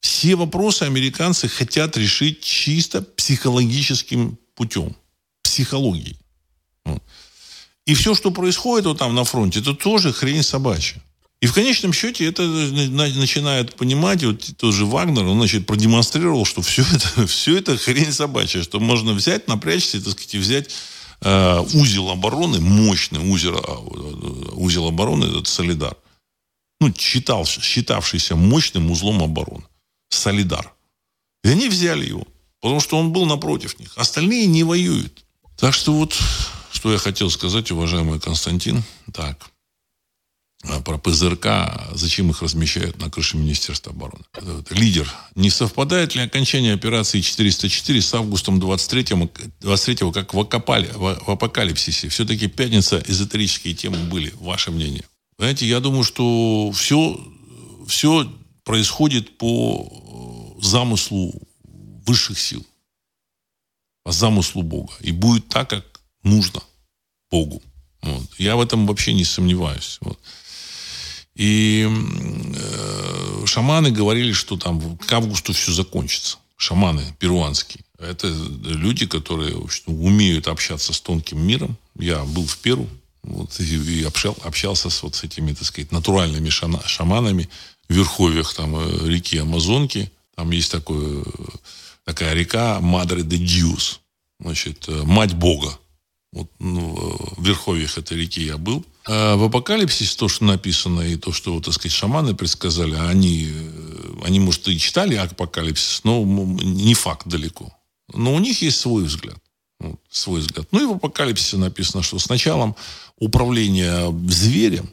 Все 0.00 0.36
вопросы 0.36 0.84
американцы 0.84 1.48
хотят 1.48 1.96
решить 1.96 2.40
чисто 2.40 3.02
психологическим 3.02 4.38
путем. 4.54 4.96
Психологией. 5.42 6.18
И 7.86 7.94
все, 7.94 8.14
что 8.14 8.30
происходит 8.30 8.86
вот 8.86 8.98
там 8.98 9.14
на 9.14 9.24
фронте, 9.24 9.60
это 9.60 9.74
тоже 9.74 10.12
хрень 10.12 10.42
собачья. 10.42 11.02
И 11.40 11.46
в 11.46 11.54
конечном 11.54 11.92
счете 11.92 12.26
это 12.26 12.42
начинает 12.42 13.76
понимать, 13.76 14.24
вот 14.24 14.56
тоже 14.56 14.84
Вагнер, 14.84 15.24
он, 15.24 15.38
значит, 15.38 15.66
продемонстрировал, 15.66 16.44
что 16.44 16.62
все 16.62 16.82
это, 16.92 17.26
все 17.26 17.56
это 17.56 17.76
хрень 17.76 18.12
собачья, 18.12 18.62
что 18.62 18.80
можно 18.80 19.12
взять, 19.12 19.46
напрячься, 19.46 20.02
так 20.02 20.12
сказать, 20.12 20.34
и 20.34 20.38
взять 20.38 20.70
э, 21.20 21.60
узел 21.74 22.10
обороны, 22.10 22.60
мощный 22.60 23.20
узел, 23.20 23.56
э, 23.56 24.50
узел 24.54 24.88
обороны, 24.88 25.26
этот 25.26 25.46
Солидар, 25.46 25.96
ну, 26.80 26.92
считал, 26.94 27.46
считавшийся 27.46 28.34
мощным 28.34 28.90
узлом 28.90 29.22
обороны. 29.22 29.64
Солидар. 30.08 30.72
И 31.44 31.48
они 31.48 31.68
взяли 31.68 32.06
его, 32.06 32.26
потому 32.60 32.80
что 32.80 32.98
он 32.98 33.12
был 33.12 33.26
напротив 33.26 33.78
них. 33.78 33.92
Остальные 33.96 34.46
не 34.46 34.64
воюют. 34.64 35.24
Так 35.56 35.74
что 35.74 35.92
вот, 35.92 36.16
что 36.70 36.92
я 36.92 36.98
хотел 36.98 37.30
сказать, 37.30 37.70
уважаемый 37.70 38.20
Константин. 38.20 38.82
Так, 39.12 39.50
а 40.64 40.80
про 40.80 40.98
ПЗРК, 40.98 41.46
зачем 41.94 42.30
их 42.30 42.42
размещают 42.42 42.98
на 42.98 43.08
крыше 43.10 43.36
Министерства 43.36 43.92
обороны. 43.92 44.24
Лидер. 44.70 45.08
Не 45.36 45.50
совпадает 45.50 46.16
ли 46.16 46.22
окончание 46.22 46.74
операции 46.74 47.20
404 47.20 48.02
с 48.02 48.14
августом 48.14 48.58
23, 48.58 49.30
23 49.60 50.12
как 50.12 50.34
в, 50.34 50.40
окопали, 50.40 50.90
в 50.94 51.30
апокалипсисе? 51.30 52.08
Все-таки 52.08 52.48
пятница, 52.48 53.00
эзотерические 53.06 53.74
темы 53.74 53.98
были. 53.98 54.34
Ваше 54.40 54.72
мнение? 54.72 55.04
Знаете, 55.38 55.64
я 55.64 55.78
думаю, 55.78 56.02
что 56.02 56.72
все, 56.72 57.20
все 57.86 58.28
происходит 58.68 59.38
по 59.38 60.58
э, 60.60 60.62
замыслу 60.62 61.32
высших 62.06 62.38
сил, 62.38 62.66
по 64.04 64.12
замыслу 64.12 64.62
Бога. 64.62 64.92
И 65.00 65.10
будет 65.10 65.48
так, 65.48 65.70
как 65.70 66.02
нужно 66.22 66.60
Богу. 67.30 67.62
Вот. 68.02 68.28
Я 68.36 68.56
в 68.56 68.60
этом 68.60 68.86
вообще 68.86 69.14
не 69.14 69.24
сомневаюсь. 69.24 69.96
Вот. 70.02 70.18
И 71.34 71.88
э, 71.88 73.46
шаманы 73.46 73.90
говорили, 73.90 74.32
что 74.32 74.58
там 74.58 74.98
к 74.98 75.10
августу 75.14 75.54
все 75.54 75.72
закончится. 75.72 76.36
Шаманы 76.58 77.16
перуанские. 77.18 77.84
Это 77.98 78.28
люди, 78.28 79.06
которые 79.06 79.56
общем, 79.56 79.98
умеют 79.98 80.46
общаться 80.46 80.92
с 80.92 81.00
тонким 81.00 81.40
миром. 81.40 81.78
Я 81.98 82.22
был 82.22 82.46
в 82.46 82.58
Перу 82.58 82.86
вот, 83.22 83.58
и, 83.60 84.00
и 84.00 84.04
общал, 84.04 84.36
общался 84.42 84.90
с, 84.90 85.02
вот, 85.02 85.14
с 85.14 85.24
этими, 85.24 85.54
так 85.54 85.64
сказать, 85.64 85.90
натуральными 85.90 86.50
шаманами 86.50 87.48
верховьях 87.88 88.54
там, 88.54 88.76
э, 88.76 89.08
реки 89.08 89.38
Амазонки. 89.38 90.10
Там 90.34 90.50
есть 90.50 90.70
такое, 90.70 91.24
такая 92.04 92.34
река 92.34 92.80
Мадре 92.80 93.22
де 93.22 93.38
Диус. 93.38 94.00
Значит, 94.40 94.84
э, 94.88 95.02
мать 95.04 95.34
Бога. 95.34 95.78
Вот, 96.32 96.50
ну, 96.58 97.16
в 97.36 97.44
верховьях 97.44 97.96
этой 97.96 98.18
реки 98.18 98.44
я 98.44 98.58
был. 98.58 98.84
А 99.06 99.36
в 99.36 99.44
апокалипсисе 99.44 100.16
то, 100.18 100.28
что 100.28 100.44
написано, 100.44 101.00
и 101.00 101.16
то, 101.16 101.32
что, 101.32 101.58
так 101.60 101.72
сказать, 101.72 101.92
шаманы 101.92 102.34
предсказали, 102.34 102.94
они, 102.94 103.48
э, 103.50 104.12
они, 104.24 104.38
может, 104.38 104.68
и 104.68 104.78
читали 104.78 105.14
апокалипсис, 105.14 106.02
но 106.04 106.22
не 106.22 106.94
факт 106.94 107.26
далеко. 107.26 107.72
Но 108.12 108.34
у 108.34 108.38
них 108.38 108.60
есть 108.62 108.78
свой 108.78 109.04
взгляд. 109.04 109.38
Вот, 109.80 110.00
свой 110.10 110.40
взгляд. 110.40 110.66
Ну 110.72 110.82
и 110.82 110.86
в 110.86 110.96
апокалипсисе 110.96 111.56
написано, 111.56 112.02
что 112.02 112.18
с 112.18 112.28
началом 112.28 112.76
управления 113.18 114.12
зверем, 114.28 114.90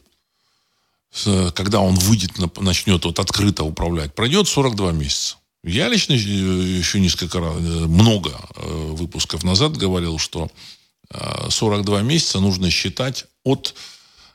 когда 1.54 1.80
он 1.80 1.94
выйдет, 1.94 2.32
начнет 2.58 3.04
вот 3.04 3.18
открыто 3.18 3.64
управлять, 3.64 4.14
пройдет 4.14 4.48
42 4.48 4.92
месяца. 4.92 5.36
Я 5.66 5.88
лично 5.88 6.12
э, 6.12 6.16
еще 6.16 7.00
несколько 7.00 7.40
раз, 7.40 7.56
э, 7.56 7.60
много 7.60 8.30
выпусков 8.56 9.42
назад 9.42 9.76
говорил, 9.76 10.18
что 10.18 10.50
42 11.48 12.02
месяца 12.02 12.40
нужно 12.40 12.70
считать 12.70 13.26
от 13.44 13.74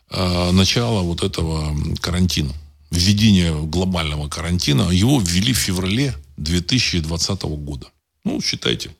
э, 0.09 0.51
начала 0.51 1.01
вот 1.01 1.23
этого 1.23 1.75
карантина. 1.99 2.53
Введение 2.91 3.53
глобального 3.65 4.27
карантина. 4.27 4.89
Его 4.89 5.19
ввели 5.21 5.53
в 5.53 5.57
феврале 5.57 6.15
2020 6.37 7.43
года. 7.43 7.87
Ну, 8.23 8.41
считайте. 8.41 8.95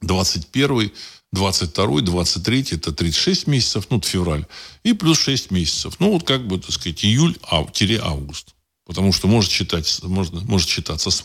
21 0.00 0.92
22 1.32 2.00
23 2.00 2.66
это 2.72 2.92
36 2.92 3.46
месяцев, 3.46 3.86
ну, 3.90 4.00
февраль. 4.00 4.46
И 4.82 4.92
плюс 4.92 5.18
6 5.20 5.50
месяцев. 5.50 5.96
Ну, 6.00 6.12
вот 6.12 6.24
как 6.24 6.46
бы, 6.46 6.58
так 6.58 6.72
сказать, 6.72 7.04
июль-август. 7.04 8.54
Потому 8.86 9.12
что 9.12 9.28
может, 9.28 9.50
считать, 9.50 10.02
можно, 10.02 10.40
может 10.40 10.68
считаться 10.68 11.10
с 11.10 11.24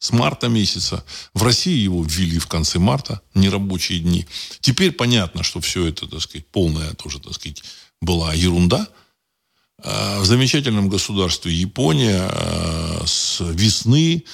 с 0.00 0.12
марта 0.12 0.48
месяца. 0.48 1.04
В 1.34 1.42
России 1.42 1.76
его 1.76 2.02
ввели 2.02 2.38
в 2.38 2.46
конце 2.46 2.78
марта, 2.78 3.20
нерабочие 3.34 4.00
дни. 4.00 4.26
Теперь 4.60 4.92
понятно, 4.92 5.42
что 5.42 5.60
все 5.60 5.86
это, 5.86 6.06
так 6.06 6.22
сказать, 6.22 6.46
полная 6.46 6.94
тоже, 6.94 7.20
так 7.20 7.34
сказать, 7.34 7.62
была 8.00 8.32
ерунда. 8.32 8.88
А 9.82 10.20
в 10.20 10.24
замечательном 10.24 10.88
государстве 10.88 11.52
Япония 11.52 12.28
а, 12.30 13.02
с 13.06 13.40
весны 13.40 14.24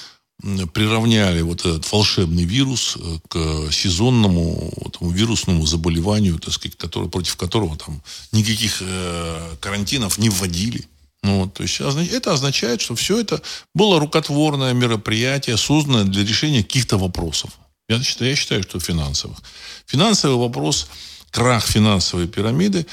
приравняли 0.73 1.41
вот 1.41 1.61
этот 1.61 1.91
волшебный 1.91 2.43
вирус 2.43 2.97
э, 2.97 3.17
к 3.27 3.71
сезонному 3.71 4.71
этому 4.85 5.11
вирусному 5.11 5.65
заболеванию, 5.65 6.37
так 6.39 6.53
сказать, 6.53 6.77
который, 6.77 7.09
против 7.09 7.35
которого 7.37 7.75
там 7.77 8.01
никаких 8.31 8.81
э, 8.81 9.55
карантинов 9.59 10.17
не 10.17 10.29
вводили. 10.29 10.87
Ну, 11.23 11.41
вот, 11.41 11.55
то 11.55 11.63
есть 11.63 11.81
это 11.81 12.33
означает, 12.33 12.81
что 12.81 12.95
все 12.95 13.19
это 13.19 13.41
было 13.73 13.99
рукотворное 13.99 14.73
мероприятие, 14.73 15.57
созданное 15.57 16.03
для 16.03 16.23
решения 16.23 16.63
каких-то 16.63 16.97
вопросов. 16.97 17.51
Я 17.89 18.01
считаю, 18.03 18.31
я 18.31 18.35
считаю, 18.35 18.63
что 18.63 18.79
финансовых. 18.79 19.37
Финансовый 19.85 20.37
вопрос, 20.37 20.87
крах 21.31 21.65
финансовой 21.65 22.27
пирамиды, 22.27 22.85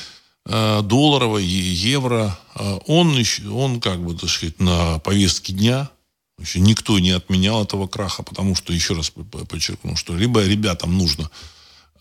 э, 0.46 0.80
долларовой, 0.82 1.44
евро, 1.44 2.38
э, 2.54 2.78
он, 2.86 3.22
он 3.52 3.80
как 3.80 4.02
бы, 4.02 4.14
так 4.16 4.30
сказать, 4.30 4.60
на 4.60 4.98
повестке 5.00 5.52
дня. 5.52 5.90
Еще 6.38 6.60
никто 6.60 6.98
не 6.98 7.10
отменял 7.10 7.62
этого 7.62 7.86
краха, 7.86 8.22
потому 8.22 8.54
что, 8.54 8.72
еще 8.72 8.94
раз 8.94 9.12
подчеркну, 9.48 9.96
что 9.96 10.16
либо 10.16 10.44
ребятам 10.44 10.96
нужно 10.98 11.30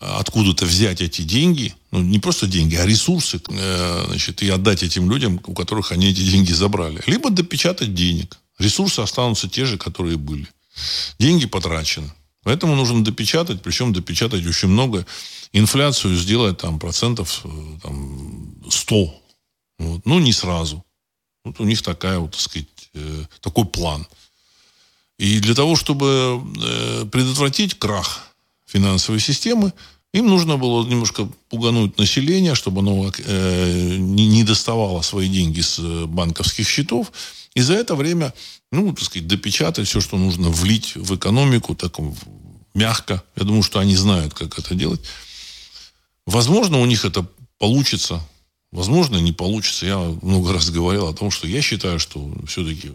откуда-то 0.00 0.66
взять 0.66 1.00
эти 1.00 1.22
деньги, 1.22 1.74
ну, 1.90 2.00
не 2.00 2.18
просто 2.18 2.46
деньги, 2.46 2.74
а 2.76 2.84
ресурсы, 2.84 3.40
э, 3.48 4.04
значит, 4.06 4.42
и 4.42 4.48
отдать 4.48 4.82
этим 4.82 5.10
людям, 5.10 5.40
у 5.46 5.54
которых 5.54 5.92
они 5.92 6.10
эти 6.10 6.20
деньги 6.20 6.52
забрали. 6.52 7.02
Либо 7.06 7.30
допечатать 7.30 7.94
денег. 7.94 8.38
Ресурсы 8.58 9.00
останутся 9.00 9.48
те 9.48 9.64
же, 9.64 9.78
которые 9.78 10.16
были. 10.16 10.46
Деньги 11.18 11.46
потрачены. 11.46 12.12
Поэтому 12.42 12.76
нужно 12.76 13.02
допечатать, 13.02 13.62
причем 13.62 13.92
допечатать 13.92 14.46
очень 14.46 14.68
много. 14.68 15.06
Инфляцию 15.52 16.16
сделать 16.16 16.58
там 16.58 16.78
процентов 16.78 17.40
э, 17.44 17.48
там, 17.82 18.54
100. 18.68 19.22
Вот. 19.78 20.06
Ну, 20.06 20.18
не 20.18 20.32
сразу. 20.32 20.84
Вот 21.44 21.60
у 21.60 21.64
них 21.64 21.82
такая 21.82 22.18
вот, 22.18 22.32
так 22.32 22.40
сказать, 22.40 22.68
э, 22.94 23.24
такой 23.40 23.64
план. 23.64 24.06
И 25.18 25.38
для 25.40 25.54
того, 25.54 25.76
чтобы 25.76 26.42
э, 26.62 27.04
предотвратить 27.10 27.78
крах 27.78 28.28
финансовой 28.66 29.20
системы, 29.20 29.72
им 30.12 30.28
нужно 30.28 30.56
было 30.56 30.86
немножко 30.86 31.28
пугануть 31.48 31.98
население, 31.98 32.54
чтобы 32.54 32.80
оно 32.80 33.12
э, 33.16 33.96
не, 33.98 34.44
доставало 34.44 35.02
свои 35.02 35.28
деньги 35.28 35.60
с 35.60 35.78
э, 35.78 36.06
банковских 36.06 36.68
счетов. 36.68 37.12
И 37.54 37.60
за 37.60 37.74
это 37.74 37.94
время, 37.94 38.32
ну, 38.72 38.92
так 38.92 39.04
сказать, 39.04 39.28
допечатать 39.28 39.88
все, 39.88 40.00
что 40.00 40.16
нужно 40.16 40.50
влить 40.50 40.96
в 40.96 41.14
экономику, 41.14 41.74
так 41.74 41.98
мягко. 42.74 43.22
Я 43.36 43.44
думаю, 43.44 43.62
что 43.62 43.78
они 43.78 43.96
знают, 43.96 44.34
как 44.34 44.58
это 44.58 44.74
делать. 44.74 45.00
Возможно, 46.26 46.78
у 46.78 46.86
них 46.86 47.04
это 47.04 47.26
получится. 47.58 48.20
Возможно, 48.72 49.18
не 49.18 49.32
получится. 49.32 49.86
Я 49.86 49.98
много 50.22 50.52
раз 50.52 50.70
говорил 50.70 51.06
о 51.06 51.14
том, 51.14 51.30
что 51.30 51.46
я 51.46 51.62
считаю, 51.62 51.98
что 51.98 52.32
все-таки 52.46 52.90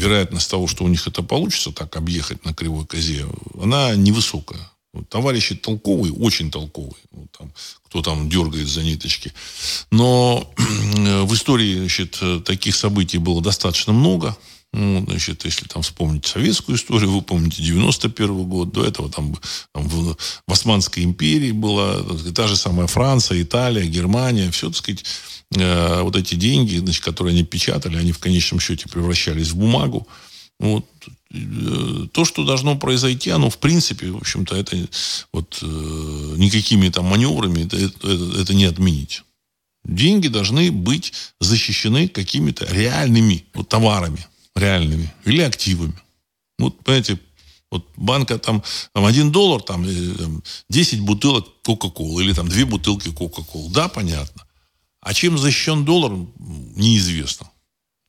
вероятность 0.00 0.50
того, 0.50 0.66
что 0.66 0.84
у 0.84 0.88
них 0.88 1.06
это 1.06 1.22
получится, 1.22 1.72
так 1.72 1.96
объехать 1.96 2.44
на 2.44 2.54
кривой 2.54 2.86
козе, 2.86 3.26
она 3.60 3.94
невысокая. 3.94 4.60
Товарищи 5.08 5.54
толковые, 5.54 6.12
очень 6.12 6.50
толковые. 6.50 7.02
Вот 7.12 7.30
там, 7.38 7.52
кто 7.86 8.02
там 8.02 8.28
дергает 8.28 8.66
за 8.66 8.82
ниточки. 8.82 9.32
Но 9.92 10.52
в 10.56 11.34
истории 11.34 11.78
значит, 11.78 12.20
таких 12.44 12.74
событий 12.74 13.18
было 13.18 13.40
достаточно 13.40 13.92
много. 13.92 14.36
Ну, 14.72 15.04
значит, 15.06 15.44
если 15.44 15.66
там 15.66 15.82
вспомнить 15.82 16.26
советскую 16.26 16.78
историю, 16.78 17.10
вы 17.10 17.22
помните 17.22 17.62
91 17.62 18.44
год, 18.44 18.72
до 18.72 18.84
этого 18.84 19.10
там, 19.10 19.34
там 19.74 19.88
в, 19.88 20.16
в 20.46 20.52
Османской 20.52 21.02
империи 21.02 21.50
была 21.50 22.02
та 22.34 22.46
же 22.46 22.56
самая 22.56 22.86
Франция, 22.86 23.42
Италия, 23.42 23.84
Германия, 23.86 24.50
все, 24.52 24.68
так 24.68 24.76
сказать, 24.76 25.04
э, 25.56 26.02
вот 26.02 26.14
эти 26.14 26.36
деньги, 26.36 26.76
значит, 26.76 27.04
которые 27.04 27.32
они 27.32 27.44
печатали, 27.44 27.96
они 27.96 28.12
в 28.12 28.20
конечном 28.20 28.60
счете 28.60 28.88
превращались 28.88 29.50
в 29.50 29.56
бумагу. 29.56 30.06
Вот, 30.60 30.84
Э, 31.32 32.06
то, 32.12 32.24
что 32.24 32.44
должно 32.44 32.76
произойти, 32.76 33.30
оно 33.30 33.50
в 33.50 33.58
принципе, 33.58 34.10
в 34.10 34.16
общем-то, 34.16 34.56
это 34.56 34.76
вот 35.32 35.58
э, 35.62 35.66
никакими 36.36 36.88
там 36.88 37.04
маневрами 37.06 37.66
это, 37.66 37.76
это, 37.76 38.40
это 38.40 38.54
не 38.54 38.64
отменить. 38.64 39.22
Деньги 39.84 40.28
должны 40.28 40.70
быть 40.72 41.12
защищены 41.40 42.08
какими-то 42.08 42.66
реальными 42.66 43.44
вот, 43.54 43.68
товарами, 43.68 44.26
реальными 44.60 45.12
или 45.24 45.42
активами. 45.42 45.94
Вот, 46.58 46.84
понимаете, 46.84 47.18
вот 47.70 47.88
банка 47.96 48.38
там, 48.38 48.62
там 48.92 49.04
один 49.04 49.30
доллар, 49.30 49.62
там, 49.62 49.84
э, 49.84 50.14
там 50.18 50.42
10 50.68 51.00
бутылок 51.00 51.46
Кока-Колы 51.62 52.24
или 52.24 52.32
там 52.32 52.48
две 52.48 52.64
бутылки 52.64 53.10
Кока-Колы. 53.12 53.72
Да, 53.72 53.88
понятно. 53.88 54.44
А 55.00 55.14
чем 55.14 55.38
защищен 55.38 55.84
доллар, 55.84 56.12
неизвестно. 56.76 57.50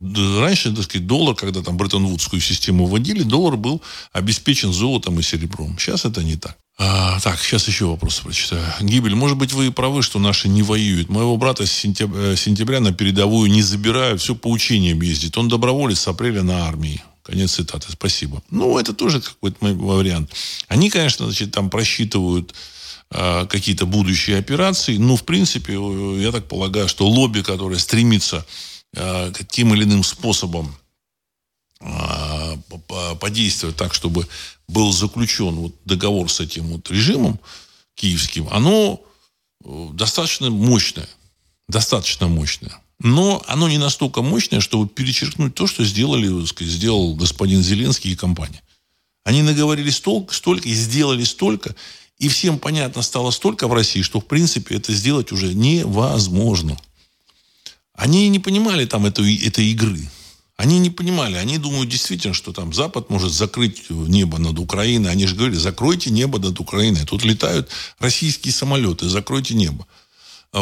Раньше, 0.01 0.73
так 0.73 0.83
сказать, 0.85 1.05
доллар, 1.05 1.35
когда 1.35 1.61
там 1.61 1.77
Бреттон-Вудскую 1.77 2.41
систему 2.41 2.87
вводили, 2.87 3.21
доллар 3.21 3.55
был 3.55 3.81
обеспечен 4.11 4.73
золотом 4.73 5.19
и 5.19 5.23
серебром. 5.23 5.77
Сейчас 5.77 6.05
это 6.05 6.23
не 6.23 6.37
так. 6.37 6.57
А, 6.77 7.19
так, 7.19 7.39
сейчас 7.39 7.67
еще 7.67 7.85
вопрос 7.85 8.19
прочитаю. 8.19 8.65
Гибель, 8.81 9.13
может 9.13 9.37
быть, 9.37 9.53
вы 9.53 9.71
правы, 9.71 10.01
что 10.01 10.19
наши 10.19 10.47
не 10.47 10.63
воюют. 10.63 11.09
Моего 11.09 11.37
брата 11.37 11.65
с 11.65 11.71
сентября, 11.71 12.31
э, 12.31 12.35
сентября 12.35 12.79
на 12.79 12.91
передовую 12.91 13.51
не 13.51 13.61
забирают, 13.61 14.21
все 14.21 14.35
по 14.35 14.47
учениям 14.47 15.01
ездит. 15.01 15.37
Он 15.37 15.47
доброволец 15.47 15.99
с 15.99 16.07
апреля 16.07 16.41
на 16.41 16.67
армии. 16.67 17.03
Конец 17.23 17.53
цитаты. 17.53 17.91
Спасибо. 17.91 18.41
Ну, 18.49 18.79
это 18.79 18.93
тоже 18.93 19.21
какой-то 19.21 19.57
вариант. 19.61 20.31
Они, 20.67 20.89
конечно, 20.89 21.25
значит, 21.25 21.51
там 21.51 21.69
просчитывают 21.69 22.55
э, 23.11 23.45
какие-то 23.47 23.85
будущие 23.85 24.37
операции. 24.37 24.97
Но, 24.97 25.15
в 25.17 25.23
принципе, 25.23 25.77
я 26.19 26.31
так 26.31 26.47
полагаю, 26.47 26.87
что 26.87 27.07
лобби, 27.07 27.41
которое 27.41 27.77
стремится 27.77 28.43
Э, 28.93 29.31
каким 29.33 29.73
или 29.73 29.85
иным 29.85 30.03
способом 30.03 30.65
э, 30.67 30.80
подействовать 33.19 33.75
так, 33.75 33.93
чтобы 33.93 34.27
был 34.67 34.91
заключен 34.91 35.55
вот 35.55 35.75
договор 35.85 36.31
с 36.31 36.39
этим 36.39 36.67
вот 36.67 36.89
режимом 36.91 37.39
киевским, 37.95 38.47
оно 38.51 39.01
э, 39.63 39.87
достаточно 39.93 40.49
мощное. 40.49 41.09
Достаточно 41.67 42.27
мощное. 42.27 42.79
Но 42.99 43.43
оно 43.47 43.67
не 43.69 43.77
настолько 43.77 44.21
мощное, 44.21 44.59
чтобы 44.59 44.87
перечеркнуть 44.87 45.55
то, 45.55 45.67
что 45.67 45.83
сделали, 45.83 46.45
сказать, 46.45 46.73
сделал 46.73 47.15
господин 47.15 47.61
Зеленский 47.61 48.11
и 48.11 48.15
компания. 48.15 48.61
Они 49.23 49.41
наговорили 49.41 49.89
столько, 49.89 50.33
столько 50.33 50.67
и 50.67 50.73
сделали 50.73 51.23
столько, 51.23 51.75
и 52.17 52.27
всем 52.27 52.59
понятно 52.59 53.01
стало 53.01 53.31
столько 53.31 53.67
в 53.67 53.73
России, 53.73 54.01
что 54.01 54.19
в 54.19 54.25
принципе 54.25 54.75
это 54.75 54.93
сделать 54.93 55.31
уже 55.31 55.53
невозможно. 55.53 56.77
Они 57.93 58.29
не 58.29 58.39
понимали 58.39 58.85
там 58.85 59.05
этой, 59.05 59.35
этой 59.35 59.65
игры. 59.67 60.09
Они 60.61 60.77
не 60.77 60.91
понимали. 60.91 61.37
Они 61.37 61.57
думают 61.57 61.89
действительно, 61.89 62.35
что 62.35 62.53
там 62.53 62.71
Запад 62.71 63.09
может 63.09 63.33
закрыть 63.33 63.89
небо 63.89 64.37
над 64.37 64.59
Украиной. 64.59 65.09
Они 65.09 65.25
же 65.25 65.35
говорили, 65.35 65.57
закройте 65.57 66.11
небо 66.11 66.37
над 66.37 66.59
Украиной. 66.59 67.03
Тут 67.03 67.25
летают 67.25 67.69
российские 67.97 68.53
самолеты, 68.53 69.09
закройте 69.09 69.55
небо. 69.55 69.87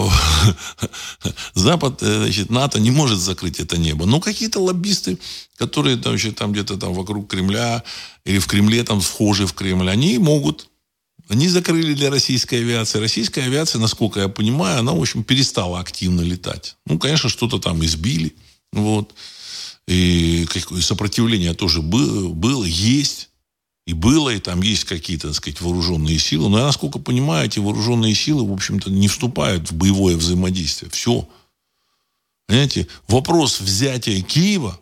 Запад, 1.54 2.02
э, 2.02 2.24
значит, 2.24 2.50
НАТО 2.50 2.80
не 2.80 2.92
может 2.92 3.20
закрыть 3.20 3.60
это 3.60 3.78
небо. 3.78 4.06
Но 4.06 4.22
какие-то 4.22 4.62
лоббисты, 4.62 5.18
которые 5.58 5.98
там, 5.98 6.14
значит, 6.14 6.38
там 6.38 6.54
где-то 6.54 6.78
там 6.78 6.94
вокруг 6.94 7.30
Кремля 7.30 7.84
или 8.24 8.40
в 8.40 8.48
Кремле, 8.48 8.86
там 8.86 9.02
вхожи 9.02 9.46
в 9.46 9.52
Кремль, 9.52 9.90
они 9.90 10.18
могут. 10.18 10.70
Они 11.28 11.50
закрыли 11.50 11.94
для 11.94 12.10
российской 12.10 12.62
авиации. 12.62 13.00
Российская 13.00 13.42
авиация, 13.42 13.82
насколько 13.82 14.22
я 14.22 14.30
понимаю, 14.30 14.80
она, 14.80 14.94
в 14.94 15.02
общем, 15.02 15.26
перестала 15.26 15.82
активно 15.82 16.22
летать. 16.22 16.78
Ну, 16.86 16.98
конечно, 16.98 17.28
что-то 17.28 17.60
там 17.60 17.84
избили. 17.84 18.34
Вот. 18.72 19.14
И 19.90 20.48
сопротивление 20.82 21.56
тоже 21.56 21.82
было, 21.82 22.30
было 22.30 22.64
есть. 22.64 23.30
И 23.88 23.94
было, 23.94 24.30
и 24.30 24.40
там 24.40 24.62
есть 24.62 24.84
какие-то, 24.84 25.30
так 25.30 25.36
сказать, 25.36 25.62
вооруженные 25.62 26.20
силы. 26.20 26.48
Но 26.48 26.60
насколько 26.60 27.00
понимаю, 27.00 27.48
эти 27.48 27.58
вооруженные 27.58 28.14
силы, 28.14 28.48
в 28.48 28.54
общем-то, 28.54 28.92
не 28.92 29.08
вступают 29.08 29.72
в 29.72 29.74
боевое 29.74 30.16
взаимодействие. 30.16 30.92
Все. 30.92 31.28
Понимаете, 32.46 32.88
вопрос 33.08 33.60
взятия 33.60 34.22
Киева 34.22 34.80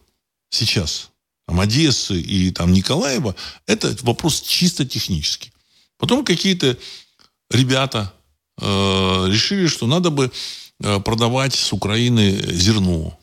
сейчас, 0.50 1.10
там, 1.48 1.62
Одессы 1.62 2.20
и 2.20 2.52
там, 2.52 2.74
Николаева, 2.74 3.34
это 3.66 3.96
вопрос 4.02 4.42
чисто 4.42 4.86
технический. 4.86 5.54
Потом 5.98 6.26
какие-то 6.26 6.78
ребята 7.50 8.14
э, 8.60 8.66
решили, 9.30 9.68
что 9.68 9.88
надо 9.88 10.10
бы 10.10 10.34
э, 10.82 11.00
продавать 11.00 11.56
с 11.56 11.72
Украины 11.72 12.42
зерно. 12.52 13.17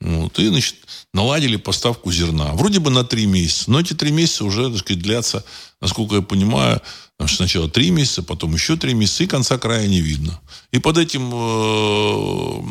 Вот, 0.00 0.38
и, 0.38 0.48
значит, 0.48 0.76
наладили 1.14 1.56
поставку 1.56 2.12
зерна. 2.12 2.52
Вроде 2.54 2.80
бы 2.80 2.90
на 2.90 3.02
три 3.02 3.26
месяца. 3.26 3.70
Но 3.70 3.80
эти 3.80 3.94
три 3.94 4.10
месяца 4.10 4.44
уже, 4.44 4.68
так 4.68 4.78
сказать, 4.80 5.02
длятся, 5.02 5.44
насколько 5.80 6.16
я 6.16 6.22
понимаю, 6.22 6.82
сначала 7.26 7.70
три 7.70 7.90
месяца, 7.90 8.22
потом 8.22 8.52
еще 8.52 8.76
три 8.76 8.92
месяца, 8.92 9.24
и 9.24 9.26
конца 9.26 9.56
края 9.56 9.88
не 9.88 10.00
видно. 10.00 10.38
И 10.70 10.78
под 10.78 10.98
этим 10.98 11.30
э, 11.32 12.62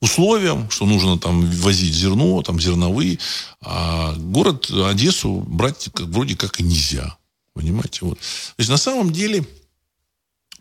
условием, 0.00 0.68
что 0.70 0.86
нужно 0.86 1.18
там 1.18 1.48
возить 1.48 1.94
зерно, 1.94 2.42
там 2.42 2.60
зерновые, 2.60 3.20
а 3.60 4.14
город 4.16 4.68
Одессу 4.70 5.44
брать 5.46 5.88
как, 5.94 6.06
вроде 6.06 6.36
как 6.36 6.58
и 6.58 6.64
нельзя. 6.64 7.16
Понимаете? 7.54 8.00
Вот. 8.02 8.18
То 8.18 8.54
есть 8.58 8.70
на 8.70 8.76
самом 8.76 9.12
деле 9.12 9.46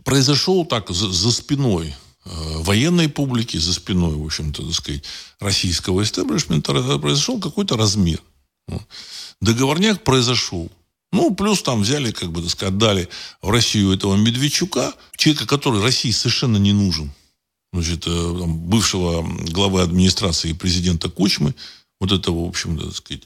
произошел 0.03 0.65
так 0.65 0.89
за, 0.91 1.09
за 1.09 1.31
спиной 1.31 1.95
военной 2.26 3.07
публики, 3.07 3.57
за 3.57 3.73
спиной, 3.73 4.15
в 4.15 4.26
общем-то, 4.26 4.63
так 4.63 4.73
сказать, 4.73 5.03
российского 5.39 6.03
истеблишмента 6.03 6.73
произошел 6.97 7.39
какой-то 7.39 7.78
размер. 7.78 8.21
Договорняк 9.41 10.03
произошел. 10.03 10.71
Ну, 11.11 11.34
плюс 11.34 11.61
там 11.61 11.82
взяли, 11.82 12.11
как 12.11 12.32
бы, 12.32 12.41
так 12.41 12.49
сказать, 12.49 12.73
отдали 12.73 13.09
в 13.41 13.49
Россию 13.49 13.93
этого 13.93 14.15
Медведчука, 14.15 14.93
человека, 15.15 15.47
который 15.47 15.82
России 15.82 16.11
совершенно 16.11 16.57
не 16.57 16.73
нужен. 16.73 17.11
Значит, 17.71 18.05
э, 18.07 18.09
там, 18.09 18.57
бывшего 18.57 19.23
главы 19.51 19.82
администрации 19.82 20.53
президента 20.53 21.09
Кучмы, 21.09 21.53
вот 21.99 22.11
этого, 22.11 22.45
в 22.45 22.49
общем, 22.49 22.78
так 22.78 22.95
сказать, 22.95 23.23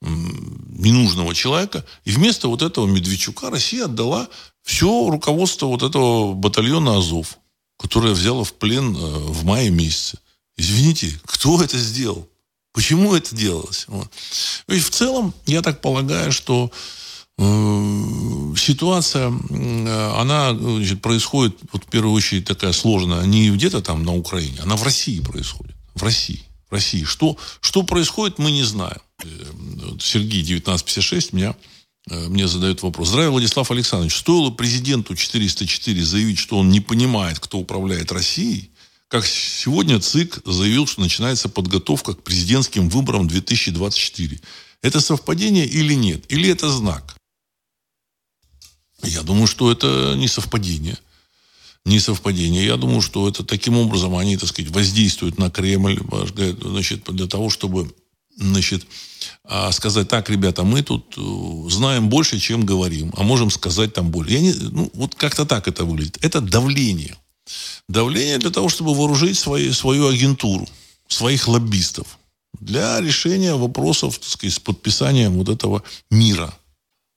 ненужного 0.00 1.34
человека. 1.34 1.84
И 2.04 2.12
вместо 2.12 2.48
вот 2.48 2.62
этого 2.62 2.86
Медведчука 2.86 3.50
Россия 3.50 3.86
отдала 3.86 4.28
все 4.62 5.10
руководство 5.10 5.66
вот 5.66 5.82
этого 5.82 6.34
батальона 6.34 6.98
Азов 6.98 7.38
которая 7.78 8.12
взяла 8.12 8.44
в 8.44 8.52
плен 8.52 8.94
э, 8.94 8.98
в 8.98 9.44
мае 9.44 9.70
месяце. 9.70 10.18
Извините, 10.56 11.18
кто 11.24 11.62
это 11.62 11.78
сделал? 11.78 12.28
Почему 12.72 13.14
это 13.14 13.34
делалось? 13.34 13.84
Вот. 13.88 14.10
Ведь 14.66 14.84
в 14.84 14.90
целом, 14.90 15.32
я 15.46 15.62
так 15.62 15.80
полагаю, 15.80 16.32
что 16.32 16.70
э, 17.38 18.54
ситуация, 18.56 19.30
э, 19.30 20.20
она 20.20 20.54
значит, 20.54 21.00
происходит, 21.00 21.56
вот, 21.72 21.84
в 21.84 21.88
первую 21.88 22.12
очередь, 22.12 22.44
такая 22.44 22.72
сложная, 22.72 23.24
не 23.24 23.50
где-то 23.50 23.80
там 23.80 24.04
на 24.04 24.14
Украине, 24.14 24.58
она 24.62 24.76
в 24.76 24.82
России 24.82 25.20
происходит. 25.20 25.76
В 25.94 26.02
России. 26.02 26.42
В 26.68 26.72
России. 26.72 27.04
Что, 27.04 27.36
что 27.60 27.84
происходит, 27.84 28.38
мы 28.38 28.50
не 28.50 28.64
знаем. 28.64 29.00
Сергей 30.00 30.42
1956 30.42 31.32
меня 31.32 31.54
мне 32.10 32.48
задают 32.48 32.82
вопрос. 32.82 33.08
Здравия, 33.08 33.30
Владислав 33.30 33.70
Александрович. 33.70 34.16
Стоило 34.16 34.50
президенту 34.50 35.14
404 35.14 36.04
заявить, 36.04 36.38
что 36.38 36.58
он 36.58 36.70
не 36.70 36.80
понимает, 36.80 37.38
кто 37.38 37.58
управляет 37.58 38.12
Россией, 38.12 38.70
как 39.08 39.26
сегодня 39.26 40.00
ЦИК 40.00 40.40
заявил, 40.44 40.86
что 40.86 41.00
начинается 41.00 41.48
подготовка 41.48 42.14
к 42.14 42.22
президентским 42.22 42.88
выборам 42.88 43.26
2024. 43.26 44.40
Это 44.82 45.00
совпадение 45.00 45.66
или 45.66 45.94
нет? 45.94 46.24
Или 46.28 46.50
это 46.50 46.70
знак? 46.70 47.16
Я 49.02 49.22
думаю, 49.22 49.46
что 49.46 49.72
это 49.72 50.14
не 50.16 50.28
совпадение. 50.28 50.98
Не 51.84 52.00
совпадение. 52.00 52.66
Я 52.66 52.76
думаю, 52.76 53.00
что 53.00 53.28
это 53.28 53.44
таким 53.44 53.78
образом 53.78 54.14
они, 54.14 54.36
так 54.36 54.48
сказать, 54.48 54.70
воздействуют 54.70 55.38
на 55.38 55.50
Кремль 55.50 56.00
значит, 56.60 57.04
для 57.04 57.26
того, 57.26 57.48
чтобы 57.48 57.94
значит, 58.38 58.86
а 59.44 59.70
сказать, 59.72 60.08
так, 60.08 60.30
ребята, 60.30 60.64
мы 60.64 60.82
тут 60.82 61.14
э, 61.16 61.70
знаем 61.70 62.08
больше, 62.08 62.38
чем 62.38 62.64
говорим, 62.64 63.12
а 63.16 63.22
можем 63.22 63.50
сказать 63.50 63.92
там 63.92 64.10
больше. 64.10 64.32
Я 64.32 64.40
не, 64.40 64.52
ну, 64.52 64.90
вот 64.94 65.14
как-то 65.14 65.44
так 65.44 65.68
это 65.68 65.84
выглядит. 65.84 66.18
Это 66.22 66.40
давление. 66.40 67.16
Давление 67.88 68.38
для 68.38 68.50
того, 68.50 68.68
чтобы 68.68 68.94
вооружить 68.94 69.38
свои, 69.38 69.72
свою 69.72 70.08
агентуру, 70.08 70.68
своих 71.08 71.48
лоббистов 71.48 72.18
для 72.60 73.00
решения 73.00 73.54
вопросов, 73.54 74.18
так 74.18 74.28
сказать, 74.28 74.54
с 74.54 74.60
подписанием 74.60 75.34
вот 75.34 75.48
этого 75.48 75.82
мира– 76.10 76.54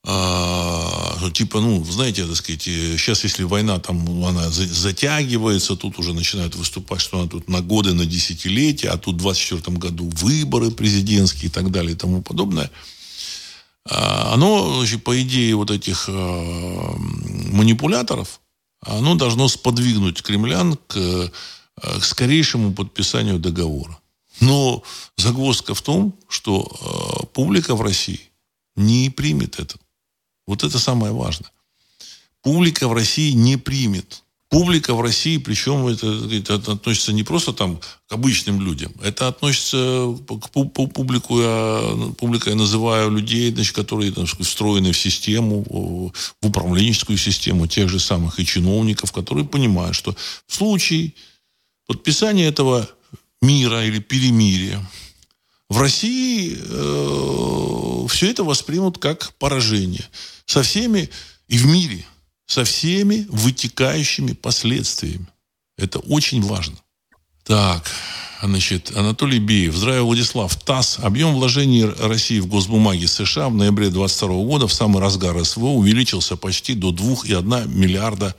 а, 0.03 1.17
ну, 1.21 1.29
типа, 1.29 1.59
ну, 1.59 1.83
знаете, 1.85 2.25
так 2.25 2.35
сказать, 2.35 2.63
сейчас, 2.63 3.23
если 3.23 3.43
война 3.43 3.79
там, 3.79 4.25
она 4.25 4.49
затягивается, 4.49 5.75
тут 5.75 5.99
уже 5.99 6.13
начинают 6.13 6.55
выступать, 6.55 7.01
что 7.01 7.19
она 7.19 7.29
тут 7.29 7.47
на 7.47 7.61
годы, 7.61 7.93
на 7.93 8.05
десятилетия, 8.05 8.89
а 8.89 8.97
тут 8.97 9.15
в 9.15 9.19
24 9.19 9.77
году 9.77 10.09
выборы 10.15 10.71
президентские 10.71 11.49
и 11.49 11.51
так 11.51 11.69
далее 11.69 11.93
и 11.93 11.97
тому 11.97 12.23
подобное. 12.23 12.71
А, 13.89 14.33
оно, 14.33 14.77
значит, 14.77 15.03
по 15.03 15.19
идее 15.21 15.55
вот 15.55 15.69
этих 15.69 16.05
а, 16.07 16.95
манипуляторов, 17.51 18.41
оно 18.81 19.13
должно 19.13 19.47
сподвигнуть 19.47 20.23
кремлян 20.23 20.77
к, 20.87 20.97
а, 21.75 21.99
к 21.99 22.03
скорейшему 22.03 22.73
подписанию 22.73 23.37
договора. 23.37 23.99
Но 24.39 24.81
загвоздка 25.17 25.75
в 25.75 25.81
том, 25.83 26.17
что 26.27 26.71
а, 26.81 27.25
публика 27.27 27.75
в 27.75 27.81
России 27.81 28.31
не 28.75 29.09
примет 29.09 29.59
это. 29.59 29.77
Вот 30.51 30.65
это 30.65 30.79
самое 30.79 31.13
важное. 31.13 31.49
Публика 32.41 32.89
в 32.89 32.93
России 32.93 33.31
не 33.31 33.55
примет. 33.55 34.23
Публика 34.49 34.93
в 34.93 35.01
России, 35.01 35.37
причем 35.37 35.87
это, 35.87 36.07
это 36.29 36.73
относится 36.73 37.13
не 37.13 37.23
просто 37.23 37.53
там 37.53 37.77
к 37.77 38.11
обычным 38.11 38.59
людям, 38.59 38.91
это 39.01 39.29
относится 39.29 40.13
к 40.27 40.49
публику, 40.49 41.39
я, 41.39 42.13
публика 42.17 42.49
я 42.49 42.57
называю 42.57 43.11
людей, 43.11 43.53
значит, 43.53 43.73
которые 43.73 44.11
там, 44.11 44.25
встроены 44.25 44.91
в 44.91 44.97
систему, 44.97 45.65
в 45.69 46.45
управленческую 46.45 47.17
систему 47.17 47.67
тех 47.67 47.87
же 47.87 47.99
самых 47.99 48.41
и 48.41 48.45
чиновников, 48.45 49.13
которые 49.13 49.45
понимают, 49.45 49.95
что 49.95 50.17
в 50.47 50.53
случае 50.53 51.13
подписания 51.87 52.45
этого 52.45 52.89
мира 53.41 53.85
или 53.85 53.99
перемирия 53.99 54.85
в 55.69 55.79
России 55.79 56.57
э, 56.59 58.07
все 58.09 58.29
это 58.29 58.43
воспримут 58.43 58.97
как 58.97 59.33
поражение 59.39 60.03
со 60.51 60.63
всеми 60.63 61.09
и 61.47 61.57
в 61.57 61.65
мире, 61.65 62.05
со 62.45 62.65
всеми 62.65 63.25
вытекающими 63.29 64.33
последствиями. 64.33 65.27
Это 65.77 65.99
очень 65.99 66.41
важно. 66.41 66.75
Так, 67.45 67.89
значит, 68.43 68.91
Анатолий 68.95 69.39
Беев. 69.39 69.73
Здравия, 69.73 70.01
Владислав. 70.01 70.53
ТАСС. 70.57 70.99
Объем 70.99 71.35
вложений 71.35 71.85
России 71.85 72.39
в 72.41 72.47
госбумаги 72.47 73.05
США 73.05 73.47
в 73.47 73.55
ноябре 73.55 73.89
2022 73.89 74.43
года 74.43 74.67
в 74.67 74.73
самый 74.73 75.01
разгар 75.01 75.43
СВО 75.45 75.69
увеличился 75.69 76.35
почти 76.35 76.75
до 76.75 76.91
2,1 76.91 77.69
миллиарда 77.69 78.35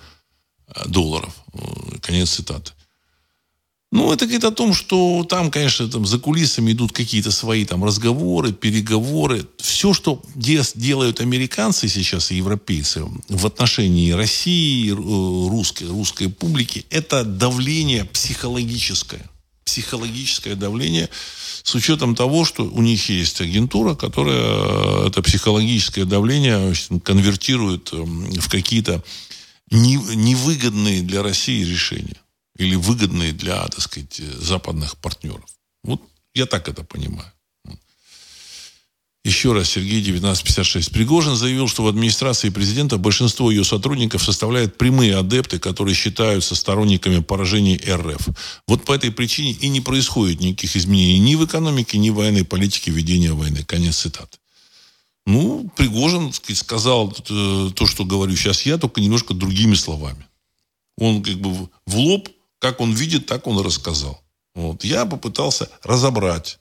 э, 0.69 0.89
долларов. 0.89 1.35
Э, 1.55 1.99
конец 2.03 2.31
цитаты. 2.31 2.73
Ну, 3.93 4.11
это 4.11 4.25
говорит 4.25 4.45
о 4.45 4.51
том, 4.51 4.73
что 4.73 5.23
там, 5.29 5.51
конечно, 5.51 5.87
там 5.87 6.07
за 6.07 6.19
кулисами 6.19 6.73
идут 6.73 6.93
какие-то 6.93 7.31
свои 7.31 7.67
там 7.67 7.85
разговоры, 7.85 8.55
переговоры. 8.55 9.47
Все, 9.59 9.93
что 9.93 10.23
делают 10.35 11.21
американцы 11.21 11.89
сейчас 11.89 12.31
и 12.31 12.37
европейцы 12.37 13.05
в 13.29 13.47
отношении 13.47 14.13
России, 14.13 14.93
э, 14.93 14.95
русской, 14.95 15.89
русской 15.89 16.31
публики, 16.31 16.87
это 16.89 17.23
давление 17.23 18.07
психологическое. 18.07 19.29
Психологическое 19.67 20.55
давление 20.55 21.11
с 21.63 21.75
учетом 21.75 22.15
того, 22.15 22.47
что 22.47 22.65
у 22.65 22.81
них 22.81 23.11
есть 23.11 23.43
агентура, 23.43 23.95
которая 23.95 25.07
это 25.07 25.21
психологическое 25.21 26.07
давление 26.07 26.73
конвертирует 27.05 27.93
эм, 27.93 28.33
в 28.41 28.49
какие-то 28.49 29.05
невыгодные 29.71 31.03
для 31.03 31.23
России 31.23 31.63
решения. 31.63 32.22
Или 32.63 32.75
выгодные 32.75 33.33
для, 33.33 33.67
так 33.69 33.81
сказать, 33.81 34.17
западных 34.17 34.97
партнеров. 34.97 35.45
Вот 35.85 36.03
я 36.35 36.47
так 36.47 36.69
это 36.69 36.85
понимаю. 36.85 37.31
Еще 39.25 39.53
раз, 39.53 39.71
Сергей 39.71 40.01
1956. 40.01 40.91
Пригожин 40.91 41.37
заявил, 41.37 41.69
что 41.69 41.85
в 41.85 41.87
администрации 41.87 42.49
президента 42.49 42.99
большинство 42.99 43.53
ее 43.53 43.63
сотрудников 43.63 44.25
составляют 44.25 44.77
прямые 44.77 45.17
адепты, 45.17 45.61
которые 45.61 45.95
считаются 45.95 46.57
сторонниками 46.57 47.21
поражений 47.21 47.81
РФ. 47.87 48.29
Вот 48.67 48.85
по 48.85 48.93
этой 48.93 49.13
причине 49.13 49.53
и 49.53 49.69
не 49.69 49.81
происходит 49.81 50.41
никаких 50.41 50.75
изменений 50.77 51.21
ни 51.21 51.37
в 51.37 51.45
экономике, 51.45 51.99
ни 51.99 52.11
в 52.11 52.17
военной 52.17 52.45
политике 52.45 52.91
ведения 52.91 53.33
войны. 53.33 53.63
Конец 53.65 53.99
цитаты. 53.99 54.39
Ну, 55.25 55.71
Пригожин 55.77 56.33
сказал 56.33 57.15
э, 57.31 57.71
то, 57.77 57.87
что 57.87 58.05
говорю 58.05 58.35
сейчас 58.35 58.67
я, 58.67 58.77
только 58.77 59.01
немножко 59.01 59.35
другими 59.35 59.75
словами. 59.75 60.27
Он 60.99 61.23
как 61.23 61.37
бы 61.37 61.69
в 61.87 61.97
лоб, 61.97 62.29
как 62.63 62.81
он 62.81 62.95
видит, 62.95 63.27
так 63.27 63.49
он 63.49 63.59
рассказал. 63.59 64.23
Вот. 64.55 64.85
Я 64.85 65.05
попытался 65.05 65.69
разобрать 65.83 66.61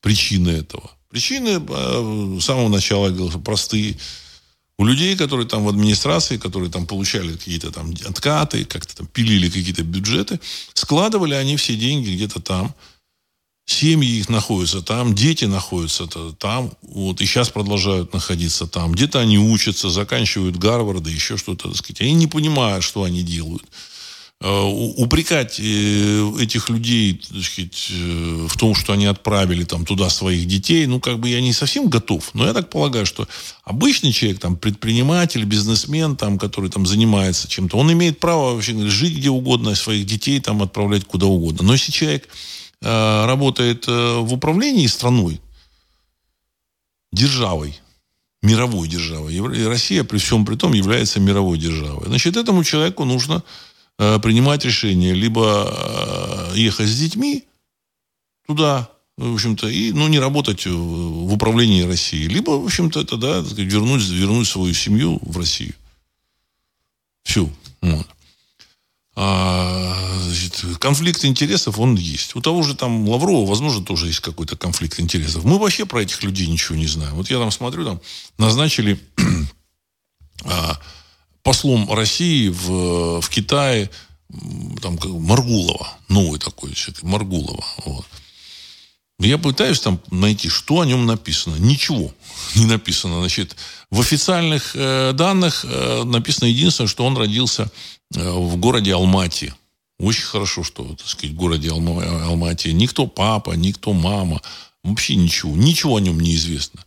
причины 0.00 0.50
этого. 0.50 0.92
Причины 1.08 1.60
э, 1.68 2.38
с 2.40 2.44
самого 2.44 2.68
начала, 2.68 3.08
я 3.08 3.12
говорил, 3.12 3.40
простые. 3.40 3.98
У 4.78 4.84
людей, 4.84 5.16
которые 5.16 5.48
там 5.48 5.64
в 5.64 5.68
администрации, 5.68 6.36
которые 6.36 6.70
там 6.70 6.86
получали 6.86 7.32
какие-то 7.32 7.72
там 7.72 7.92
откаты, 8.06 8.64
как-то 8.64 8.98
там 8.98 9.08
пилили 9.08 9.50
какие-то 9.50 9.82
бюджеты, 9.82 10.38
складывали 10.72 11.34
они 11.34 11.56
все 11.56 11.74
деньги 11.74 12.14
где-то 12.14 12.40
там. 12.40 12.72
Семьи 13.66 14.18
их 14.18 14.28
находятся 14.28 14.82
там, 14.82 15.14
дети 15.14 15.46
находятся 15.46 16.06
там, 16.38 16.72
вот, 16.82 17.20
и 17.20 17.26
сейчас 17.26 17.50
продолжают 17.50 18.14
находиться 18.14 18.66
там. 18.66 18.92
Где-то 18.92 19.18
они 19.18 19.38
учатся, 19.38 19.90
заканчивают 19.90 20.56
Гарвард, 20.56 21.06
еще 21.08 21.36
что-то, 21.36 21.68
так 21.68 21.76
сказать. 21.76 22.02
Они 22.02 22.14
не 22.14 22.26
понимают, 22.28 22.84
что 22.84 23.02
они 23.02 23.22
делают. 23.22 23.64
Э, 24.42 24.62
упрекать 24.96 25.60
э, 25.60 26.32
этих 26.40 26.70
людей 26.70 27.20
так 27.30 27.42
сказать, 27.42 27.88
э, 27.90 28.46
в 28.48 28.56
том, 28.56 28.74
что 28.74 28.94
они 28.94 29.04
отправили 29.04 29.64
там, 29.64 29.84
туда 29.84 30.08
своих 30.08 30.46
детей, 30.46 30.86
ну, 30.86 30.98
как 30.98 31.18
бы 31.18 31.28
я 31.28 31.42
не 31.42 31.52
совсем 31.52 31.90
готов. 31.90 32.30
Но 32.32 32.46
я 32.46 32.54
так 32.54 32.70
полагаю, 32.70 33.04
что 33.04 33.28
обычный 33.64 34.12
человек, 34.12 34.40
там, 34.40 34.56
предприниматель, 34.56 35.44
бизнесмен, 35.44 36.16
там, 36.16 36.38
который 36.38 36.70
там 36.70 36.86
занимается 36.86 37.48
чем-то, 37.48 37.76
он 37.76 37.92
имеет 37.92 38.18
право 38.18 38.54
вообще 38.54 38.72
жить 38.88 39.18
где 39.18 39.28
угодно, 39.28 39.74
своих 39.74 40.06
детей 40.06 40.40
там 40.40 40.62
отправлять 40.62 41.04
куда 41.04 41.26
угодно. 41.26 41.62
Но 41.62 41.74
если 41.74 41.92
человек 41.92 42.26
э, 42.80 43.26
работает 43.26 43.86
в 43.88 44.32
управлении 44.32 44.86
страной, 44.86 45.38
державой, 47.12 47.78
мировой 48.40 48.88
державой, 48.88 49.38
Россия 49.68 50.02
при 50.02 50.16
всем 50.16 50.46
при 50.46 50.56
том 50.56 50.72
является 50.72 51.20
мировой 51.20 51.58
державой, 51.58 52.06
значит, 52.06 52.38
этому 52.38 52.64
человеку 52.64 53.04
нужно 53.04 53.44
принимать 54.22 54.64
решение 54.64 55.12
либо 55.12 56.50
э, 56.54 56.56
ехать 56.56 56.88
с 56.88 56.98
детьми 56.98 57.44
туда, 58.46 58.90
в 59.18 59.34
общем-то, 59.34 59.68
и, 59.68 59.92
ну, 59.92 60.08
не 60.08 60.18
работать 60.18 60.64
в 60.66 61.32
управлении 61.32 61.82
России, 61.82 62.24
либо, 62.26 62.52
в 62.52 62.64
общем-то, 62.64 63.04
тогда 63.04 63.40
вернуть, 63.40 64.08
вернуть 64.08 64.48
свою 64.48 64.72
семью 64.72 65.18
в 65.20 65.36
Россию. 65.36 65.74
Все. 67.24 67.50
Вот. 67.82 68.06
А, 69.16 69.94
значит, 70.22 70.64
конфликт 70.78 71.22
интересов, 71.26 71.78
он 71.78 71.94
есть. 71.94 72.34
У 72.36 72.40
того 72.40 72.62
же 72.62 72.74
там 72.74 73.06
Лаврова, 73.06 73.46
возможно, 73.46 73.84
тоже 73.84 74.06
есть 74.06 74.20
какой-то 74.20 74.56
конфликт 74.56 74.98
интересов. 74.98 75.44
Мы 75.44 75.58
вообще 75.58 75.84
про 75.84 76.00
этих 76.02 76.22
людей 76.22 76.46
ничего 76.46 76.76
не 76.76 76.86
знаем. 76.86 77.14
Вот 77.16 77.28
я 77.28 77.38
там 77.38 77.50
смотрю, 77.50 77.84
там 77.84 78.00
назначили 78.38 78.98
а, 80.44 80.80
послом 81.42 81.92
России 81.92 82.48
в, 82.48 83.20
в 83.20 83.28
Китае 83.28 83.90
там, 84.80 84.98
Маргулова, 85.02 85.88
новый 86.08 86.38
такой 86.38 86.74
человек, 86.74 87.02
Маргулова. 87.02 87.64
Вот. 87.84 88.06
Я 89.18 89.36
пытаюсь 89.36 89.80
там 89.80 90.00
найти, 90.10 90.48
что 90.48 90.80
о 90.80 90.86
нем 90.86 91.04
написано. 91.04 91.56
Ничего 91.56 92.12
не 92.54 92.64
написано. 92.64 93.20
Значит, 93.20 93.56
в 93.90 94.00
официальных 94.00 94.72
э, 94.74 95.12
данных 95.12 95.64
э, 95.68 96.04
написано 96.04 96.48
единственное, 96.48 96.88
что 96.88 97.04
он 97.04 97.16
родился 97.16 97.70
э, 98.14 98.30
в 98.30 98.56
городе 98.56 98.94
Алмати. 98.94 99.52
Очень 99.98 100.24
хорошо, 100.24 100.64
что, 100.64 100.94
так 100.94 101.06
сказать, 101.06 101.32
в 101.34 101.38
городе 101.38 101.68
Алма- 101.68 102.24
Алмати. 102.24 102.68
Никто 102.68 103.06
папа, 103.06 103.52
никто 103.52 103.92
мама. 103.92 104.40
Вообще 104.82 105.16
ничего. 105.16 105.54
Ничего 105.54 105.96
о 105.96 106.00
нем 106.00 106.18
не 106.18 106.34
известно. 106.36 106.82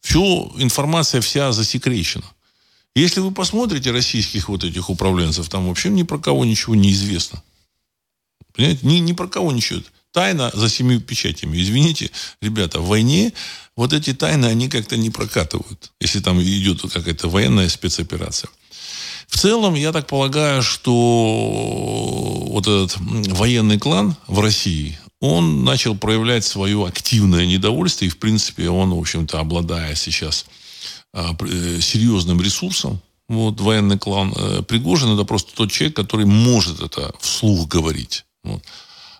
Все, 0.00 0.50
информация 0.56 1.20
вся 1.20 1.52
засекречена. 1.52 2.24
Если 2.94 3.20
вы 3.20 3.32
посмотрите 3.32 3.90
российских 3.90 4.48
вот 4.48 4.62
этих 4.62 4.88
управленцев, 4.88 5.48
там 5.48 5.66
вообще 5.66 5.88
ни 5.88 6.04
про 6.04 6.18
кого 6.18 6.44
ничего 6.44 6.74
не 6.76 6.92
известно. 6.92 7.42
Понимаете? 8.54 8.86
Ни, 8.86 8.98
ни 8.98 9.12
про 9.12 9.26
кого 9.26 9.50
ничего. 9.50 9.80
Тайна 10.12 10.52
за 10.54 10.68
семью 10.68 11.00
печатями. 11.00 11.60
Извините, 11.60 12.10
ребята, 12.40 12.78
в 12.80 12.86
войне 12.86 13.32
вот 13.76 13.92
эти 13.92 14.14
тайны, 14.14 14.46
они 14.46 14.68
как-то 14.68 14.96
не 14.96 15.10
прокатывают, 15.10 15.90
если 16.00 16.20
там 16.20 16.40
идет 16.40 16.82
какая-то 16.82 17.28
военная 17.28 17.68
спецоперация. 17.68 18.48
В 19.26 19.36
целом, 19.36 19.74
я 19.74 19.90
так 19.90 20.06
полагаю, 20.06 20.62
что 20.62 20.92
вот 22.46 22.68
этот 22.68 22.96
военный 22.98 23.80
клан 23.80 24.14
в 24.28 24.38
России, 24.38 24.96
он 25.20 25.64
начал 25.64 25.96
проявлять 25.96 26.44
свое 26.44 26.86
активное 26.86 27.44
недовольство, 27.46 28.04
и, 28.04 28.08
в 28.08 28.18
принципе, 28.18 28.68
он, 28.68 28.94
в 28.94 28.98
общем-то, 28.98 29.40
обладая 29.40 29.96
сейчас 29.96 30.46
серьезным 31.80 32.40
ресурсом. 32.40 33.00
Вот, 33.28 33.60
военный 33.60 33.98
клан 33.98 34.34
э, 34.36 34.62
Пригожин 34.68 35.14
это 35.14 35.24
просто 35.24 35.54
тот 35.54 35.72
человек, 35.72 35.96
который 35.96 36.26
может 36.26 36.82
это 36.82 37.12
вслух 37.20 37.68
говорить. 37.68 38.24
Вот. 38.42 38.62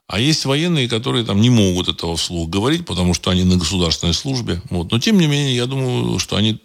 А 0.07 0.21
есть 0.21 0.45
военные, 0.45 0.89
которые 0.89 1.25
там 1.25 1.41
не 1.41 1.49
могут 1.49 1.89
этого 1.89 2.17
вслух 2.17 2.51
говорить, 2.51 2.85
потому 2.85 3.15
что 3.15 3.31
они 3.31 3.45
на 3.45 3.57
государственной 3.57 4.13
службе. 4.13 4.61
Вот. 4.69 4.91
Но 4.91 4.99
тем 4.99 5.19
не 5.19 5.27
менее, 5.27 5.57
я 5.57 5.65
думаю, 5.65 6.19
что 6.19 6.37
они 6.37 6.61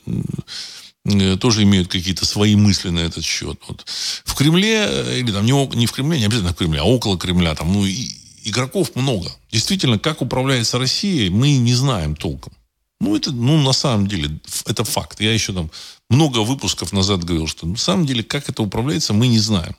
э, 1.05 1.38
тоже 1.38 1.63
имеют 1.63 1.88
какие-то 1.88 2.25
свои 2.25 2.57
мысли 2.57 2.89
на 2.89 2.99
этот 2.99 3.23
счет. 3.23 3.57
Вот. 3.69 3.86
В 4.25 4.36
Кремле, 4.36 4.89
или 5.19 5.32
там 5.32 5.45
не, 5.45 5.75
не 5.77 5.86
в 5.86 5.93
Кремле, 5.93 6.19
не 6.19 6.25
обязательно 6.25 6.51
в 6.51 6.57
Кремле, 6.57 6.82
а 6.82 6.84
около 6.84 7.17
Кремля, 7.17 7.55
там, 7.55 7.71
ну, 7.71 7.86
и, 7.86 8.09
игроков 8.43 8.95
много. 8.95 9.32
Действительно, 9.49 9.97
как 9.97 10.21
управляется 10.21 10.77
Россией, 10.77 11.30
мы 11.30 11.55
не 11.55 11.73
знаем 11.73 12.17
толком. 12.17 12.51
Ну, 13.00 13.16
это, 13.16 13.32
ну, 13.32 13.62
на 13.62 13.74
самом 13.74 14.08
деле, 14.08 14.39
это 14.66 14.84
факт. 14.84 15.22
Я 15.22 15.34
еще 15.34 15.54
там 15.54 15.72
много 16.10 16.39
выпусков 16.39 16.91
назад 16.91 17.24
говорил, 17.24 17.47
что 17.47 17.66
на 17.66 17.78
самом 17.78 18.06
деле, 18.06 18.24
как 18.24 18.50
это 18.50 18.62
управляется, 18.62 19.14
мы 19.14 19.28
не 19.28 19.39
знаем. 19.39 19.76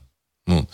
Ну, 0.47 0.69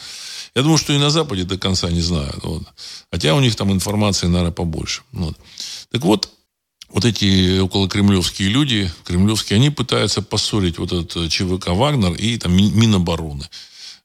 я 0.54 0.62
думаю, 0.62 0.78
что 0.78 0.92
и 0.92 0.98
на 0.98 1.10
Западе 1.10 1.44
до 1.44 1.58
конца 1.58 1.90
не 1.90 2.00
знают. 2.00 2.42
Вот. 2.44 2.62
Хотя 3.10 3.34
у 3.34 3.40
них 3.40 3.56
там 3.56 3.72
информации, 3.72 4.26
наверное, 4.26 4.52
побольше. 4.52 5.02
Вот. 5.12 5.36
Так 5.90 6.02
вот, 6.02 6.30
вот 6.88 7.04
эти 7.04 7.58
около 7.58 7.88
кремлевские 7.88 8.48
люди, 8.48 8.90
кремлевские, 9.04 9.56
они 9.56 9.70
пытаются 9.70 10.22
поссорить 10.22 10.78
вот 10.78 10.92
этот 10.92 11.30
ЧВК 11.30 11.68
«Вагнер» 11.68 12.12
и 12.14 12.38
там 12.38 12.52
Минобороны. 12.56 13.48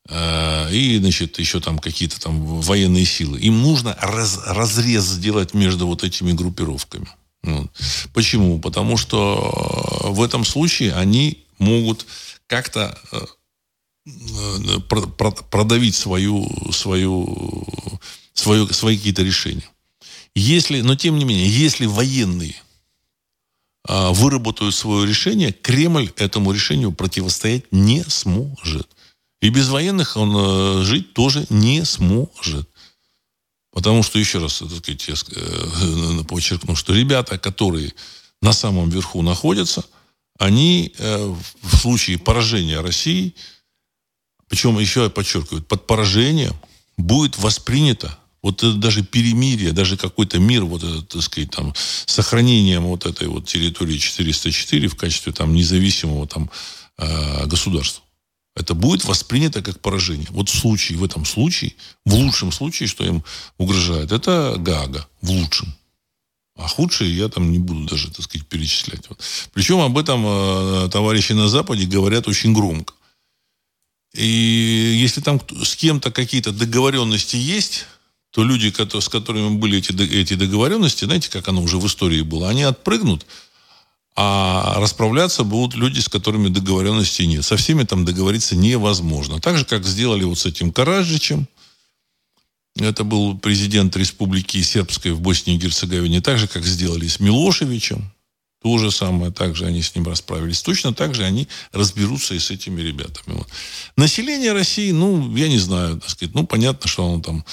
Э, 0.09 0.73
и, 0.73 0.97
значит, 0.97 1.39
еще 1.39 1.59
там 1.59 1.79
какие-то 1.79 2.19
там 2.19 2.43
военные 2.61 3.05
силы. 3.05 3.39
Им 3.39 3.61
нужно 3.61 3.95
раз, 4.01 4.39
разрез 4.45 5.03
сделать 5.05 5.53
между 5.53 5.87
вот 5.87 6.03
этими 6.03 6.31
группировками. 6.31 7.07
Почему? 8.13 8.59
Потому 8.59 8.97
что 8.97 10.03
э, 10.03 10.09
в 10.09 10.21
этом 10.21 10.45
случае 10.45 10.93
они 10.93 11.43
могут 11.57 12.05
как-то 12.47 12.97
э, 13.11 13.25
э, 14.05 14.79
продавить 15.49 15.95
свою, 15.95 16.47
свою, 16.71 17.67
свою, 18.33 18.67
свои 18.69 18.97
какие-то 18.97 19.23
решения. 19.23 19.67
Если, 20.35 20.81
но 20.81 20.95
тем 20.95 21.17
не 21.17 21.25
менее, 21.25 21.47
если 21.47 21.85
военные 21.85 22.55
выработают 23.83 24.75
свое 24.75 25.07
решение, 25.07 25.51
Кремль 25.51 26.11
этому 26.15 26.51
решению 26.51 26.91
противостоять 26.91 27.65
не 27.71 28.03
сможет. 28.03 28.87
И 29.41 29.49
без 29.49 29.69
военных 29.69 30.15
он 30.15 30.83
жить 30.83 31.13
тоже 31.13 31.47
не 31.49 31.83
сможет. 31.83 32.69
Потому 33.71 34.03
что, 34.03 34.19
еще 34.19 34.39
раз, 34.39 34.59
так 34.59 34.69
сказать, 34.69 35.07
я 35.07 35.13
э, 35.13 36.23
подчеркну, 36.27 36.75
что 36.75 36.93
ребята, 36.93 37.37
которые 37.37 37.93
на 38.41 38.53
самом 38.53 38.89
верху 38.89 39.21
находятся, 39.21 39.85
они 40.37 40.93
э, 40.97 41.35
в 41.61 41.77
случае 41.77 42.17
поражения 42.17 42.81
России, 42.81 43.35
причем 44.47 44.77
еще 44.79 45.03
я 45.03 45.09
подчеркиваю, 45.09 45.63
под 45.63 45.87
поражением 45.87 46.55
будет 46.97 47.37
воспринято 47.37 48.17
вот 48.41 48.63
это 48.63 48.73
даже 48.73 49.03
перемирие, 49.03 49.71
даже 49.71 49.97
какой-то 49.97 50.39
мир, 50.39 50.65
вот 50.65 50.83
это, 50.83 51.01
так 51.03 51.21
сказать, 51.21 51.51
там, 51.51 51.73
сохранением 52.05 52.83
вот 52.83 53.05
этой 53.05 53.27
вот 53.27 53.47
территории 53.47 53.97
404 53.97 54.87
в 54.87 54.95
качестве 54.95 55.31
там 55.31 55.53
независимого 55.53 56.27
там 56.27 56.49
э, 56.97 57.45
государства 57.45 58.03
это 58.55 58.73
будет 58.73 59.05
воспринято 59.05 59.61
как 59.61 59.79
поражение. 59.79 60.27
Вот 60.31 60.49
в 60.49 60.57
случае, 60.57 60.97
в 60.97 61.03
этом 61.03 61.25
случае, 61.25 61.75
в 62.05 62.13
лучшем 62.13 62.51
случае, 62.51 62.87
что 62.87 63.05
им 63.05 63.23
угрожает, 63.57 64.11
это 64.11 64.55
Гага. 64.57 65.07
В 65.21 65.31
лучшем. 65.31 65.73
А 66.57 66.67
худшие 66.67 67.15
я 67.15 67.29
там 67.29 67.51
не 67.51 67.59
буду 67.59 67.85
даже, 67.85 68.11
так 68.11 68.23
сказать, 68.23 68.47
перечислять. 68.47 69.07
Вот. 69.09 69.19
Причем 69.53 69.79
об 69.79 69.97
этом 69.97 70.23
э, 70.25 70.89
товарищи 70.91 71.31
на 71.31 71.47
Западе 71.47 71.85
говорят 71.85 72.27
очень 72.27 72.53
громко. 72.53 72.93
И 74.13 74.97
если 75.01 75.21
там 75.21 75.41
с 75.63 75.75
кем-то 75.75 76.11
какие-то 76.11 76.51
договоренности 76.51 77.37
есть, 77.37 77.85
то 78.31 78.43
люди, 78.43 78.71
с 78.71 79.09
которыми 79.09 79.55
были 79.55 79.77
эти, 79.77 79.93
эти 80.01 80.33
договоренности, 80.33 81.05
знаете, 81.05 81.29
как 81.29 81.47
оно 81.47 81.61
уже 81.61 81.77
в 81.77 81.87
истории 81.87 82.21
было, 82.21 82.49
они 82.49 82.63
отпрыгнут, 82.63 83.25
а 84.15 84.79
расправляться 84.79 85.43
будут 85.43 85.75
люди, 85.75 85.99
с 85.99 86.09
которыми 86.09 86.49
договоренности 86.49 87.23
нет. 87.23 87.45
Со 87.45 87.55
всеми 87.55 87.83
там 87.83 88.03
договориться 88.03 88.55
невозможно. 88.55 89.39
Так 89.39 89.57
же, 89.57 89.65
как 89.65 89.85
сделали 89.85 90.23
вот 90.23 90.37
с 90.37 90.45
этим 90.45 90.71
Караджичем. 90.71 91.47
Это 92.77 93.03
был 93.03 93.37
президент 93.37 93.95
Республики 93.97 94.61
Сербской 94.61 95.11
в 95.11 95.21
Боснии 95.21 95.55
и 95.55 95.59
Герцеговине. 95.59 96.21
Так 96.21 96.39
же, 96.39 96.47
как 96.47 96.65
сделали 96.65 97.07
с 97.07 97.19
Милошевичем. 97.19 98.11
То 98.61 98.77
же 98.77 98.91
самое, 98.91 99.31
также 99.31 99.65
они 99.65 99.81
с 99.81 99.95
ним 99.95 100.07
расправились. 100.07 100.61
Точно 100.61 100.93
так 100.93 101.15
же 101.15 101.23
они 101.23 101.47
разберутся 101.71 102.35
и 102.35 102.39
с 102.39 102.51
этими 102.51 102.79
ребятами. 102.81 103.37
Вот. 103.37 103.47
Население 103.95 104.53
России, 104.53 104.91
ну, 104.91 105.35
я 105.35 105.47
не 105.47 105.57
знаю, 105.57 105.99
так 105.99 106.09
сказать, 106.09 106.35
ну, 106.35 106.45
понятно, 106.45 106.87
что 106.87 107.05
оно 107.07 107.21
там 107.21 107.45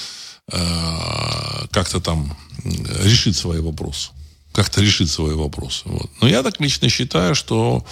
э, 0.52 1.66
как-то 1.70 2.00
там 2.00 2.36
решит 2.64 3.36
свои 3.36 3.60
вопросы. 3.60 4.10
Как-то 4.58 4.80
решит 4.80 5.08
свои 5.08 5.34
вопросы. 5.34 5.82
Вот. 5.84 6.10
Но 6.20 6.26
я 6.26 6.42
так 6.42 6.60
лично 6.60 6.88
считаю, 6.88 7.36
что 7.36 7.86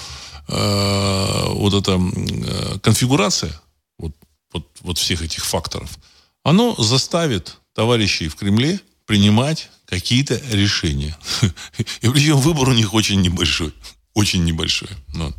э, 0.49 1.45
вот 1.51 1.75
эта 1.75 1.93
э, 1.93 2.79
конфигурация 2.81 3.53
вот, 3.99 4.11
вот, 4.53 4.67
вот 4.81 4.99
всех 4.99 5.23
этих 5.23 5.47
факторов, 5.47 5.97
оно 6.43 6.75
заставит 6.75 7.59
товарищей 7.73 8.27
в 8.27 8.35
Кремле 8.35 8.81
принимать 9.05 9.71
какие-то 9.85 10.43
решения. 10.51 11.17
И 12.01 12.09
причем 12.09 12.39
выбор 12.39 12.71
у 12.71 12.73
них 12.73 12.95
очень 12.95 13.21
небольшой. 13.21 13.73
Очень 14.15 14.43
небольшой. 14.43 14.89
Ну. 15.15 15.33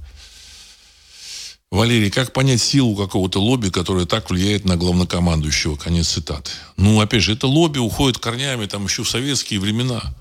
Валерий, 1.72 2.10
как 2.10 2.32
понять 2.32 2.62
силу 2.62 2.96
какого-то 2.96 3.42
лобби, 3.42 3.68
которое 3.68 4.06
так 4.06 4.30
влияет 4.30 4.64
на 4.64 4.78
главнокомандующего? 4.78 5.76
Конец 5.76 6.08
цитаты. 6.08 6.52
Ну, 6.78 7.02
опять 7.02 7.24
же, 7.24 7.34
это 7.34 7.48
лобби 7.48 7.80
уходит 7.80 8.18
корнями 8.18 8.66
там 8.66 8.86
еще 8.86 9.04
в 9.04 9.10
советские 9.10 9.60
времена. 9.60 10.16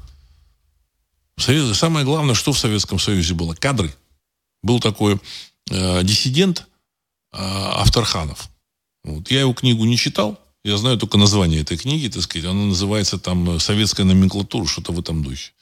Совет... 1.38 1.76
Самое 1.76 2.04
главное, 2.04 2.34
что 2.34 2.52
в 2.52 2.58
Советском 2.58 2.98
Союзе 2.98 3.34
было? 3.34 3.54
Кадры. 3.54 3.94
Был 4.62 4.80
такой 4.80 5.20
э, 5.70 6.02
диссидент 6.02 6.66
э, 7.32 7.38
Авторханов. 7.38 8.48
Вот. 9.04 9.30
Я 9.30 9.40
его 9.40 9.52
книгу 9.52 9.84
не 9.84 9.96
читал, 9.96 10.40
я 10.64 10.76
знаю 10.78 10.98
только 10.98 11.18
название 11.18 11.60
этой 11.60 11.76
книги, 11.76 12.08
так 12.08 12.22
сказать. 12.22 12.48
Она 12.48 12.64
называется 12.64 13.18
там 13.18 13.60
«Советская 13.60 14.04
номенклатура», 14.04 14.66
что-то 14.66 14.92
в 14.92 14.98
этом 14.98 15.22
духе. 15.22 15.52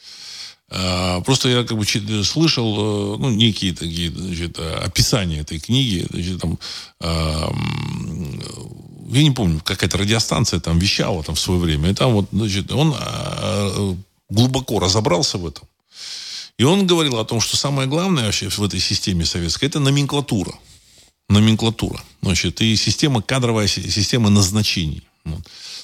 А, 0.70 1.20
просто 1.20 1.50
я 1.50 1.64
как 1.64 1.76
бы 1.76 1.84
слышал 2.24 3.14
э, 3.14 3.18
ну, 3.18 3.30
некие 3.30 3.74
такие 3.74 4.10
значит, 4.10 4.58
описания 4.58 5.40
этой 5.40 5.58
книги. 5.58 6.06
Значит, 6.08 6.40
там, 6.40 6.58
я 7.00 9.22
не 9.22 9.32
помню, 9.32 9.60
какая-то 9.62 9.98
радиостанция 9.98 10.60
там 10.60 10.78
вещала 10.78 11.22
там 11.22 11.34
в 11.34 11.40
свое 11.40 11.60
время. 11.60 11.90
И 11.90 11.94
там 11.94 12.12
вот, 12.12 12.28
значит, 12.32 12.72
он 12.72 12.94
глубоко 14.28 14.78
разобрался 14.78 15.38
в 15.38 15.46
этом. 15.46 15.68
И 16.58 16.64
он 16.64 16.86
говорил 16.86 17.18
о 17.18 17.24
том, 17.24 17.40
что 17.40 17.56
самое 17.56 17.88
главное 17.88 18.24
вообще 18.24 18.48
в 18.48 18.62
этой 18.62 18.80
системе 18.80 19.24
советской– 19.24 19.64
это 19.66 19.80
номенклатура 19.80 20.54
номенклатура. 21.28 22.00
Значит, 22.22 22.60
и 22.60 22.76
система, 22.76 23.22
кадровая 23.22 23.66
система 23.66 24.30
назначений. 24.30 25.02
Вот. 25.24 25.40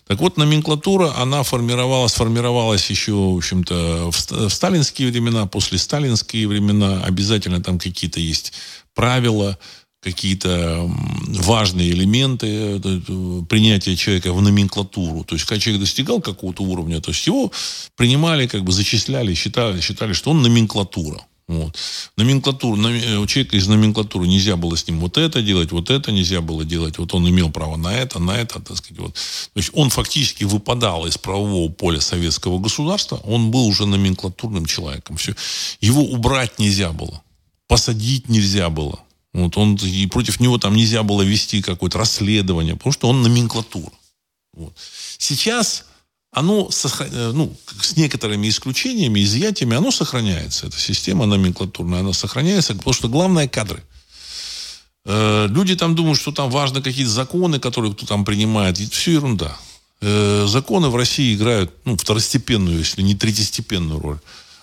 Так 0.06 0.20
вот, 0.20 0.36
номенклатура, 0.36 1.14
она 1.16 1.42
формировалась, 1.42 2.12
сформировалась 2.12 2.90
еще, 2.90 3.12
в 3.12 3.36
общем-то, 3.36 4.10
в, 4.10 4.30
в 4.30 4.50
сталинские 4.50 5.10
времена, 5.10 5.46
после 5.46 5.78
сталинские 5.78 6.48
времена. 6.48 7.02
Обязательно 7.04 7.62
там 7.62 7.78
какие-то 7.78 8.20
есть 8.20 8.52
правила, 8.94 9.58
какие-то 10.00 10.90
важные 11.28 11.90
элементы 11.90 12.46
э, 12.46 12.80
э, 12.84 13.42
принятия 13.48 13.96
человека 13.96 14.32
в 14.32 14.40
номенклатуру. 14.40 15.24
То 15.24 15.34
есть, 15.34 15.44
когда 15.44 15.60
человек 15.60 15.82
достигал 15.82 16.20
какого-то 16.20 16.62
уровня, 16.62 17.00
то 17.00 17.10
есть 17.10 17.26
его 17.26 17.52
принимали, 17.96 18.46
как 18.46 18.64
бы 18.64 18.72
зачисляли, 18.72 19.34
считали, 19.34 19.80
считали 19.80 20.14
что 20.14 20.30
он 20.30 20.42
номенклатура. 20.42 21.20
Вот. 21.48 21.76
Номенклатуру, 22.16 22.80
э, 22.80 23.18
у 23.18 23.26
человека 23.26 23.56
из 23.56 23.66
номенклатуры 23.66 24.26
нельзя 24.26 24.56
было 24.56 24.76
с 24.76 24.86
ним 24.86 25.00
вот 25.00 25.18
это 25.18 25.42
делать, 25.42 25.72
вот 25.72 25.90
это 25.90 26.12
нельзя 26.12 26.40
было 26.40 26.64
делать. 26.64 26.96
Вот 26.96 27.12
он 27.12 27.28
имел 27.28 27.50
право 27.50 27.76
на 27.76 27.92
это, 27.92 28.20
на 28.20 28.38
это, 28.38 28.60
так 28.60 28.76
сказать. 28.78 28.98
Вот. 28.98 29.14
То 29.14 29.56
есть 29.56 29.70
он 29.74 29.90
фактически 29.90 30.44
выпадал 30.44 31.06
из 31.06 31.18
правового 31.18 31.68
поля 31.68 32.00
советского 32.00 32.58
государства, 32.58 33.16
он 33.24 33.50
был 33.50 33.66
уже 33.66 33.84
номенклатурным 33.84 34.64
человеком. 34.64 35.16
Все. 35.16 35.34
Его 35.80 36.02
убрать 36.02 36.58
нельзя 36.58 36.92
было, 36.92 37.20
посадить 37.66 38.28
нельзя 38.28 38.70
было. 38.70 39.00
Вот 39.32 39.56
он, 39.56 39.76
и 39.76 40.06
против 40.06 40.40
него 40.40 40.58
там 40.58 40.74
нельзя 40.74 41.02
было 41.02 41.22
вести 41.22 41.62
какое-то 41.62 41.98
расследование, 41.98 42.74
потому 42.74 42.92
что 42.92 43.08
он 43.08 43.22
номенклатура. 43.22 43.92
Вот. 44.54 44.74
Сейчас 45.18 45.84
оно, 46.32 46.70
э, 47.00 47.32
ну, 47.34 47.56
с 47.80 47.96
некоторыми 47.96 48.48
исключениями, 48.48 49.22
изъятиями, 49.22 49.76
оно 49.76 49.90
сохраняется. 49.90 50.66
Эта 50.66 50.78
система 50.78 51.26
номенклатурная, 51.26 52.00
она 52.00 52.12
сохраняется, 52.12 52.74
потому 52.74 52.92
что 52.92 53.08
главное 53.08 53.48
кадры. 53.48 53.82
Э, 55.04 55.48
люди 55.48 55.74
там 55.74 55.96
думают, 55.96 56.20
что 56.20 56.30
там 56.30 56.50
важны 56.50 56.82
какие-то 56.82 57.10
законы, 57.10 57.58
которые 57.58 57.92
кто 57.92 58.06
там 58.06 58.24
принимает. 58.24 58.80
Это 58.80 58.90
все 58.90 59.12
ерунда. 59.12 59.56
Э, 60.00 60.46
законы 60.48 60.88
в 60.88 60.96
России 60.96 61.34
играют 61.34 61.72
ну, 61.84 61.96
второстепенную, 61.96 62.78
если 62.78 63.02
не 63.02 63.16
третьестепенную 63.16 64.00
роль. 64.00 64.18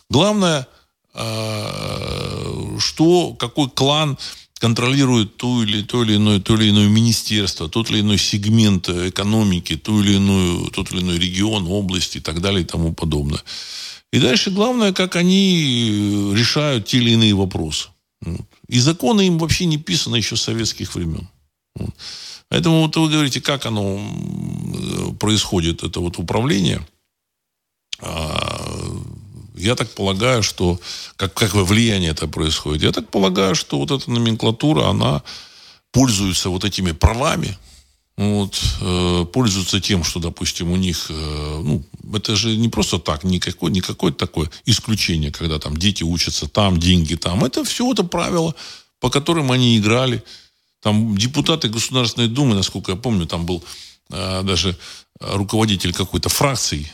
Главное, 0.10 0.68
что, 2.80 3.34
какой 3.34 3.70
клан 3.72 4.20
контролирует 4.60 5.38
ту 5.38 5.64
или, 5.64 5.82
то, 5.84 6.04
или 6.04 6.16
иное, 6.16 6.40
то 6.40 6.56
или 6.56 6.70
иное 6.70 6.88
министерство, 6.88 7.70
тот 7.70 7.92
или 7.92 8.02
иной 8.02 8.18
сегмент 8.18 8.90
экономики, 8.90 9.76
ту 9.76 10.02
или 10.02 10.16
иную, 10.16 10.70
тот 10.72 10.92
или 10.92 11.02
иной 11.02 11.20
регион, 11.20 11.68
область 11.68 12.16
и 12.16 12.20
так 12.20 12.42
далее 12.42 12.62
и 12.62 12.66
тому 12.66 12.94
подобное. 12.94 13.42
И 14.12 14.20
дальше 14.20 14.52
главное, 14.52 14.94
как 14.94 15.16
они 15.16 16.34
решают 16.34 16.86
те 16.86 16.98
или 16.98 17.12
иные 17.12 17.34
вопросы. 17.34 17.90
И 18.68 18.80
законы 18.80 19.28
им 19.28 19.38
вообще 19.38 19.66
не 19.66 19.78
писаны 19.78 20.16
еще 20.18 20.36
с 20.36 20.42
советских 20.42 20.96
времен. 20.96 21.28
Поэтому 22.50 22.82
вот 22.82 22.96
вы 22.96 23.10
говорите, 23.10 23.42
как 23.42 23.66
оно 23.66 24.00
происходит, 25.20 25.84
это 25.84 26.00
вот 26.00 26.18
управление. 26.18 26.86
Я 29.58 29.76
так 29.76 29.90
полагаю, 29.90 30.44
что 30.44 30.80
как, 31.16 31.34
как 31.34 31.54
влияние 31.54 32.12
это 32.12 32.28
происходит. 32.28 32.84
Я 32.84 32.92
так 32.92 33.10
полагаю, 33.10 33.56
что 33.56 33.80
вот 33.80 33.92
эта 33.92 34.10
номенклатура, 34.10 34.88
она 34.88 35.24
пользуется 35.92 36.50
вот 36.50 36.64
этими 36.64 36.92
правами, 36.92 37.58
вот, 38.18 38.60
э, 38.82 39.26
пользуются 39.32 39.80
тем, 39.80 40.04
что, 40.04 40.20
допустим, 40.20 40.72
у 40.72 40.76
них, 40.76 41.08
э, 41.10 41.62
ну, 41.64 41.84
это 42.16 42.36
же 42.36 42.56
не 42.56 42.68
просто 42.68 42.98
так, 42.98 43.24
никакое, 43.24 43.72
не 43.72 43.82
какое-то 43.82 44.18
такое 44.18 44.50
исключение, 44.66 45.32
когда 45.32 45.60
там 45.60 45.78
дети 45.78 46.04
учатся 46.04 46.48
там, 46.48 46.80
деньги 46.80 47.16
там. 47.16 47.44
Это 47.44 47.64
все 47.64 47.92
это 47.92 48.04
правила, 48.04 48.56
по 49.00 49.10
которым 49.10 49.52
они 49.52 49.78
играли. 49.78 50.24
Там 50.82 51.16
депутаты 51.16 51.70
Государственной 51.70 52.28
Думы, 52.28 52.56
насколько 52.56 52.92
я 52.92 52.98
помню, 52.98 53.28
там 53.28 53.46
был 53.46 53.64
э, 54.10 54.42
даже 54.44 54.76
руководитель 55.20 55.94
какой-то 55.94 56.30
фракции, 56.30 56.92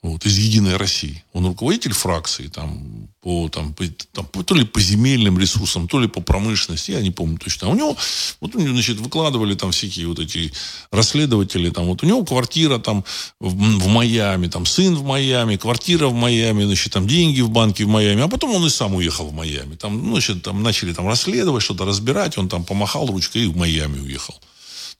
вот, 0.00 0.24
из 0.26 0.38
«Единой 0.38 0.76
России». 0.76 1.24
Он 1.32 1.46
руководитель 1.46 1.92
фракции, 1.92 2.46
там, 2.46 3.08
по, 3.20 3.48
там, 3.48 3.74
по, 3.74 3.84
там, 4.12 4.26
то 4.26 4.54
ли 4.54 4.64
по 4.64 4.80
земельным 4.80 5.38
ресурсам, 5.38 5.88
то 5.88 5.98
ли 5.98 6.06
по 6.06 6.20
промышленности, 6.20 6.92
я 6.92 7.00
не 7.00 7.10
помню 7.10 7.36
точно. 7.36 7.66
А 7.66 7.70
у 7.70 7.74
него, 7.74 7.96
вот 8.40 8.54
у 8.54 8.60
него, 8.60 8.72
значит, 8.74 8.98
выкладывали 8.98 9.54
там 9.54 9.72
всякие 9.72 10.06
вот 10.06 10.20
эти 10.20 10.52
расследователи, 10.92 11.70
там, 11.70 11.86
вот 11.86 12.04
у 12.04 12.06
него 12.06 12.24
квартира 12.24 12.78
там 12.78 13.04
в, 13.40 13.50
в 13.50 13.88
Майами, 13.88 14.46
там, 14.46 14.66
сын 14.66 14.94
в 14.94 15.02
Майами, 15.02 15.56
квартира 15.56 16.06
в 16.06 16.14
Майами, 16.14 16.64
значит, 16.64 16.92
там, 16.92 17.08
деньги 17.08 17.40
в 17.40 17.50
банке 17.50 17.84
в 17.84 17.88
Майами, 17.88 18.22
а 18.22 18.28
потом 18.28 18.54
он 18.54 18.64
и 18.66 18.70
сам 18.70 18.94
уехал 18.94 19.26
в 19.26 19.34
Майами. 19.34 19.74
Там, 19.74 20.00
ну, 20.00 20.12
значит, 20.12 20.42
там 20.44 20.62
начали 20.62 20.92
там 20.92 21.08
расследовать, 21.08 21.64
что-то 21.64 21.84
разбирать, 21.84 22.38
он 22.38 22.48
там 22.48 22.64
помахал 22.64 23.08
ручкой 23.08 23.44
и 23.44 23.46
в 23.46 23.56
Майами 23.56 23.98
уехал. 23.98 24.40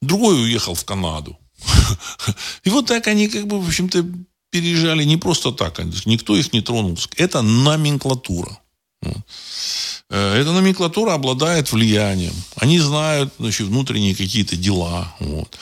Другой 0.00 0.42
уехал 0.42 0.74
в 0.74 0.84
Канаду. 0.84 1.38
И 2.64 2.70
вот 2.70 2.86
так 2.86 3.06
они, 3.08 3.28
как 3.28 3.46
бы, 3.46 3.60
в 3.60 3.66
общем-то, 3.66 4.06
переезжали 4.50 5.04
не 5.04 5.16
просто 5.16 5.52
так, 5.52 5.80
никто 6.06 6.36
их 6.36 6.52
не 6.52 6.60
тронул. 6.60 6.98
Это 7.16 7.42
номенклатура. 7.42 8.58
Э, 10.10 10.40
эта 10.40 10.52
номенклатура 10.52 11.14
обладает 11.14 11.72
влиянием. 11.72 12.34
Они 12.56 12.78
знают 12.78 13.32
значит, 13.38 13.66
внутренние 13.66 14.14
какие-то 14.14 14.56
дела. 14.56 15.14
Вот. 15.20 15.58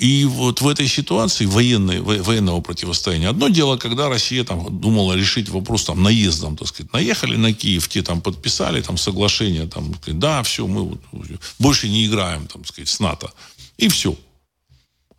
И 0.00 0.24
вот 0.24 0.62
в 0.62 0.68
этой 0.68 0.88
ситуации 0.88 1.44
военной, 1.44 2.00
военного 2.00 2.62
противостояния, 2.62 3.28
одно 3.28 3.48
дело, 3.48 3.76
когда 3.76 4.08
Россия 4.08 4.44
там 4.44 4.80
думала 4.80 5.12
решить 5.12 5.50
вопрос 5.50 5.84
там 5.84 6.02
наездом, 6.02 6.56
так 6.56 6.68
сказать, 6.68 6.90
наехали 6.94 7.36
на 7.36 7.52
Киев, 7.52 7.86
те 7.88 8.02
там 8.02 8.22
подписали 8.22 8.80
там 8.80 8.96
соглашение, 8.96 9.66
там, 9.66 9.94
да, 10.06 10.42
все, 10.42 10.66
мы 10.66 10.84
вот, 10.84 11.00
больше 11.58 11.90
не 11.90 12.06
играем, 12.06 12.46
там, 12.46 12.64
сказать, 12.64 12.88
с 12.88 12.98
НАТО. 12.98 13.30
И 13.76 13.88
все. 13.88 14.16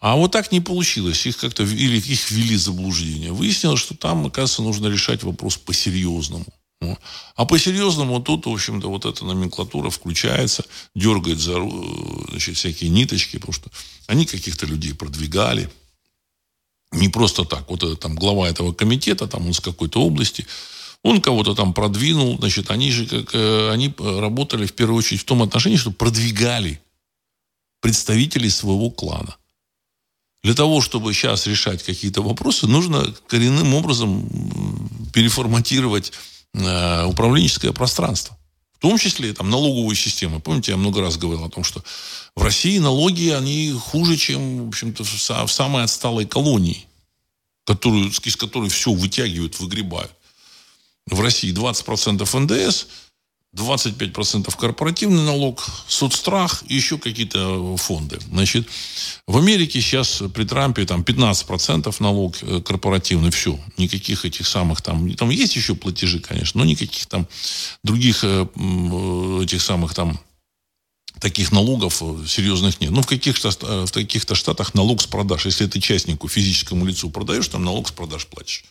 А 0.01 0.15
вот 0.15 0.31
так 0.31 0.51
не 0.51 0.59
получилось. 0.59 1.27
Их 1.27 1.37
как-то 1.37 1.63
или 1.63 1.97
их 1.97 2.31
ввели 2.31 2.55
в 2.55 2.61
заблуждение. 2.61 3.31
Выяснилось, 3.31 3.79
что 3.79 3.95
там, 3.95 4.25
оказывается, 4.25 4.63
нужно 4.63 4.87
решать 4.87 5.23
вопрос 5.23 5.57
по-серьезному. 5.57 6.45
А 7.35 7.45
по-серьезному 7.45 8.19
тут, 8.19 8.47
в 8.47 8.49
общем-то, 8.49 8.89
вот 8.89 9.05
эта 9.05 9.23
номенклатура 9.23 9.91
включается, 9.91 10.65
дергает 10.95 11.39
за 11.39 11.53
значит, 12.29 12.57
всякие 12.57 12.89
ниточки, 12.89 13.37
потому 13.37 13.53
что 13.53 13.69
они 14.07 14.25
каких-то 14.25 14.65
людей 14.65 14.95
продвигали. 14.95 15.69
Не 16.91 17.09
просто 17.09 17.45
так. 17.45 17.69
Вот 17.69 17.83
это, 17.83 17.95
там 17.95 18.15
глава 18.15 18.49
этого 18.49 18.73
комитета, 18.73 19.27
там 19.27 19.45
он 19.45 19.53
с 19.53 19.59
какой-то 19.59 20.01
области, 20.01 20.47
он 21.03 21.21
кого-то 21.21 21.53
там 21.53 21.75
продвинул, 21.75 22.37
значит, 22.39 22.71
они 22.71 22.91
же 22.91 23.05
как, 23.05 23.35
э, 23.35 23.69
они 23.71 23.93
работали 23.99 24.65
в 24.65 24.73
первую 24.73 24.97
очередь 24.97 25.21
в 25.21 25.25
том 25.25 25.43
отношении, 25.43 25.77
что 25.77 25.91
продвигали 25.91 26.81
представителей 27.81 28.49
своего 28.49 28.89
клана. 28.89 29.37
Для 30.43 30.55
того, 30.55 30.81
чтобы 30.81 31.13
сейчас 31.13 31.45
решать 31.45 31.83
какие-то 31.83 32.21
вопросы, 32.21 32.67
нужно 32.67 33.13
коренным 33.27 33.73
образом 33.75 34.27
переформатировать 35.13 36.13
э, 36.53 37.05
управленческое 37.05 37.71
пространство. 37.73 38.37
В 38.73 38.79
том 38.81 38.97
числе 38.97 39.33
там, 39.33 39.51
налоговую 39.51 39.95
систему. 39.95 40.41
Помните, 40.41 40.71
я 40.71 40.77
много 40.77 41.01
раз 41.01 41.17
говорил 41.17 41.45
о 41.45 41.49
том, 41.49 41.63
что 41.63 41.83
в 42.35 42.41
России 42.41 42.79
налоги, 42.79 43.29
они 43.29 43.71
хуже, 43.71 44.17
чем 44.17 44.65
в, 44.65 44.67
общем-то, 44.69 45.03
в 45.03 45.51
самой 45.51 45.83
отсталой 45.83 46.25
колонии, 46.25 46.87
которую, 47.65 48.09
из 48.09 48.35
которой 48.35 48.69
все 48.69 48.91
вытягивают, 48.91 49.59
выгребают. 49.59 50.11
В 51.05 51.21
России 51.21 51.53
20% 51.53 52.39
НДС– 52.39 52.87
25% 53.55 54.55
корпоративный 54.57 55.23
налог, 55.23 55.65
соцстрах 55.87 56.63
и 56.69 56.75
еще 56.75 56.97
какие-то 56.97 57.75
фонды. 57.75 58.17
Значит, 58.29 58.67
в 59.27 59.37
Америке 59.37 59.81
сейчас 59.81 60.23
при 60.33 60.45
Трампе 60.45 60.85
там 60.85 61.01
15% 61.01 61.93
налог 61.99 62.37
э, 62.41 62.61
корпоративный, 62.61 63.29
все. 63.29 63.59
Никаких 63.77 64.23
этих 64.23 64.47
самых 64.47 64.81
там, 64.81 65.13
там 65.15 65.29
есть 65.29 65.55
еще 65.57 65.75
платежи, 65.75 66.19
конечно, 66.19 66.59
но 66.59 66.65
никаких 66.65 67.05
там 67.07 67.27
других 67.83 68.23
э, 68.23 68.47
этих 69.43 69.61
самых 69.61 69.93
там 69.93 70.17
таких 71.19 71.51
налогов 71.51 72.01
э, 72.01 72.25
серьезных 72.25 72.79
нет. 72.79 72.91
Ну, 72.91 73.01
в 73.01 73.07
каких-то, 73.07 73.49
в 73.85 73.91
каких-то 73.91 74.33
штатах 74.33 74.73
налог 74.75 75.01
с 75.01 75.07
продаж. 75.07 75.45
Если 75.45 75.67
ты 75.67 75.81
частнику, 75.81 76.29
физическому 76.29 76.85
лицу 76.85 77.09
продаешь, 77.09 77.49
там 77.49 77.65
налог 77.65 77.89
с 77.89 77.91
продаж 77.91 78.27
платишь. 78.27 78.63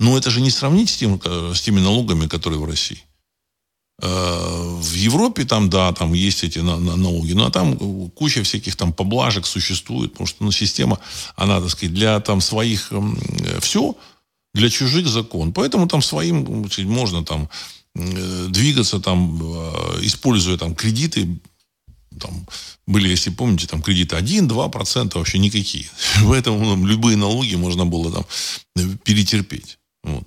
Но 0.00 0.16
это 0.16 0.30
же 0.30 0.40
не 0.40 0.50
сравнить 0.50 0.88
с, 0.88 0.96
тем, 0.96 1.20
с 1.22 1.60
теми 1.60 1.80
налогами, 1.80 2.26
которые 2.26 2.58
в 2.58 2.64
России. 2.64 3.02
Э, 4.02 4.78
в 4.82 4.92
Европе 4.92 5.44
там, 5.44 5.70
да, 5.70 5.92
там 5.92 6.12
есть 6.12 6.44
эти 6.44 6.58
налоги, 6.58 7.32
но 7.32 7.50
там 7.50 8.10
куча 8.10 8.42
всяких 8.42 8.76
там 8.76 8.92
поблажек 8.92 9.46
существует, 9.46 10.12
потому 10.12 10.26
что 10.26 10.44
ну, 10.44 10.52
система, 10.52 10.98
она, 11.34 11.60
так 11.60 11.70
сказать, 11.70 11.94
для 11.94 12.20
там 12.20 12.42
своих 12.42 12.92
э, 12.92 13.60
все, 13.60 13.96
для 14.52 14.68
чужих 14.68 15.06
закон. 15.08 15.52
Поэтому 15.52 15.88
там 15.88 16.02
своим 16.02 16.68
можно 16.84 17.24
там 17.24 17.48
э, 17.94 18.46
двигаться, 18.50 19.00
там, 19.00 19.40
используя 20.02 20.58
там 20.58 20.74
кредиты, 20.74 21.40
там 22.20 22.46
были, 22.86 23.08
если 23.08 23.30
помните, 23.30 23.66
там 23.66 23.82
кредиты 23.82 24.16
1-2%, 24.16 25.16
вообще 25.16 25.38
никакие. 25.38 25.86
Поэтому 26.28 26.76
ну, 26.76 26.86
любые 26.86 27.16
налоги 27.16 27.54
можно 27.54 27.86
было 27.86 28.12
там 28.12 28.26
перетерпеть. 29.04 29.78
Вот. 30.02 30.24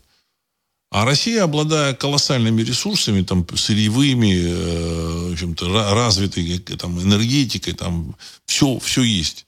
А 0.91 1.05
Россия, 1.05 1.43
обладая 1.43 1.93
колоссальными 1.93 2.63
ресурсами, 2.63 3.21
там, 3.21 3.45
сырьевыми, 3.55 4.33
э, 4.33 5.35
в 5.35 5.93
развитой 5.93 6.57
там, 6.59 6.99
энергетикой, 6.99 7.73
там, 7.73 8.15
все, 8.47 8.79
все 8.79 9.03
есть. 9.03 9.45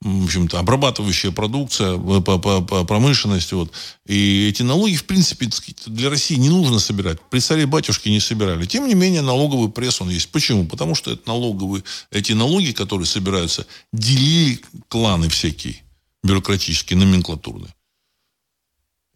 В 0.00 0.24
общем-то, 0.24 0.58
обрабатывающая 0.58 1.30
продукция, 1.30 1.96
э, 1.96 2.20
по, 2.20 2.38
по, 2.38 2.60
по 2.60 2.84
промышленности. 2.84 3.54
Вот. 3.54 3.72
И 4.06 4.48
эти 4.48 4.62
налоги, 4.62 4.96
в 4.96 5.04
принципе, 5.04 5.48
для 5.86 6.10
России 6.10 6.34
не 6.34 6.48
нужно 6.48 6.80
собирать. 6.80 7.20
При 7.30 7.38
царе 7.38 7.66
батюшки 7.66 8.08
не 8.08 8.18
собирали. 8.18 8.66
Тем 8.66 8.88
не 8.88 8.94
менее, 8.94 9.22
налоговый 9.22 9.70
пресс 9.70 10.00
он 10.00 10.10
есть. 10.10 10.28
Почему? 10.30 10.66
Потому 10.66 10.96
что 10.96 11.12
это 11.12 11.22
налоговые, 11.28 11.84
эти 12.10 12.32
налоги, 12.32 12.72
которые 12.72 13.06
собираются, 13.06 13.64
делили 13.92 14.60
кланы 14.88 15.28
всякие 15.28 15.82
бюрократические, 16.24 16.98
номенклатурные. 16.98 17.72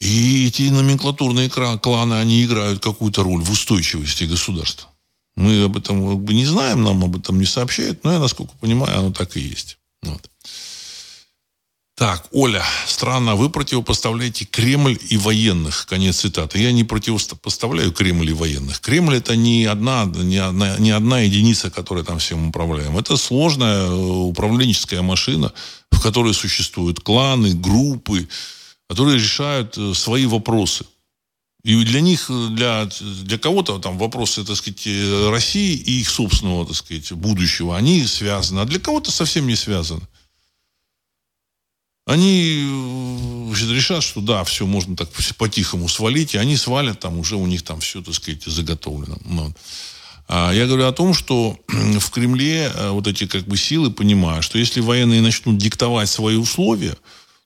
И 0.02 0.48
эти 0.48 0.62
номенклатурные 0.62 1.48
кланы, 1.48 2.14
они 2.14 2.44
играют 2.44 2.82
какую-то 2.82 3.22
роль 3.22 3.40
в 3.40 3.52
устойчивости 3.52 4.24
государства. 4.24 4.88
Мы 5.36 5.62
об 5.62 5.76
этом 5.76 6.08
как 6.08 6.18
бы 6.18 6.34
не 6.34 6.44
знаем, 6.44 6.82
нам 6.82 7.04
об 7.04 7.16
этом 7.16 7.38
не 7.38 7.46
сообщают, 7.46 8.02
но 8.02 8.12
я, 8.12 8.18
насколько 8.18 8.52
понимаю, 8.60 8.98
оно 8.98 9.12
так 9.12 9.36
и 9.36 9.40
есть. 9.40 9.78
Вот. 10.02 10.28
Так, 11.94 12.26
Оля, 12.32 12.64
странно, 12.88 13.36
вы 13.36 13.48
противопоставляете 13.48 14.44
Кремль 14.44 14.98
и 15.08 15.16
военных. 15.16 15.86
Конец 15.86 16.16
цитаты. 16.16 16.58
Я 16.58 16.72
не 16.72 16.82
противопоставляю 16.82 17.92
Кремль 17.92 18.30
и 18.30 18.32
военных. 18.32 18.80
Кремль 18.80 19.18
это 19.18 19.36
не 19.36 19.66
одна, 19.66 20.06
не 20.06 20.38
одна, 20.38 20.78
не 20.78 20.90
одна 20.90 21.20
единица, 21.20 21.70
которой 21.70 22.02
там 22.02 22.18
всем 22.18 22.48
управляем. 22.48 22.98
Это 22.98 23.16
сложная 23.16 23.86
э, 23.86 23.94
управленческая 23.94 25.02
машина, 25.02 25.52
в 25.92 26.02
которой 26.02 26.34
существуют 26.34 26.98
кланы, 26.98 27.54
группы, 27.54 28.28
которые 28.88 29.18
решают 29.18 29.76
э, 29.78 29.94
свои 29.94 30.26
вопросы. 30.26 30.84
И 31.62 31.82
для 31.84 32.00
них, 32.00 32.26
э, 32.28 32.48
для, 32.50 32.88
для 33.00 33.38
кого-то 33.38 33.78
там 33.78 33.98
вопросы, 33.98 34.44
так 34.44 34.56
сказать, 34.56 34.86
э, 34.86 35.30
России 35.30 35.74
и 35.74 36.00
их 36.00 36.10
собственного, 36.10 36.66
так 36.66 36.76
сказать, 36.76 37.12
будущего, 37.12 37.76
они 37.76 38.04
связаны, 38.06 38.60
а 38.60 38.64
для 38.64 38.80
кого-то 38.80 39.10
совсем 39.10 39.46
не 39.46 39.56
связаны. 39.56 40.02
Они 42.04 42.66
значит, 43.48 43.70
решат, 43.70 44.02
что 44.02 44.20
да, 44.20 44.42
все 44.42 44.66
можно 44.66 44.96
так 44.96 45.08
по-тихому 45.38 45.88
свалить, 45.88 46.34
и 46.34 46.38
они 46.38 46.56
свалят, 46.56 46.98
там 46.98 47.18
уже 47.18 47.36
у 47.36 47.46
них 47.46 47.62
там 47.62 47.78
все, 47.80 48.02
так 48.02 48.14
сказать, 48.14 48.42
заготовлено. 48.42 49.18
Вот. 49.24 49.52
А 50.26 50.52
я 50.52 50.66
говорю 50.66 50.86
о 50.88 50.92
том, 50.92 51.14
что 51.14 51.56
в 51.68 52.10
Кремле 52.10 52.72
вот 52.90 53.06
эти 53.06 53.26
как 53.26 53.44
бы 53.44 53.56
силы 53.56 53.92
понимают, 53.92 54.44
что 54.44 54.58
если 54.58 54.80
военные 54.80 55.22
начнут 55.22 55.58
диктовать 55.58 56.08
свои 56.08 56.36
условия, 56.36 56.96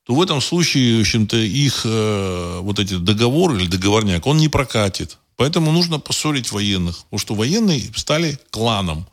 то 0.07 0.15
в 0.15 0.23
этом 0.23 0.41
случае, 0.41 0.99
в 0.99 1.01
общем-то, 1.01 1.37
их 1.37 1.83
э, 1.85 2.61
вот 2.63 2.79
эти 2.79 2.97
договоры 2.97 3.57
или 3.57 3.67
договорняк, 3.67 4.25
он 4.27 4.39
не 4.39 4.49
прокатит. 4.49 5.19
Поэтому 5.35 5.73
нужно 5.73 5.99
поссорить 5.99 6.53
военных. 6.53 6.99
Потому 7.05 7.19
что 7.19 7.35
военные 7.35 7.83
стали 7.97 8.39
кланом. 8.51 9.05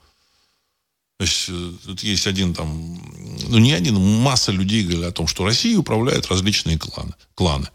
То 1.18 1.26
есть, 1.26 1.46
э, 1.50 1.72
тут 1.86 2.04
есть 2.04 2.28
один 2.28 2.54
там, 2.54 3.02
ну 3.48 3.58
не 3.58 3.74
один, 3.74 3.96
масса 3.96 4.52
людей 4.52 4.84
говорили 4.84 5.06
о 5.06 5.12
том, 5.12 5.26
что 5.26 5.44
Россией 5.44 5.78
управляют 5.78 6.28
различные 6.28 6.78
кланы. 6.78 7.14
кланы. 7.34 7.70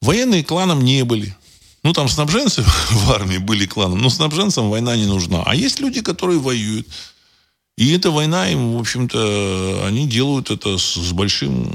Военные 0.00 0.42
кланом 0.42 0.82
не 0.82 1.04
были. 1.04 1.36
Ну, 1.82 1.92
там 1.92 2.08
снабженцы 2.08 2.62
в 2.90 3.12
армии 3.12 3.38
были 3.38 3.66
кланом, 3.66 3.98
но 3.98 4.08
снабженцам 4.08 4.70
война 4.70 4.96
не 4.96 5.04
нужна. 5.04 5.42
А 5.44 5.54
есть 5.54 5.78
люди, 5.78 6.00
которые 6.00 6.38
воюют. 6.38 6.88
И 7.76 7.92
эта 7.92 8.10
война 8.10 8.50
им, 8.50 8.76
в 8.76 8.80
общем-то, 8.80 9.84
они 9.86 10.06
делают 10.08 10.50
это 10.50 10.78
с, 10.78 10.94
с 10.94 11.12
большим 11.12 11.70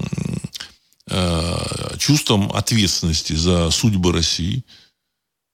Э, 1.10 1.96
чувством 1.98 2.52
ответственности 2.52 3.32
за 3.32 3.72
судьбы 3.72 4.12
России. 4.12 4.66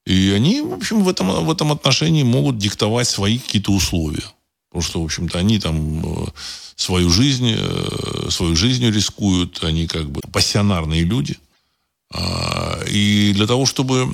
И 0.08 0.32
они, 0.32 0.62
в 0.62 0.74
общем, 0.74 1.04
в 1.04 1.10
этом, 1.10 1.46
в 1.46 1.52
этом 1.52 1.72
отношении 1.72 2.24
могут 2.24 2.58
диктовать 2.58 3.08
свои 3.08 3.38
какие-то 3.38 3.72
условия. 3.72 4.24
Потому 4.70 4.84
что, 4.84 5.02
в 5.02 5.06
общем-то, 5.06 5.38
они 5.38 5.60
там 5.60 6.04
э, 6.04 6.28
свою 6.76 7.12
жизнь, 7.12 7.56
э, 7.56 8.30
свою 8.32 8.56
жизнью 8.56 8.92
рискуют, 8.92 9.64
они 9.64 9.86
как 9.86 10.10
бы 10.10 10.22
пассионарные 10.32 11.04
люди. 11.04 11.38
А, 12.12 12.84
и 12.90 13.32
для 13.36 13.46
того, 13.46 13.68
чтобы 13.68 14.12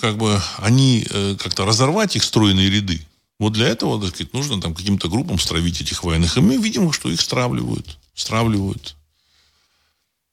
как 0.00 0.16
бы 0.16 0.40
они 0.56 1.06
как-то 1.38 1.64
разорвать 1.66 2.16
их 2.16 2.24
стройные 2.24 2.70
ряды, 2.70 3.06
вот 3.38 3.52
для 3.52 3.68
этого, 3.68 4.00
так 4.00 4.14
сказать, 4.14 4.32
нужно 4.32 4.60
там 4.60 4.74
каким-то 4.74 5.08
группам 5.10 5.38
стравить 5.38 5.82
этих 5.82 6.02
военных. 6.02 6.38
И 6.38 6.40
мы 6.40 6.56
видим, 6.56 6.92
что 6.92 7.10
их 7.10 7.20
стравливают. 7.20 7.98
Стравливают. 8.14 8.96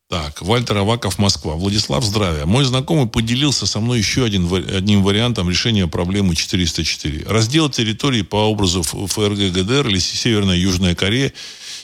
Так, 0.09 0.41
Вальтер 0.41 0.75
Аваков, 0.77 1.19
Москва. 1.19 1.53
Владислав, 1.53 2.03
здравия. 2.03 2.47
Мой 2.47 2.65
знакомый 2.65 3.05
поделился 3.05 3.67
со 3.67 3.79
мной 3.79 3.99
еще 3.99 4.25
один, 4.25 4.51
одним 4.51 5.03
вариантом 5.03 5.47
решения 5.51 5.85
проблемы 5.85 6.35
404. 6.35 7.25
Раздел 7.27 7.69
территории 7.69 8.23
по 8.23 8.37
образу 8.37 8.81
ФРГ 8.81 9.53
ГДР 9.53 9.87
или 9.87 9.99
Северная 9.99 10.55
Южная 10.55 10.95
Корея 10.95 11.31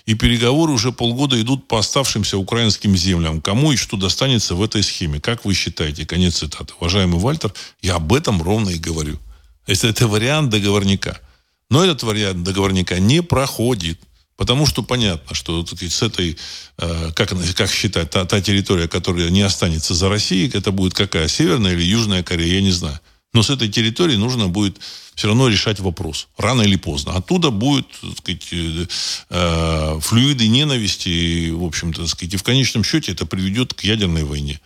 и 0.07 0.15
переговоры 0.15 0.71
уже 0.73 0.91
полгода 0.91 1.39
идут 1.39 1.67
по 1.67 1.77
оставшимся 1.77 2.39
украинским 2.39 2.97
землям. 2.97 3.41
Кому 3.41 3.73
и 3.73 3.75
что 3.75 3.95
достанется 3.95 4.55
в 4.55 4.63
этой 4.63 4.81
схеме? 4.81 5.19
Как 5.21 5.45
вы 5.45 5.53
считаете? 5.53 6.07
Конец 6.07 6.37
цитаты. 6.37 6.73
Уважаемый 6.79 7.19
Вальтер, 7.19 7.53
я 7.83 7.97
об 7.97 8.11
этом 8.11 8.41
ровно 8.41 8.69
и 8.69 8.79
говорю. 8.79 9.19
Это, 9.67 9.87
это 9.87 10.07
вариант 10.07 10.49
договорника. 10.49 11.21
Но 11.69 11.83
этот 11.83 12.01
вариант 12.01 12.41
договорника 12.41 12.99
не 12.99 13.21
проходит. 13.21 13.99
Потому 14.37 14.65
что 14.65 14.83
понятно, 14.83 15.33
что 15.33 15.65
с 15.65 16.01
этой, 16.01 16.37
э, 16.77 17.11
как, 17.15 17.33
как 17.55 17.71
считать, 17.71 18.09
та, 18.09 18.25
та 18.25 18.41
территория, 18.41 18.87
которая 18.87 19.29
не 19.29 19.41
останется 19.41 19.93
за 19.93 20.09
Россией, 20.09 20.51
это 20.53 20.71
будет 20.71 20.93
какая? 20.93 21.27
Северная 21.29 21.73
или 21.73 21.83
Южная 21.83 22.21
Корея, 22.21 22.55
я 22.55 22.61
не 22.61 22.71
знаю. 22.71 22.99
Но 23.33 23.43
с 23.43 23.49
этой 23.49 23.69
территории 23.69 24.15
нужно 24.15 24.47
будет 24.47 24.79
все 25.13 25.27
равно 25.27 25.47
решать 25.47 25.79
вопрос. 25.79 26.27
Рано 26.37 26.61
или 26.63 26.75
поздно. 26.75 27.15
Оттуда 27.15 27.49
будет, 27.49 27.87
так 28.01 28.17
сказать, 28.17 28.47
э, 28.51 28.85
э, 29.29 29.99
флюиды 30.01 30.47
ненависти. 30.47 31.09
И, 31.09 31.51
в 31.51 31.63
общем-то, 31.63 32.01
так 32.01 32.09
сказать, 32.09 32.33
и 32.33 32.37
в 32.37 32.43
конечном 32.43 32.83
счете 32.83 33.13
это 33.13 33.25
приведет 33.25 33.73
к 33.73 33.83
ядерной 33.83 34.25
войне. 34.25 34.59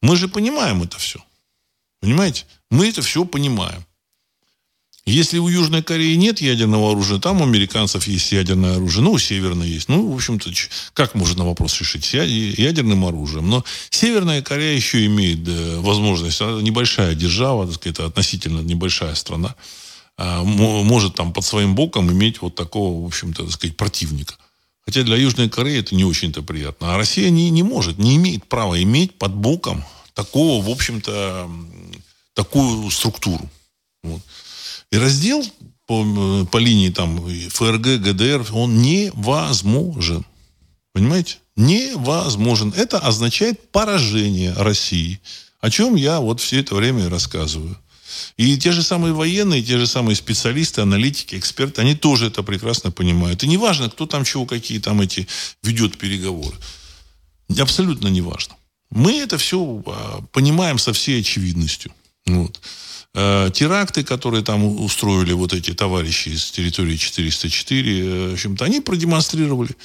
Мы 0.00 0.16
же 0.16 0.28
понимаем 0.28 0.82
это 0.82 0.98
все. 0.98 1.22
Понимаете? 2.00 2.46
Мы 2.70 2.88
это 2.88 3.02
все 3.02 3.26
понимаем. 3.26 3.84
Если 5.06 5.38
у 5.38 5.48
Южной 5.48 5.82
Кореи 5.82 6.14
нет 6.14 6.40
ядерного 6.40 6.92
оружия, 6.92 7.18
там 7.18 7.40
у 7.40 7.44
американцев 7.44 8.06
есть 8.06 8.32
ядерное 8.32 8.76
оружие, 8.76 9.02
ну, 9.02 9.12
у 9.12 9.18
Северной 9.18 9.68
есть. 9.68 9.88
Ну, 9.88 10.12
в 10.12 10.14
общем-то, 10.14 10.50
как 10.92 11.14
можно 11.14 11.44
вопрос 11.44 11.80
решить? 11.80 12.12
Ядерным 12.12 13.04
оружием. 13.04 13.48
Но 13.48 13.64
Северная 13.88 14.42
Корея 14.42 14.76
еще 14.76 15.06
имеет 15.06 15.48
э, 15.48 15.80
возможность, 15.80 16.40
она 16.40 16.60
небольшая 16.60 17.14
держава, 17.14 17.66
так 17.66 17.76
сказать, 17.76 17.98
относительно 17.98 18.60
небольшая 18.60 19.14
страна, 19.14 19.54
а, 20.16 20.44
может 20.44 21.14
там 21.14 21.32
под 21.32 21.44
своим 21.46 21.74
боком 21.74 22.12
иметь 22.12 22.42
вот 22.42 22.54
такого, 22.54 23.02
в 23.02 23.06
общем-то, 23.06 23.44
так 23.44 23.52
сказать, 23.52 23.76
противника. 23.76 24.34
Хотя 24.84 25.02
для 25.02 25.16
Южной 25.16 25.48
Кореи 25.48 25.80
это 25.80 25.94
не 25.94 26.04
очень-то 26.04 26.42
приятно. 26.42 26.94
А 26.94 26.98
Россия 26.98 27.30
не, 27.30 27.48
не 27.48 27.62
может, 27.62 27.98
не 27.98 28.16
имеет 28.16 28.44
права 28.44 28.82
иметь 28.82 29.14
под 29.14 29.34
боком 29.34 29.82
такого, 30.14 30.62
в 30.62 30.68
общем-то, 30.68 31.50
такую 32.34 32.90
структуру. 32.90 33.48
Вот. 34.02 34.20
И 34.90 34.96
раздел 34.96 35.44
по, 35.86 36.46
по 36.50 36.58
линии 36.58 36.90
там 36.90 37.20
ФРГ, 37.50 38.00
ГДР, 38.00 38.46
он 38.52 38.82
невозможен. 38.82 40.24
Понимаете? 40.92 41.38
Невозможен. 41.56 42.72
Это 42.76 42.98
означает 42.98 43.70
поражение 43.70 44.52
России. 44.54 45.20
О 45.60 45.70
чем 45.70 45.94
я 45.94 46.20
вот 46.20 46.40
все 46.40 46.60
это 46.60 46.74
время 46.74 47.08
рассказываю. 47.08 47.76
И 48.36 48.56
те 48.58 48.72
же 48.72 48.82
самые 48.82 49.12
военные, 49.12 49.62
те 49.62 49.78
же 49.78 49.86
самые 49.86 50.16
специалисты, 50.16 50.80
аналитики, 50.80 51.36
эксперты, 51.36 51.80
они 51.80 51.94
тоже 51.94 52.26
это 52.26 52.42
прекрасно 52.42 52.90
понимают. 52.90 53.42
И 53.42 53.48
неважно, 53.48 53.88
кто 53.88 54.06
там 54.06 54.24
чего, 54.24 54.46
какие 54.46 54.80
там 54.80 55.00
эти 55.00 55.28
ведет 55.62 55.98
переговоры. 55.98 56.56
Абсолютно 57.58 58.08
неважно. 58.08 58.56
Мы 58.90 59.18
это 59.20 59.38
все 59.38 59.82
а, 59.86 60.22
понимаем 60.32 60.78
со 60.78 60.92
всей 60.92 61.20
очевидностью. 61.20 61.92
Вот. 62.26 62.60
Э, 63.12 63.50
теракты, 63.52 64.04
которые 64.04 64.44
там 64.44 64.64
устроили 64.64 65.32
вот 65.32 65.52
эти 65.52 65.74
товарищи 65.74 66.28
из 66.28 66.50
территории 66.52 66.96
404, 66.96 68.00
э, 68.00 68.28
в 68.30 68.32
общем-то, 68.34 68.64
они 68.64 68.80
продемонстрировали, 68.80 69.76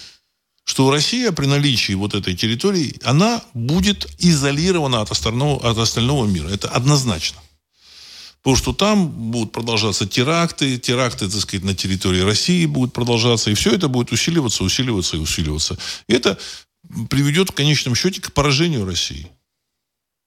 что 0.63 0.91
Россия 0.91 1.31
при 1.31 1.47
наличии 1.47 1.93
вот 1.93 2.13
этой 2.13 2.35
территории, 2.35 2.99
она 3.03 3.43
будет 3.55 4.07
изолирована 4.19 5.01
от 5.01 5.09
остального, 5.09 5.67
от 5.67 5.77
остального 5.77 6.25
мира. 6.27 6.49
Это 6.49 6.67
однозначно. 6.67 7.41
Потому 8.43 8.57
что 8.57 8.73
там 8.73 9.07
будут 9.31 9.51
продолжаться 9.51 10.05
теракты, 10.05 10.77
теракты, 10.77 11.27
так 11.27 11.41
сказать, 11.41 11.65
на 11.65 11.73
территории 11.73 12.21
России 12.21 12.67
будут 12.67 12.93
продолжаться, 12.93 13.49
и 13.49 13.55
все 13.55 13.71
это 13.71 13.87
будет 13.87 14.11
усиливаться, 14.11 14.63
усиливаться 14.63 15.17
и 15.17 15.19
усиливаться. 15.19 15.79
И 16.07 16.13
это 16.13 16.37
приведет 17.09 17.49
в 17.49 17.53
конечном 17.53 17.95
счете 17.95 18.21
к 18.21 18.33
поражению 18.33 18.85
России. 18.85 19.31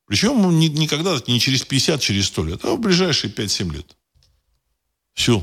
Причем 0.09 0.59
не, 0.59 0.69
никогда 0.71 1.17
не 1.27 1.39
через 1.39 1.63
50, 1.63 2.01
через 2.01 2.27
100 2.29 2.45
лет, 2.45 2.65
а 2.65 2.75
в 2.75 2.81
ближайшие 2.81 3.33
5-7 3.33 3.73
лет. 3.73 3.97
Все. 5.13 5.43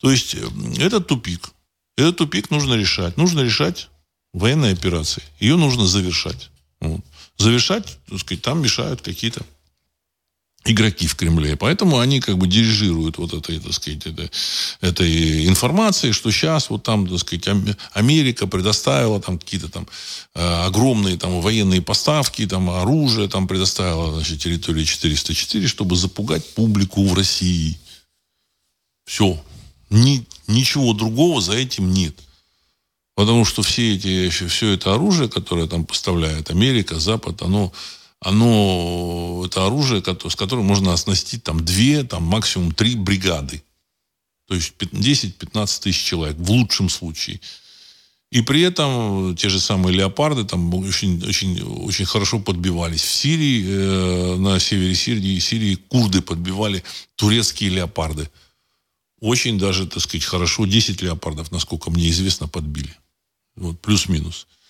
То 0.00 0.10
есть 0.10 0.36
э, 0.36 0.48
это 0.78 1.00
тупик. 1.00 1.50
Этот 1.96 2.18
тупик 2.18 2.50
нужно 2.50 2.74
решать. 2.74 3.16
Нужно 3.16 3.40
решать 3.40 3.88
военной 4.32 4.72
операции. 4.72 5.22
Ее 5.40 5.56
нужно 5.56 5.86
завершать. 5.86 6.50
Вот. 6.80 7.00
Завершать, 7.38 7.98
так 8.08 8.20
сказать, 8.20 8.42
там 8.42 8.62
мешают 8.62 9.02
какие-то 9.02 9.44
игроки 10.64 11.06
в 11.06 11.16
Кремле. 11.16 11.56
Поэтому 11.56 11.98
они 11.98 12.20
как 12.20 12.38
бы 12.38 12.46
дирижируют 12.46 13.18
вот 13.18 13.34
этой, 13.34 13.58
так 13.58 13.72
сказать, 13.72 14.06
этой, 14.06 14.30
этой 14.80 15.46
информацией, 15.48 16.12
что 16.12 16.30
сейчас 16.30 16.70
вот 16.70 16.82
там, 16.84 17.06
так 17.08 17.18
сказать, 17.18 17.48
Америка 17.92 18.46
предоставила 18.46 19.20
там 19.20 19.38
какие-то 19.38 19.68
там 19.68 19.88
э, 20.34 20.64
огромные 20.66 21.16
там 21.16 21.40
военные 21.40 21.82
поставки, 21.82 22.46
там 22.46 22.70
оружие 22.70 23.28
там 23.28 23.48
предоставила, 23.48 24.14
значит, 24.14 24.40
территории 24.40 24.84
404, 24.84 25.66
чтобы 25.66 25.96
запугать 25.96 26.54
публику 26.54 27.04
в 27.06 27.14
России. 27.14 27.78
Все. 29.04 29.42
Ни, 29.90 30.24
ничего 30.46 30.92
другого 30.94 31.40
за 31.40 31.54
этим 31.54 31.92
нет. 31.92 32.14
Потому 33.14 33.44
что 33.44 33.62
все 33.62 33.94
эти, 33.94 34.30
все 34.30 34.72
это 34.72 34.94
оружие, 34.94 35.28
которое 35.28 35.66
там 35.66 35.84
поставляет 35.84 36.50
Америка, 36.50 36.98
Запад, 36.98 37.42
оно 37.42 37.72
оно, 38.24 39.42
это 39.44 39.66
оружие, 39.66 40.00
с 40.00 40.36
которым 40.36 40.64
можно 40.64 40.92
оснастить 40.92 41.42
там 41.42 41.64
две, 41.64 42.04
там 42.04 42.22
максимум 42.22 42.72
три 42.72 42.94
бригады. 42.94 43.64
То 44.46 44.54
есть 44.54 44.74
10-15 44.78 45.82
тысяч 45.82 46.04
человек 46.04 46.36
в 46.38 46.50
лучшем 46.50 46.88
случае. 46.88 47.40
И 48.30 48.40
при 48.42 48.62
этом 48.62 49.34
те 49.36 49.48
же 49.48 49.58
самые 49.58 49.96
леопарды 49.96 50.44
там 50.44 50.72
очень, 50.72 51.22
очень, 51.26 51.60
очень 51.62 52.04
хорошо 52.04 52.38
подбивались. 52.38 53.02
В 53.02 53.12
Сирии, 53.12 53.64
э, 53.66 54.36
на 54.36 54.60
севере 54.60 54.94
Сирии, 54.94 55.38
Сирии 55.40 55.74
курды 55.74 56.22
подбивали 56.22 56.84
турецкие 57.16 57.70
леопарды. 57.70 58.30
Очень 59.20 59.58
даже, 59.58 59.86
так 59.86 60.00
сказать, 60.00 60.24
хорошо 60.24 60.64
10 60.64 61.02
леопардов, 61.02 61.50
насколько 61.50 61.90
мне 61.90 62.08
известно, 62.08 62.46
подбили. 62.46 62.96
Вот, 63.56 63.80
плюс-минус. 63.80 64.46
Э, 64.48 64.61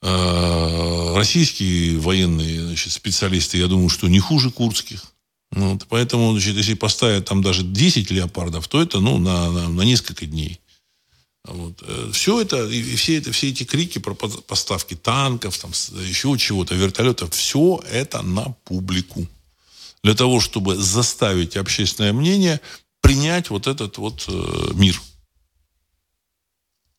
российские 0.00 1.98
военные 1.98 2.62
значит, 2.62 2.92
специалисты, 2.92 3.58
я 3.58 3.66
думаю, 3.66 3.88
что 3.88 4.08
не 4.08 4.20
хуже 4.20 4.50
курдских. 4.50 5.02
Вот, 5.50 5.86
поэтому, 5.88 6.32
значит, 6.32 6.56
если 6.56 6.74
поставят 6.74 7.24
там 7.24 7.42
даже 7.42 7.62
10 7.62 8.10
леопардов, 8.10 8.68
то 8.68 8.82
это 8.82 9.00
ну, 9.00 9.18
на, 9.18 9.50
на, 9.50 9.68
на 9.68 9.82
несколько 9.82 10.26
дней. 10.26 10.60
Вот. 11.44 11.82
Э, 11.82 12.10
все 12.12 12.40
это, 12.40 12.66
и 12.66 12.96
все, 12.96 13.18
это, 13.18 13.32
все 13.32 13.48
эти 13.48 13.64
крики 13.64 13.98
про 13.98 14.14
поставки 14.14 14.94
танков, 14.94 15.58
там, 15.58 15.70
еще 15.70 16.36
чего-то, 16.38 16.74
вертолетов, 16.74 17.34
все 17.34 17.82
это 17.90 18.22
на 18.22 18.54
публику. 18.64 19.26
Для 20.02 20.14
того, 20.14 20.40
чтобы 20.40 20.76
заставить 20.76 21.56
общественное 21.56 22.12
мнение 22.12 22.60
принять 23.00 23.50
вот 23.50 23.66
этот 23.66 23.96
вот 23.98 24.26
э, 24.28 24.70
мир, 24.74 25.00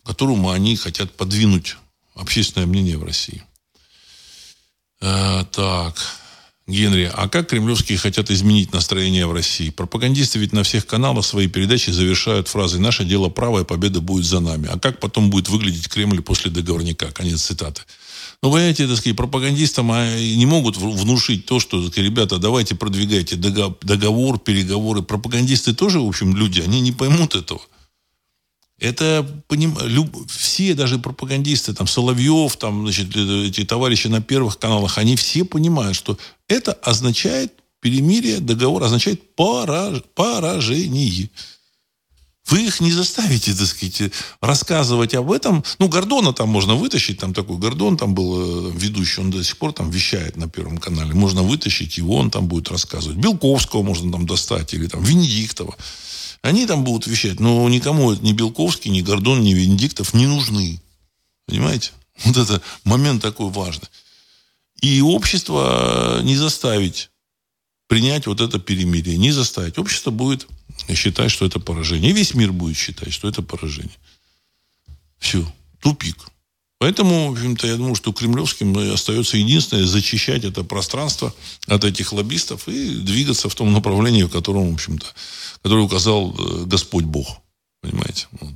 которому 0.04 0.50
они 0.50 0.76
хотят 0.76 1.12
подвинуть 1.16 1.78
общественное 2.20 2.68
мнение 2.68 2.98
в 2.98 3.04
России. 3.04 3.44
А, 5.02 5.46
так, 5.46 5.96
Генри, 6.68 7.10
а 7.12 7.28
как 7.28 7.50
кремлевские 7.50 7.98
хотят 7.98 8.30
изменить 8.30 8.74
настроение 8.74 9.26
в 9.26 9.34
России? 9.34 9.70
Пропагандисты 9.70 10.38
ведь 10.40 10.54
на 10.54 10.64
всех 10.64 10.86
каналах 10.86 11.26
свои 11.26 11.48
передачи 11.48 11.90
завершают 11.90 12.48
фразой 12.48 12.80
«Наше 12.80 13.06
дело 13.06 13.30
правое, 13.30 13.64
победа 13.64 14.02
будет 14.02 14.26
за 14.26 14.40
нами». 14.40 14.68
А 14.72 14.78
как 14.78 15.00
потом 15.00 15.30
будет 15.30 15.50
выглядеть 15.50 15.88
Кремль 15.88 16.22
после 16.22 16.52
договорника? 16.52 17.12
Конец 17.12 17.42
цитаты. 17.42 17.82
Ну, 18.42 18.52
понимаете, 18.52 18.88
так 18.88 18.98
сказать, 18.98 19.18
пропагандистам 19.18 19.92
а, 19.92 20.18
не 20.18 20.46
могут 20.46 20.78
внушить 20.78 21.46
то, 21.46 21.60
что, 21.60 21.90
так 21.90 21.98
ребята, 21.98 22.38
давайте 22.38 22.76
продвигайте 22.76 23.36
договор, 23.36 24.40
переговоры. 24.40 25.02
Пропагандисты 25.02 25.74
тоже, 25.74 26.00
в 26.00 26.08
общем, 26.08 26.36
люди, 26.36 26.62
они 26.62 26.82
не 26.82 26.92
поймут 26.92 27.36
этого. 27.36 27.62
Это 28.80 29.26
поним... 29.48 29.78
Люб... 29.84 30.10
все, 30.30 30.74
даже 30.74 31.00
пропагандисты, 31.00 31.74
там, 31.74 31.88
Соловьев, 31.88 32.56
там, 32.56 32.84
значит, 32.84 33.16
э, 33.16 33.48
эти 33.48 33.66
товарищи 33.66 34.08
на 34.08 34.22
первых 34.22 34.58
каналах, 34.58 34.98
они 34.98 35.16
все 35.16 35.44
понимают, 35.44 35.96
что 35.96 36.18
это 36.48 36.72
означает 36.72 37.54
перемирие, 37.82 38.40
договор 38.40 38.84
означает 38.84 39.36
пораж... 39.36 40.02
поражение. 40.16 41.30
Вы 42.48 42.66
их 42.66 42.80
не 42.80 42.92
заставите, 42.92 43.54
так 43.54 43.68
сказать, 43.68 44.12
рассказывать 44.42 45.14
об 45.14 45.32
этом. 45.32 45.64
Ну, 45.78 45.88
Гордона 45.88 46.34
там 46.34 46.50
можно 46.50 46.76
вытащить, 46.76 47.20
там 47.20 47.34
такой 47.34 47.58
Гордон 47.58 47.96
там 47.96 48.16
был 48.16 48.70
э, 48.70 48.72
ведущий, 48.76 49.22
он 49.22 49.30
до 49.30 49.44
сих 49.44 49.58
пор 49.58 49.74
там 49.74 49.92
вещает 49.92 50.36
на 50.38 50.50
Первом 50.50 50.78
канале. 50.78 51.14
Можно 51.14 51.44
вытащить 51.44 51.98
его, 51.98 52.16
он 52.16 52.32
там 52.32 52.48
будет 52.48 52.70
рассказывать. 52.70 53.18
Белковского 53.18 53.84
можно 53.84 54.12
там 54.12 54.26
достать, 54.26 54.74
или 54.74 54.88
там 54.88 55.04
Венедиктова. 55.04 55.76
Они 56.42 56.66
там 56.66 56.84
будут 56.84 57.08
вещать, 57.08 57.40
но 57.40 57.68
никому 57.68 58.14
ни 58.14 58.34
Белковский, 58.34 58.92
ни 58.92 59.02
Гордон, 59.02 59.42
ни 59.42 59.54
Венедиктов 59.54 60.14
не 60.14 60.28
нужны. 60.28 60.82
Понимаете? 61.46 61.92
Вот 62.26 62.36
это 62.36 62.62
момент 62.84 63.22
такой 63.22 63.50
важный. 63.50 63.88
И 64.82 65.02
общество 65.02 66.20
не 66.22 66.36
заставить 66.36 67.10
принять 67.90 68.28
вот 68.28 68.40
это 68.40 68.60
перемирие. 68.60 69.18
Не 69.18 69.32
заставить. 69.32 69.78
Общество 69.78 70.12
будет 70.12 70.48
считать, 70.94 71.32
что 71.32 71.46
это 71.46 71.60
поражение. 71.60 72.12
И 72.12 72.14
весь 72.14 72.34
мир 72.36 72.54
будет 72.54 72.78
считать, 72.78 73.12
что 73.12 73.28
это 73.28 73.42
поражение. 73.42 73.98
Все. 75.18 75.46
Тупик. 75.82 76.18
Поэтому, 76.80 77.28
в 77.28 77.34
общем-то, 77.34 77.68
я 77.68 77.76
думаю, 77.76 77.96
что 77.96 78.14
кремлевским 78.14 78.94
остается 78.94 79.36
единственное 79.36 79.86
зачищать 79.86 80.46
это 80.46 80.64
пространство 80.64 81.34
от 81.68 81.84
этих 81.84 82.14
лоббистов 82.14 82.70
и 82.70 82.96
двигаться 82.96 83.50
в 83.50 83.56
том 83.56 83.74
направлении, 83.74 84.24
в 84.24 84.30
котором, 84.30 84.72
в 84.72 84.74
общем-то, 84.76 85.06
который 85.62 85.84
указал 85.84 86.34
э, 86.34 86.64
Господь 86.66 87.04
Бог. 87.04 87.42
Понимаете? 87.82 88.28
Вот. 88.32 88.54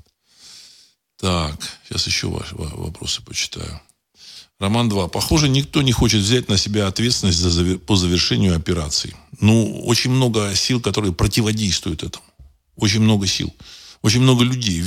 Так, 1.19 1.59
сейчас 1.85 2.07
еще 2.07 2.27
ваши 2.27 2.55
вопросы 2.55 3.21
почитаю. 3.21 3.81
Роман 4.57 4.87
2. 4.87 5.09
Похоже, 5.09 5.49
никто 5.49 5.81
не 5.81 5.91
хочет 5.91 6.21
взять 6.21 6.47
на 6.47 6.57
себя 6.57 6.87
ответственность 6.87 7.39
за, 7.39 7.77
по 7.77 7.97
завершению 7.97 8.55
операции. 8.55 9.13
Ну, 9.41 9.81
очень 9.85 10.11
много 10.11 10.55
сил, 10.55 10.79
которые 10.79 11.13
противодействуют 11.13 12.03
этому. 12.03 12.23
Очень 12.77 13.01
много 13.01 13.27
сил. 13.27 13.53
Очень 14.03 14.21
много 14.21 14.43
людей. 14.43 14.83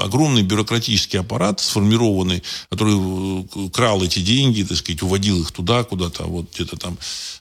Огромный 0.00 0.42
бюрократический 0.42 1.18
аппарат 1.18 1.60
сформированный, 1.60 2.42
который 2.70 2.94
э, 2.96 3.68
крал 3.70 4.02
эти 4.02 4.20
деньги, 4.20 4.62
так 4.62 4.78
сказать, 4.78 5.02
уводил 5.02 5.40
их 5.42 5.50
туда 5.50 5.82
куда-то, 5.82 6.24
вот 6.24 6.54
где-то 6.54 6.76
там 6.76 6.96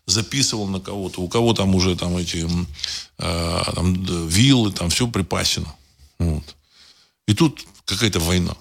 записывал 0.07 0.67
на 0.67 0.79
кого-то. 0.79 1.21
У 1.21 1.27
кого 1.27 1.53
там 1.53 1.75
уже 1.75 1.95
там 1.95 2.17
эти 2.17 2.47
э, 3.19 3.61
там, 3.75 4.27
виллы, 4.27 4.71
там 4.71 4.89
все 4.89 5.07
припасено. 5.07 5.73
Вот. 6.17 6.55
И 7.27 7.35
тут 7.35 7.61
какая-то 7.85 8.19
война. 8.19 8.55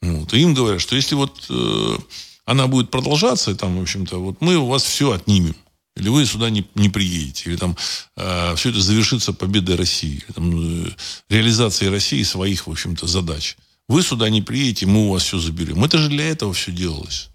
Вот. 0.00 0.32
И 0.32 0.40
им 0.40 0.54
говорят, 0.54 0.80
что 0.80 0.96
если 0.96 1.14
вот 1.14 1.46
э, 1.50 1.98
она 2.46 2.66
будет 2.66 2.90
продолжаться, 2.90 3.54
там, 3.54 3.78
в 3.78 3.82
общем-то, 3.82 4.18
вот 4.18 4.40
мы 4.40 4.56
у 4.56 4.66
вас 4.66 4.84
все 4.84 5.12
отнимем. 5.12 5.54
Или 5.96 6.08
вы 6.08 6.26
сюда 6.26 6.50
не, 6.50 6.66
не 6.74 6.88
приедете, 6.88 7.50
или 7.50 7.56
там 7.56 7.76
э, 8.16 8.54
все 8.56 8.70
это 8.70 8.80
завершится 8.80 9.32
победой 9.32 9.76
России, 9.76 10.24
там, 10.34 10.86
э, 10.86 10.90
реализацией 11.28 11.90
России 11.90 12.22
своих, 12.24 12.66
в 12.66 12.70
общем-то, 12.70 13.06
задач. 13.06 13.56
Вы 13.86 14.02
сюда 14.02 14.28
не 14.28 14.42
приедете, 14.42 14.86
мы 14.86 15.06
у 15.06 15.12
вас 15.12 15.22
все 15.22 15.38
заберем. 15.38 15.84
Это 15.84 15.98
же 15.98 16.08
для 16.08 16.28
этого 16.28 16.52
все 16.52 16.72
делалось. 16.72 17.28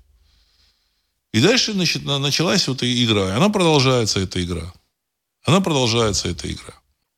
И 1.32 1.42
дальше, 1.42 1.74
значит, 1.74 2.04
началась 2.04 2.68
вот 2.68 2.78
эта 2.78 3.04
игра. 3.04 3.30
И 3.30 3.38
она 3.38 3.50
продолжается, 3.50 4.20
эта 4.20 4.44
игра. 4.44 4.74
Она 5.46 5.62
продолжается, 5.62 6.28
эта 6.28 6.52
игра. 6.52 6.74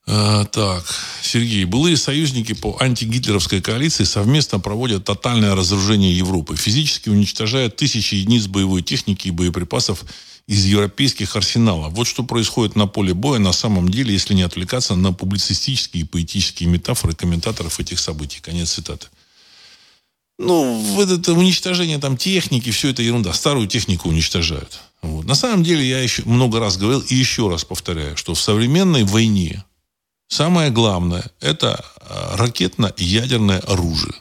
А, 0.06 0.46
так, 0.46 0.84
Сергей. 1.32 1.64
Былые 1.64 1.96
союзники 1.96 2.54
по 2.54 2.78
антигитлеровской 2.82 3.62
коалиции 3.62 4.04
совместно 4.04 4.60
проводят 4.60 5.06
тотальное 5.06 5.56
разоружение 5.56 6.16
Европы. 6.16 6.58
Физически 6.58 7.08
уничтожая 7.08 7.70
тысячи 7.70 8.16
единиц 8.16 8.48
боевой 8.48 8.82
техники 8.82 9.30
и 9.30 9.32
боеприпасов 9.32 10.04
из 10.48 10.66
европейских 10.66 11.38
арсеналов. 11.38 11.94
Вот 11.94 12.08
что 12.08 12.24
происходит 12.24 12.76
на 12.76 12.86
поле 12.86 13.14
боя 13.14 13.40
на 13.40 13.54
самом 13.54 13.88
деле, 13.88 14.12
если 14.12 14.34
не 14.34 14.42
отвлекаться 14.42 14.96
на 14.96 15.14
публицистические 15.14 16.04
и 16.04 16.06
поэтические 16.06 16.68
метафоры 16.68 17.16
комментаторов 17.16 17.80
этих 17.80 18.00
событий. 18.00 18.40
Конец 18.42 18.74
цитаты. 18.74 19.08
Ну, 20.38 20.80
вот 20.96 21.10
это 21.10 21.32
уничтожение 21.34 21.98
там 22.00 22.18
техники, 22.18 22.72
все 22.72 22.90
это 22.90 23.04
ерунда. 23.04 23.32
Старую 23.32 23.68
технику 23.68 24.10
уничтожают. 24.10 24.82
Вот. 25.02 25.26
На 25.26 25.36
самом 25.36 25.64
деле, 25.64 25.88
я 25.88 26.02
еще 26.02 26.24
много 26.26 26.60
раз 26.60 26.76
говорил 26.76 27.00
и 27.00 27.16
еще 27.16 27.50
раз 27.50 27.64
повторяю, 27.64 28.18
что 28.18 28.34
в 28.34 28.42
современной 28.42 29.06
войне 29.06 29.64
самое 30.32 30.72
главное– 30.72 31.24
это 31.42 31.84
а, 31.98 32.38
ракетно-ядерное 32.38 33.60
оружие. 33.60 34.16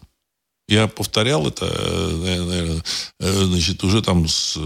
Я 0.69 0.87
повторял 0.87 1.47
это, 1.49 1.67
э, 1.67 2.81
э, 3.19 3.45
значит, 3.45 3.83
уже 3.83 4.03
там 4.03 4.29
с 4.29 4.57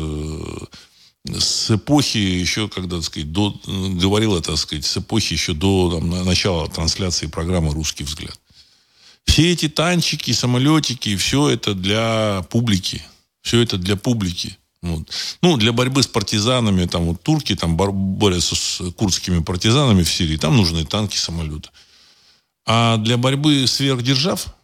с 1.27 1.71
эпохи 1.71 2.19
еще, 2.19 2.69
когда, 2.69 2.97
так 2.97 3.07
сказать, 3.07 3.33
до, 3.33 3.59
говорил 3.67 4.37
это, 4.37 4.51
так 4.51 4.59
сказать, 4.59 4.85
с 4.85 4.97
эпохи 4.99 5.33
еще 5.33 5.55
до 5.55 5.91
там, 5.91 6.11
начала 6.25 6.69
трансляции 6.69 7.27
программы 7.29 7.73
«Русский 7.73 8.05
взгляд». 8.05 8.39
Все 9.25 9.51
эти 9.51 9.69
танчики, 9.69 10.33
самолетики, 10.33 11.17
все 11.17 11.49
это 11.49 11.75
для 11.75 12.45
публики. 12.51 13.03
Все 13.41 13.63
это 13.63 13.79
для 13.79 13.97
публики. 13.97 14.59
Вот. 14.85 15.09
Ну, 15.41 15.57
для 15.57 15.73
борьбы 15.73 16.03
с 16.03 16.07
партизанами, 16.07 16.85
там 16.85 17.07
вот 17.07 17.23
турки 17.23 17.57
там 17.57 17.75
борются 17.75 18.55
с 18.55 18.83
курдскими 18.93 19.43
партизанами 19.43 20.03
в 20.03 20.13
Сирии, 20.13 20.37
там 20.37 20.59
нужны 20.59 20.85
танки, 20.85 21.17
самолеты. 21.17 21.71
А 22.67 22.99
для 22.99 23.17
борьбы 23.17 23.67
сверхдержав, 23.67 24.55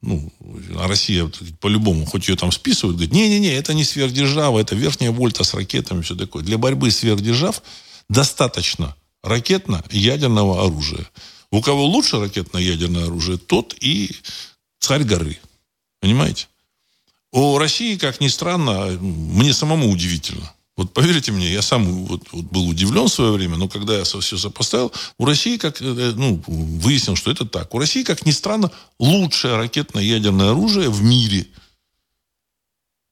ну, 0.00 0.32
а 0.76 0.86
Россия 0.86 1.28
по-любому, 1.60 2.06
хоть 2.06 2.28
ее 2.28 2.36
там 2.36 2.52
списывают, 2.52 2.96
говорит, 2.96 3.12
не-не-не, 3.12 3.52
это 3.52 3.74
не 3.74 3.82
сверхдержава, 3.82 4.60
это 4.60 4.76
верхняя 4.76 5.10
вольта 5.10 5.42
с 5.42 5.54
ракетами, 5.54 6.02
все 6.02 6.14
такое. 6.14 6.44
Для 6.44 6.56
борьбы 6.56 6.92
сверхдержав 6.92 7.62
достаточно 8.08 8.94
ракетно-ядерного 9.24 10.64
оружия. 10.64 11.10
У 11.50 11.60
кого 11.62 11.84
лучше 11.84 12.20
ракетно-ядерное 12.20 13.06
оружие, 13.06 13.38
тот 13.38 13.74
и 13.80 14.14
царь 14.78 15.02
горы. 15.02 15.40
Понимаете? 16.00 16.46
У 17.32 17.58
России, 17.58 17.96
как 17.96 18.20
ни 18.20 18.28
странно, 18.28 18.98
мне 19.00 19.52
самому 19.52 19.90
удивительно– 19.90 20.52
вот 20.76 20.94
поверьте 20.94 21.32
мне, 21.32 21.52
я 21.52 21.60
сам 21.60 21.84
вот, 22.06 22.22
вот 22.32 22.46
был 22.46 22.66
удивлен 22.66 23.04
в 23.04 23.12
свое 23.12 23.30
время, 23.32 23.56
но 23.56 23.68
когда 23.68 23.98
я 23.98 24.04
все 24.04 24.20
сопоставил, 24.22 24.90
у 25.18 25.26
России, 25.26 25.58
как, 25.58 25.82
э, 25.82 26.12
ну, 26.16 26.42
выяснил, 26.46 27.14
что 27.14 27.30
это 27.30 27.44
так. 27.44 27.74
У 27.74 27.78
России, 27.78 28.02
как 28.02 28.24
ни 28.24 28.30
странно, 28.30 28.70
лучшее 28.98 29.56
ракетно-ядерное 29.56 30.50
оружие 30.50 30.88
в 30.88 31.02
мире– 31.02 31.46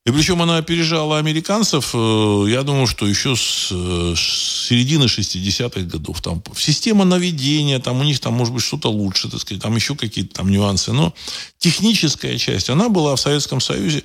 и 0.06 0.12
причем 0.12 0.40
она 0.40 0.56
опережала 0.56 1.18
американцев, 1.18 1.90
э, 1.92 2.46
я 2.48 2.62
думаю, 2.62 2.86
что 2.86 3.06
еще 3.06 3.32
э, 3.32 3.34
с 3.36 4.66
середины 4.68 5.04
60-х 5.04 5.82
годов. 5.82 6.22
Там 6.22 6.42
система 6.56 7.04
наведения, 7.04 7.78
там 7.80 8.00
у 8.00 8.04
них 8.04 8.18
там 8.18 8.32
может 8.32 8.54
быть 8.54 8.62
что-то 8.62 8.90
лучше, 8.90 9.28
так 9.28 9.40
сказать, 9.40 9.62
там 9.62 9.76
еще 9.76 9.94
какие-то 9.94 10.36
там 10.36 10.50
нюансы. 10.50 10.92
Но 10.92 11.12
техническая 11.58 12.38
часть, 12.38 12.70
она 12.70 12.88
была 12.88 13.14
в 13.14 13.20
Советском 13.20 13.60
Союзе 13.60 14.02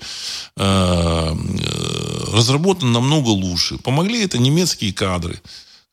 э, 0.58 1.36
разработана 2.34 2.92
намного 2.92 3.30
лучше. 3.30 3.78
Помогли 3.78 4.22
это 4.22 4.38
немецкие 4.38 4.92
кадры 4.92 5.42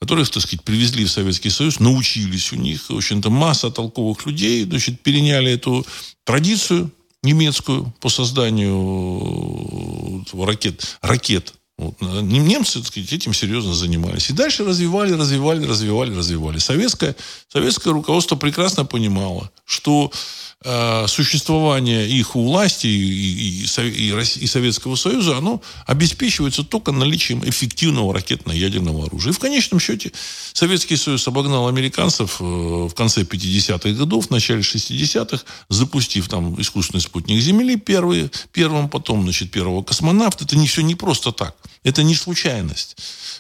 которых, 0.01 0.31
так 0.31 0.43
сказать, 0.43 0.65
привезли 0.65 1.05
в 1.05 1.13
Советский 1.13 1.51
Союз, 1.51 1.79
научились 1.79 2.53
у 2.53 2.57
них. 2.57 2.91
В 2.91 2.97
общем-то, 2.97 3.31
масса 3.31 3.71
толковых 3.71 4.27
людей, 4.27 4.65
значит, 4.65 5.01
переняли 5.01 5.53
эту 5.53 5.87
традицию, 6.25 6.91
немецкую 7.23 7.93
по 8.01 8.09
созданию 8.09 10.25
э, 10.33 10.45
ракет. 10.45 10.99
ракет. 11.01 11.55
Вот. 11.79 12.01
Немцы, 12.01 12.79
так 12.79 12.89
сказать, 12.89 13.13
этим 13.13 13.33
серьезно 13.33 13.75
занимались. 13.75 14.31
И 14.31 14.33
дальше 14.33 14.65
развивали, 14.65 15.15
развивали, 15.15 15.67
развивали, 15.67 16.15
развивали. 16.15 16.59
Советское, 16.59 17.17
советское 17.49 17.93
руководство 17.93 18.37
прекрасно 18.37 18.85
понимало, 18.85 19.51
что 19.65 20.13
Э, 20.65 21.07
существование 21.09 22.09
их 22.09 22.37
у 22.37 22.45
власти 22.45 22.87
и, 22.87 23.65
и, 23.65 23.65
и, 23.65 24.45
и 24.45 24.47
Советского 24.47 24.95
Союза, 24.95 25.39
оно 25.39 25.61
обеспечивается 25.87 26.63
только 26.63 26.93
наличием 26.93 27.43
эффективного 27.49 28.15
ракетно-ядерного 28.15 29.07
оружия. 29.07 29.33
И 29.33 29.35
в 29.35 29.41
конечном 29.41 29.81
счете 29.81 30.13
Советский 30.53 30.97
Союз 30.97 31.27
обогнал 31.27 31.67
американцев 31.67 32.37
э, 32.41 32.45
в 32.45 32.95
конце 32.95 33.23
50-х 33.23 33.91
годов, 33.91 34.29
в 34.29 34.31
начале 34.31 34.61
60-х, 34.61 35.43
запустив 35.69 36.29
там 36.29 36.61
искусственный 36.61 37.01
спутник 37.01 37.41
Земли 37.41 37.77
первый, 37.77 38.31
первым, 38.53 38.89
потом, 38.89 39.23
значит, 39.25 39.51
первого 39.51 39.83
космонавта. 39.83 40.45
Это 40.45 40.57
не 40.57 40.69
все 40.69 40.83
не 40.83 40.95
просто 40.95 41.33
так. 41.33 41.57
Это 41.83 42.05
не 42.05 42.15
случайность. 42.15 42.97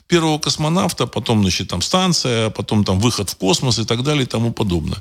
Первого 0.09 0.39
космонавта, 0.39 1.07
потом, 1.07 1.43
значит, 1.43 1.69
там 1.69 1.83
станция, 1.83 2.51
потом 2.51 2.85
там 2.85 2.99
выход 2.99 3.31
в 3.31 3.37
космос 3.37 3.79
и 3.79 3.85
так 3.85 4.03
далее 4.03 4.25
и 4.25 4.27
тому 4.27 4.53
подобное. 4.53 5.01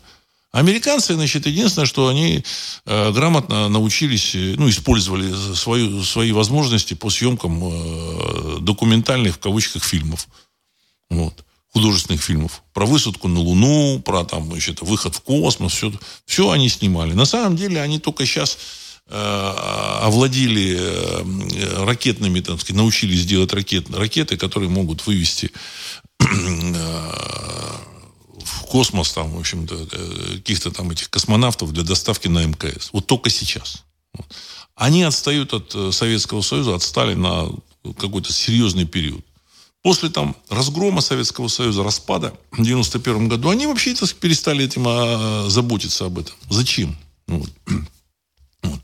Американцы, 0.51 1.13
значит, 1.13 1.45
единственное, 1.45 1.85
что 1.85 2.09
они 2.09 2.43
э, 2.85 3.11
грамотно 3.11 3.69
научились, 3.69 4.35
э, 4.35 4.55
ну, 4.57 4.69
использовали 4.69 5.33
свою, 5.55 6.03
свои 6.03 6.33
возможности 6.33 6.93
по 6.93 7.09
съемкам 7.09 7.61
э, 7.63 8.57
документальных, 8.59 9.35
в 9.35 9.39
кавычках, 9.39 9.83
фильмов. 9.83 10.27
Вот. 11.09 11.45
Художественных 11.73 12.21
фильмов. 12.21 12.63
Про 12.73 12.85
высадку 12.85 13.29
на 13.29 13.39
Луну, 13.39 14.01
про 14.03 14.25
там, 14.25 14.47
значит, 14.47 14.81
выход 14.81 15.15
в 15.15 15.21
космос. 15.21 15.71
Все, 15.71 15.93
все 16.25 16.51
они 16.51 16.67
снимали. 16.67 17.13
На 17.13 17.23
самом 17.23 17.55
деле 17.55 17.81
они 17.81 17.99
только 17.99 18.25
сейчас 18.25 18.57
э, 19.07 19.15
овладели 20.01 20.75
э, 20.77 21.85
ракетными, 21.85 22.41
так 22.41 22.59
сказать, 22.59 22.75
научились 22.75 23.25
делать 23.25 23.53
ракет, 23.53 23.89
ракеты, 23.89 24.35
которые 24.35 24.69
могут 24.69 25.07
вывести 25.07 25.49
космос, 28.71 29.11
там, 29.11 29.31
в 29.31 29.39
общем-то, 29.39 29.75
э, 29.91 30.35
каких-то 30.37 30.71
там 30.71 30.91
этих 30.91 31.09
космонавтов 31.09 31.73
для 31.73 31.83
доставки 31.83 32.29
на 32.29 32.45
МКС. 32.45 32.89
Вот 32.93 33.05
только 33.05 33.29
сейчас. 33.29 33.83
Они 34.75 35.03
отстают 35.03 35.53
от 35.53 35.75
э, 35.75 35.91
Советского 35.91 36.41
Союза, 36.41 36.75
отстали 36.75 37.13
на 37.13 37.49
какой-то 37.97 38.31
серьезный 38.31 38.85
период. 38.85 39.25
После 39.83 40.09
там 40.09 40.37
разгрома 40.49 41.01
Советского 41.01 41.49
Союза, 41.49 41.83
распада 41.83 42.33
в 42.51 42.63
91 42.63 43.27
году, 43.27 43.49
они 43.49 43.67
вообще 43.67 43.93
так, 43.93 44.13
перестали 44.13 44.63
этим 44.63 44.85
а, 44.87 45.49
заботиться 45.49 46.05
об 46.05 46.19
этом. 46.19 46.35
Зачем? 46.49 46.95
Вот. 47.27 47.49
Вот. 48.63 48.79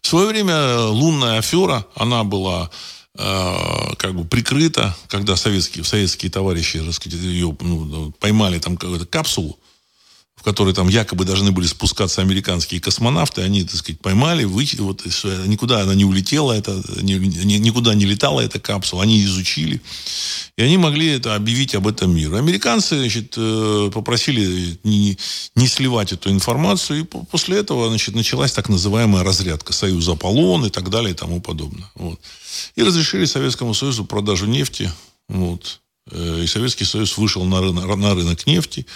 В 0.00 0.06
свое 0.06 0.28
время 0.28 0.78
лунная 0.78 1.38
афера, 1.38 1.84
она 1.96 2.22
была 2.22 2.70
Э, 2.70 2.95
как 3.16 4.14
бы 4.14 4.24
прикрыто, 4.24 4.94
когда 5.08 5.36
советские, 5.36 5.84
советские 5.84 6.30
товарищи 6.30 6.78
сказать, 6.92 7.18
ее 7.20 7.56
ну, 7.60 8.12
поймали 8.18 8.58
там 8.58 8.76
какую-то 8.76 9.06
капсулу, 9.06 9.58
в 10.46 10.48
которой 10.48 10.72
там 10.72 10.86
якобы 10.86 11.24
должны 11.24 11.50
были 11.50 11.66
спускаться 11.66 12.22
американские 12.22 12.80
космонавты, 12.80 13.42
они, 13.42 13.64
так 13.64 13.74
сказать, 13.74 14.00
поймали, 14.00 14.44
вы, 14.44 14.64
вот, 14.78 15.04
никуда 15.46 15.80
она 15.80 15.96
не 15.96 16.04
улетела, 16.04 16.52
это, 16.52 16.80
ни, 17.02 17.14
никуда 17.14 17.94
не 17.94 18.04
летала 18.04 18.42
эта 18.42 18.60
капсула, 18.60 19.02
они 19.02 19.24
изучили, 19.24 19.80
и 20.56 20.62
они 20.62 20.76
могли 20.76 21.08
это 21.08 21.34
объявить 21.34 21.74
об 21.74 21.88
этом 21.88 22.14
миру. 22.14 22.36
Американцы, 22.36 22.96
значит, 22.96 23.34
э, 23.36 23.90
попросили 23.92 24.78
не, 24.84 25.18
не 25.56 25.66
сливать 25.66 26.12
эту 26.12 26.30
информацию, 26.30 27.00
и 27.00 27.02
после 27.02 27.58
этого, 27.58 27.88
значит, 27.88 28.14
началась 28.14 28.52
так 28.52 28.68
называемая 28.68 29.24
разрядка 29.24 29.72
Союза 29.72 30.12
Аполлон 30.12 30.64
и 30.64 30.70
так 30.70 30.90
далее 30.90 31.10
и 31.10 31.14
тому 31.14 31.40
подобное. 31.40 31.90
Вот. 31.96 32.20
И 32.76 32.84
разрешили 32.84 33.24
Советскому 33.24 33.74
Союзу 33.74 34.04
продажу 34.04 34.46
нефти. 34.46 34.92
Вот. 35.28 35.80
Э, 36.12 36.42
и 36.44 36.46
Советский 36.46 36.84
Союз 36.84 37.18
вышел 37.18 37.44
на 37.44 37.60
рынок, 37.60 37.96
на 37.96 38.14
рынок 38.14 38.46
нефти. 38.46 38.86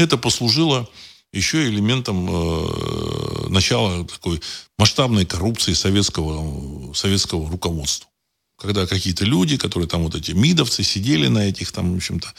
Это 0.00 0.16
послужило 0.16 0.88
еще 1.32 1.68
элементом 1.68 2.26
э, 2.28 3.48
начала 3.50 4.04
такой 4.06 4.40
масштабной 4.78 5.26
коррупции 5.26 5.74
советского, 5.74 6.94
советского 6.94 7.50
руководства. 7.50 8.08
Когда 8.56 8.86
какие-то 8.86 9.24
люди, 9.24 9.58
которые 9.58 9.88
там 9.88 10.02
вот 10.02 10.14
эти 10.14 10.32
мидовцы, 10.32 10.82
сидели 10.82 11.28
на 11.28 11.48
этих 11.48 11.70
там, 11.72 11.92
в 11.92 11.96
общем-то, 11.96 12.32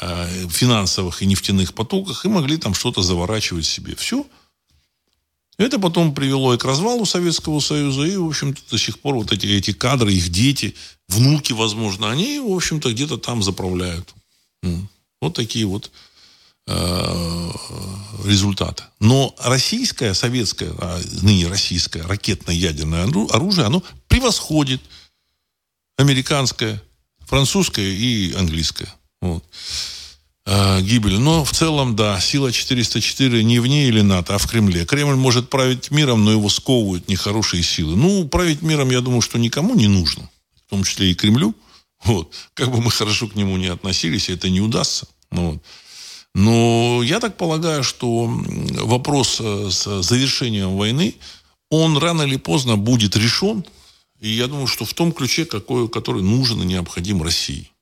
э, 0.00 0.48
финансовых 0.48 1.20
и 1.22 1.26
нефтяных 1.26 1.74
потоках 1.74 2.24
и 2.24 2.28
могли 2.28 2.56
там 2.56 2.72
что-то 2.72 3.02
заворачивать 3.02 3.66
себе. 3.66 3.96
Все. 3.96 4.24
Это 5.58 5.80
потом 5.80 6.14
привело 6.14 6.54
и 6.54 6.58
к 6.58 6.64
развалу 6.64 7.04
Советского 7.04 7.58
Союза, 7.58 8.04
и, 8.04 8.16
в 8.16 8.28
общем-то, 8.28 8.62
до 8.70 8.78
сих 8.78 9.00
пор 9.00 9.16
вот 9.16 9.32
эти, 9.32 9.46
эти 9.46 9.72
кадры, 9.72 10.12
их 10.12 10.28
дети, 10.28 10.76
внуки, 11.08 11.52
возможно, 11.52 12.12
они, 12.12 12.38
в 12.38 12.52
общем-то, 12.52 12.92
где-то 12.92 13.18
там 13.18 13.42
заправляют. 13.42 14.14
Вот 15.20 15.34
такие 15.34 15.66
вот 15.66 15.90
э, 16.68 17.50
результаты. 18.24 18.84
Но 19.00 19.34
российское, 19.38 20.14
советское, 20.14 20.72
а 20.78 21.00
ныне 21.22 21.48
российское 21.48 22.02
ракетно-ядерное 22.02 23.04
оружие, 23.30 23.66
оно 23.66 23.82
превосходит 24.08 24.80
американское, 25.96 26.82
французское 27.26 27.86
и 27.86 28.34
английское. 28.34 28.92
Вот. 29.20 29.44
Э, 30.50 30.80
гибель. 30.80 31.18
Но 31.18 31.44
в 31.44 31.52
целом, 31.52 31.94
да, 31.94 32.18
сила 32.20 32.52
404 32.52 33.44
не 33.44 33.58
в 33.58 33.66
ней 33.66 33.88
или 33.88 34.00
НАТО, 34.00 34.34
а 34.34 34.38
в 34.38 34.46
Кремле. 34.46 34.86
Кремль 34.86 35.16
может 35.16 35.50
править 35.50 35.90
миром, 35.90 36.24
но 36.24 36.32
его 36.32 36.48
сковывают 36.48 37.08
нехорошие 37.08 37.62
силы. 37.62 37.96
Ну, 37.96 38.26
править 38.28 38.62
миром, 38.62 38.90
я 38.90 39.00
думаю, 39.00 39.20
что 39.20 39.38
никому 39.38 39.74
не 39.74 39.88
нужно. 39.88 40.30
В 40.66 40.70
том 40.70 40.84
числе 40.84 41.10
и 41.10 41.14
Кремлю. 41.14 41.54
Вот. 42.04 42.32
Как 42.54 42.70
бы 42.70 42.80
мы 42.80 42.90
хорошо 42.90 43.26
к 43.28 43.34
нему 43.34 43.56
не 43.56 43.66
относились, 43.66 44.28
это 44.30 44.48
не 44.48 44.60
удастся. 44.60 45.06
Ну, 45.30 45.52
вот. 45.52 45.62
Но 46.38 47.02
я 47.02 47.18
так 47.18 47.36
полагаю, 47.36 47.82
что 47.82 48.26
вопрос 48.28 49.40
э, 49.40 49.70
с 49.70 50.02
завершением 50.02 50.76
войны, 50.76 51.16
он 51.68 51.98
рано 51.98 52.22
или 52.22 52.36
поздно 52.36 52.76
будет 52.76 53.16
решен. 53.16 53.64
И 54.20 54.28
я 54.28 54.46
думаю, 54.46 54.68
что 54.68 54.84
в 54.84 54.94
том 54.94 55.10
ключе, 55.10 55.46
какой, 55.46 55.88
который 55.88 56.22
нужен 56.22 56.62
и 56.62 56.66
необходим 56.66 57.24
России. 57.24 57.72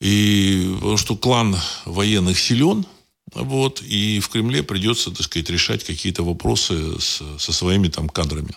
И 0.00 0.70
потому 0.74 0.96
что 0.96 1.16
клан 1.16 1.56
военных 1.84 2.38
силен, 2.38 2.86
вот, 3.32 3.82
и 3.82 4.20
в 4.20 4.28
Кремле 4.28 4.62
придется, 4.62 5.10
так 5.10 5.22
сказать, 5.22 5.50
решать 5.50 5.82
какие-то 5.82 6.22
вопросы 6.22 7.00
с, 7.00 7.20
со 7.38 7.52
своими 7.52 7.88
там 7.88 8.08
кадрами. 8.08 8.54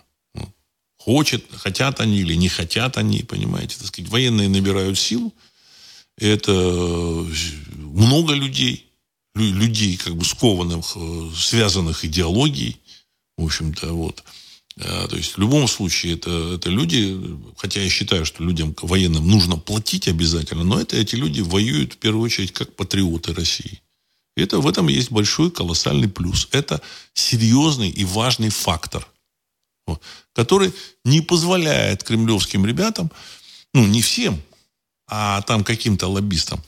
Хочет, 0.99 1.45
хотят 1.51 1.99
они 1.99 2.19
или 2.19 2.35
не 2.35 2.49
хотят 2.49 2.97
они, 2.97 3.23
понимаете, 3.23 3.77
так 3.79 3.87
сказать, 3.87 4.11
военные 4.11 4.49
набирают 4.49 4.99
силу, 4.99 5.33
это 6.17 6.51
много 6.51 8.33
людей, 8.33 8.87
людей 9.35 9.97
как 9.97 10.15
бы 10.15 10.25
скованных, 10.25 10.93
э, 10.95 11.29
связанных 11.35 12.05
идеологией, 12.05 12.79
в 13.37 13.45
общем-то, 13.45 13.93
вот. 13.93 14.23
А, 14.79 15.07
то 15.07 15.15
есть 15.15 15.35
в 15.35 15.37
любом 15.39 15.67
случае 15.67 16.13
это, 16.13 16.55
это 16.55 16.69
люди, 16.69 17.19
хотя 17.57 17.81
я 17.81 17.89
считаю, 17.89 18.25
что 18.25 18.43
людям 18.43 18.75
военным 18.81 19.27
нужно 19.27 19.57
платить 19.57 20.07
обязательно, 20.07 20.63
но 20.63 20.79
это 20.79 20.95
эти 20.97 21.15
люди 21.15 21.41
воюют 21.41 21.93
в 21.93 21.97
первую 21.97 22.23
очередь 22.23 22.51
как 22.51 22.75
патриоты 22.75 23.33
России. 23.33 23.81
И 24.35 24.41
это, 24.41 24.59
в 24.59 24.67
этом 24.67 24.87
есть 24.87 25.11
большой 25.11 25.49
колоссальный 25.49 26.09
плюс. 26.09 26.47
Это 26.51 26.79
серьезный 27.13 27.89
и 27.89 28.05
важный 28.05 28.49
фактор– 28.49 29.07
который 30.33 30.73
не 31.03 31.21
позволяет 31.21 32.03
кремлевским 32.03 32.65
ребятам, 32.65 33.11
ну, 33.73 33.85
не 33.85 34.01
всем, 34.01 34.41
а 35.07 35.41
там 35.43 35.63
каким-то 35.63 36.07
лоббистам, 36.07 36.61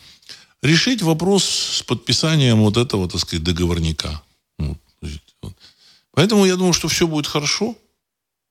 решить 0.62 1.02
вопрос 1.02 1.44
с 1.44 1.84
подписанием 1.84 2.62
вот 2.62 2.78
этого, 2.78 3.10
так 3.10 3.22
сказать, 3.22 3.44
договорника. 3.44 4.22
Вот. 4.58 4.78
Поэтому 6.12 6.46
я 6.46 6.56
думаю, 6.56 6.74
что 6.74 6.88
все 6.88 7.08
будет 7.08 7.28
хорошо. 7.28 7.78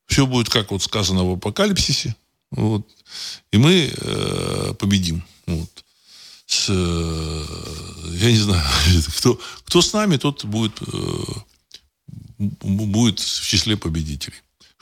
Все 0.06 0.26
будет, 0.26 0.48
как 0.48 0.70
вот 0.70 0.82
сказано 0.82 1.24
в 1.24 1.32
апокалипсисе. 1.32 2.16
Вот. 2.50 2.86
И 3.52 3.58
мы 3.58 3.92
э, 3.94 4.74
победим. 4.78 5.22
Вот. 5.46 5.84
С, 6.46 6.66
э, 6.70 7.44
я 8.14 8.30
не 8.30 8.38
знаю, 8.38 8.64
кто, 9.18 9.38
кто 9.64 9.82
с 9.82 9.92
нами, 9.92 10.16
тот 10.16 10.46
будет, 10.46 10.80
э, 10.80 11.24
будет 12.38 13.20
в 13.20 13.46
числе 13.46 13.76
победителей. 13.76 14.36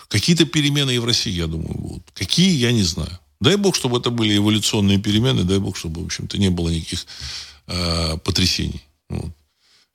Какие-то 0.09 0.45
перемены 0.47 0.95
и 0.95 0.99
в 0.99 1.05
России, 1.05 1.33
я 1.33 1.49
думаю, 1.49 1.74
будут. 1.77 2.09
Какие, 2.15 2.57
я 2.57 2.70
не 2.70 2.85
знаю. 2.85 3.19
Дай 3.40 3.56
бог, 3.56 3.76
чтобы 3.76 3.98
это 3.98 4.10
были 4.10 4.36
эволюционные 4.36 4.98
перемены, 4.98 5.44
дай 5.44 5.58
бог, 5.58 5.76
чтобы, 5.76 6.02
в 6.02 6.06
общем-то, 6.06 6.38
не 6.38 6.50
было 6.50 6.70
никаких 6.70 7.06
э, 7.66 8.16
потрясений. 8.18 8.82
Вот. 9.08 9.30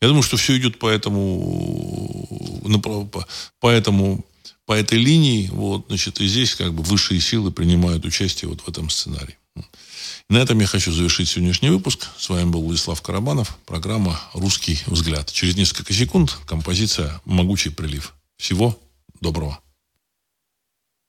Я 0.02 0.08
думаю, 0.08 0.24
что 0.24 0.38
все 0.38 0.58
идет 0.58 0.80
по 0.80 0.88
этому, 0.88 2.62
по, 2.82 3.28
по 3.60 3.70
этому, 3.70 4.26
по 4.66 4.74
этой 4.74 4.98
линии, 4.98 5.48
вот, 5.52 5.86
значит, 5.88 6.20
и 6.22 6.28
здесь 6.28 6.56
как 6.56 6.74
бы 6.74 6.84
высшие 6.84 7.22
силы 7.22 7.52
принимают 7.52 8.06
участие 8.06 8.50
вот 8.50 8.62
в 8.62 8.70
этом 8.70 8.90
сценарии. 8.90 9.38
На 10.30 10.38
этом 10.38 10.60
я 10.60 10.66
хочу 10.66 10.92
завершить 10.92 11.28
сегодняшний 11.28 11.70
выпуск. 11.70 12.08
С 12.18 12.30
вами 12.30 12.50
был 12.50 12.64
Владислав 12.64 13.02
Карабанов. 13.02 13.58
Программа 13.66 14.20
«Русский 14.34 14.80
взгляд». 14.86 15.32
Через 15.32 15.58
несколько 15.58 15.94
секунд 15.94 16.38
композиция 16.46 17.22
«Могучий 17.26 17.70
прилив». 17.70 18.14
Всего 18.38 18.80
доброго. 19.20 19.60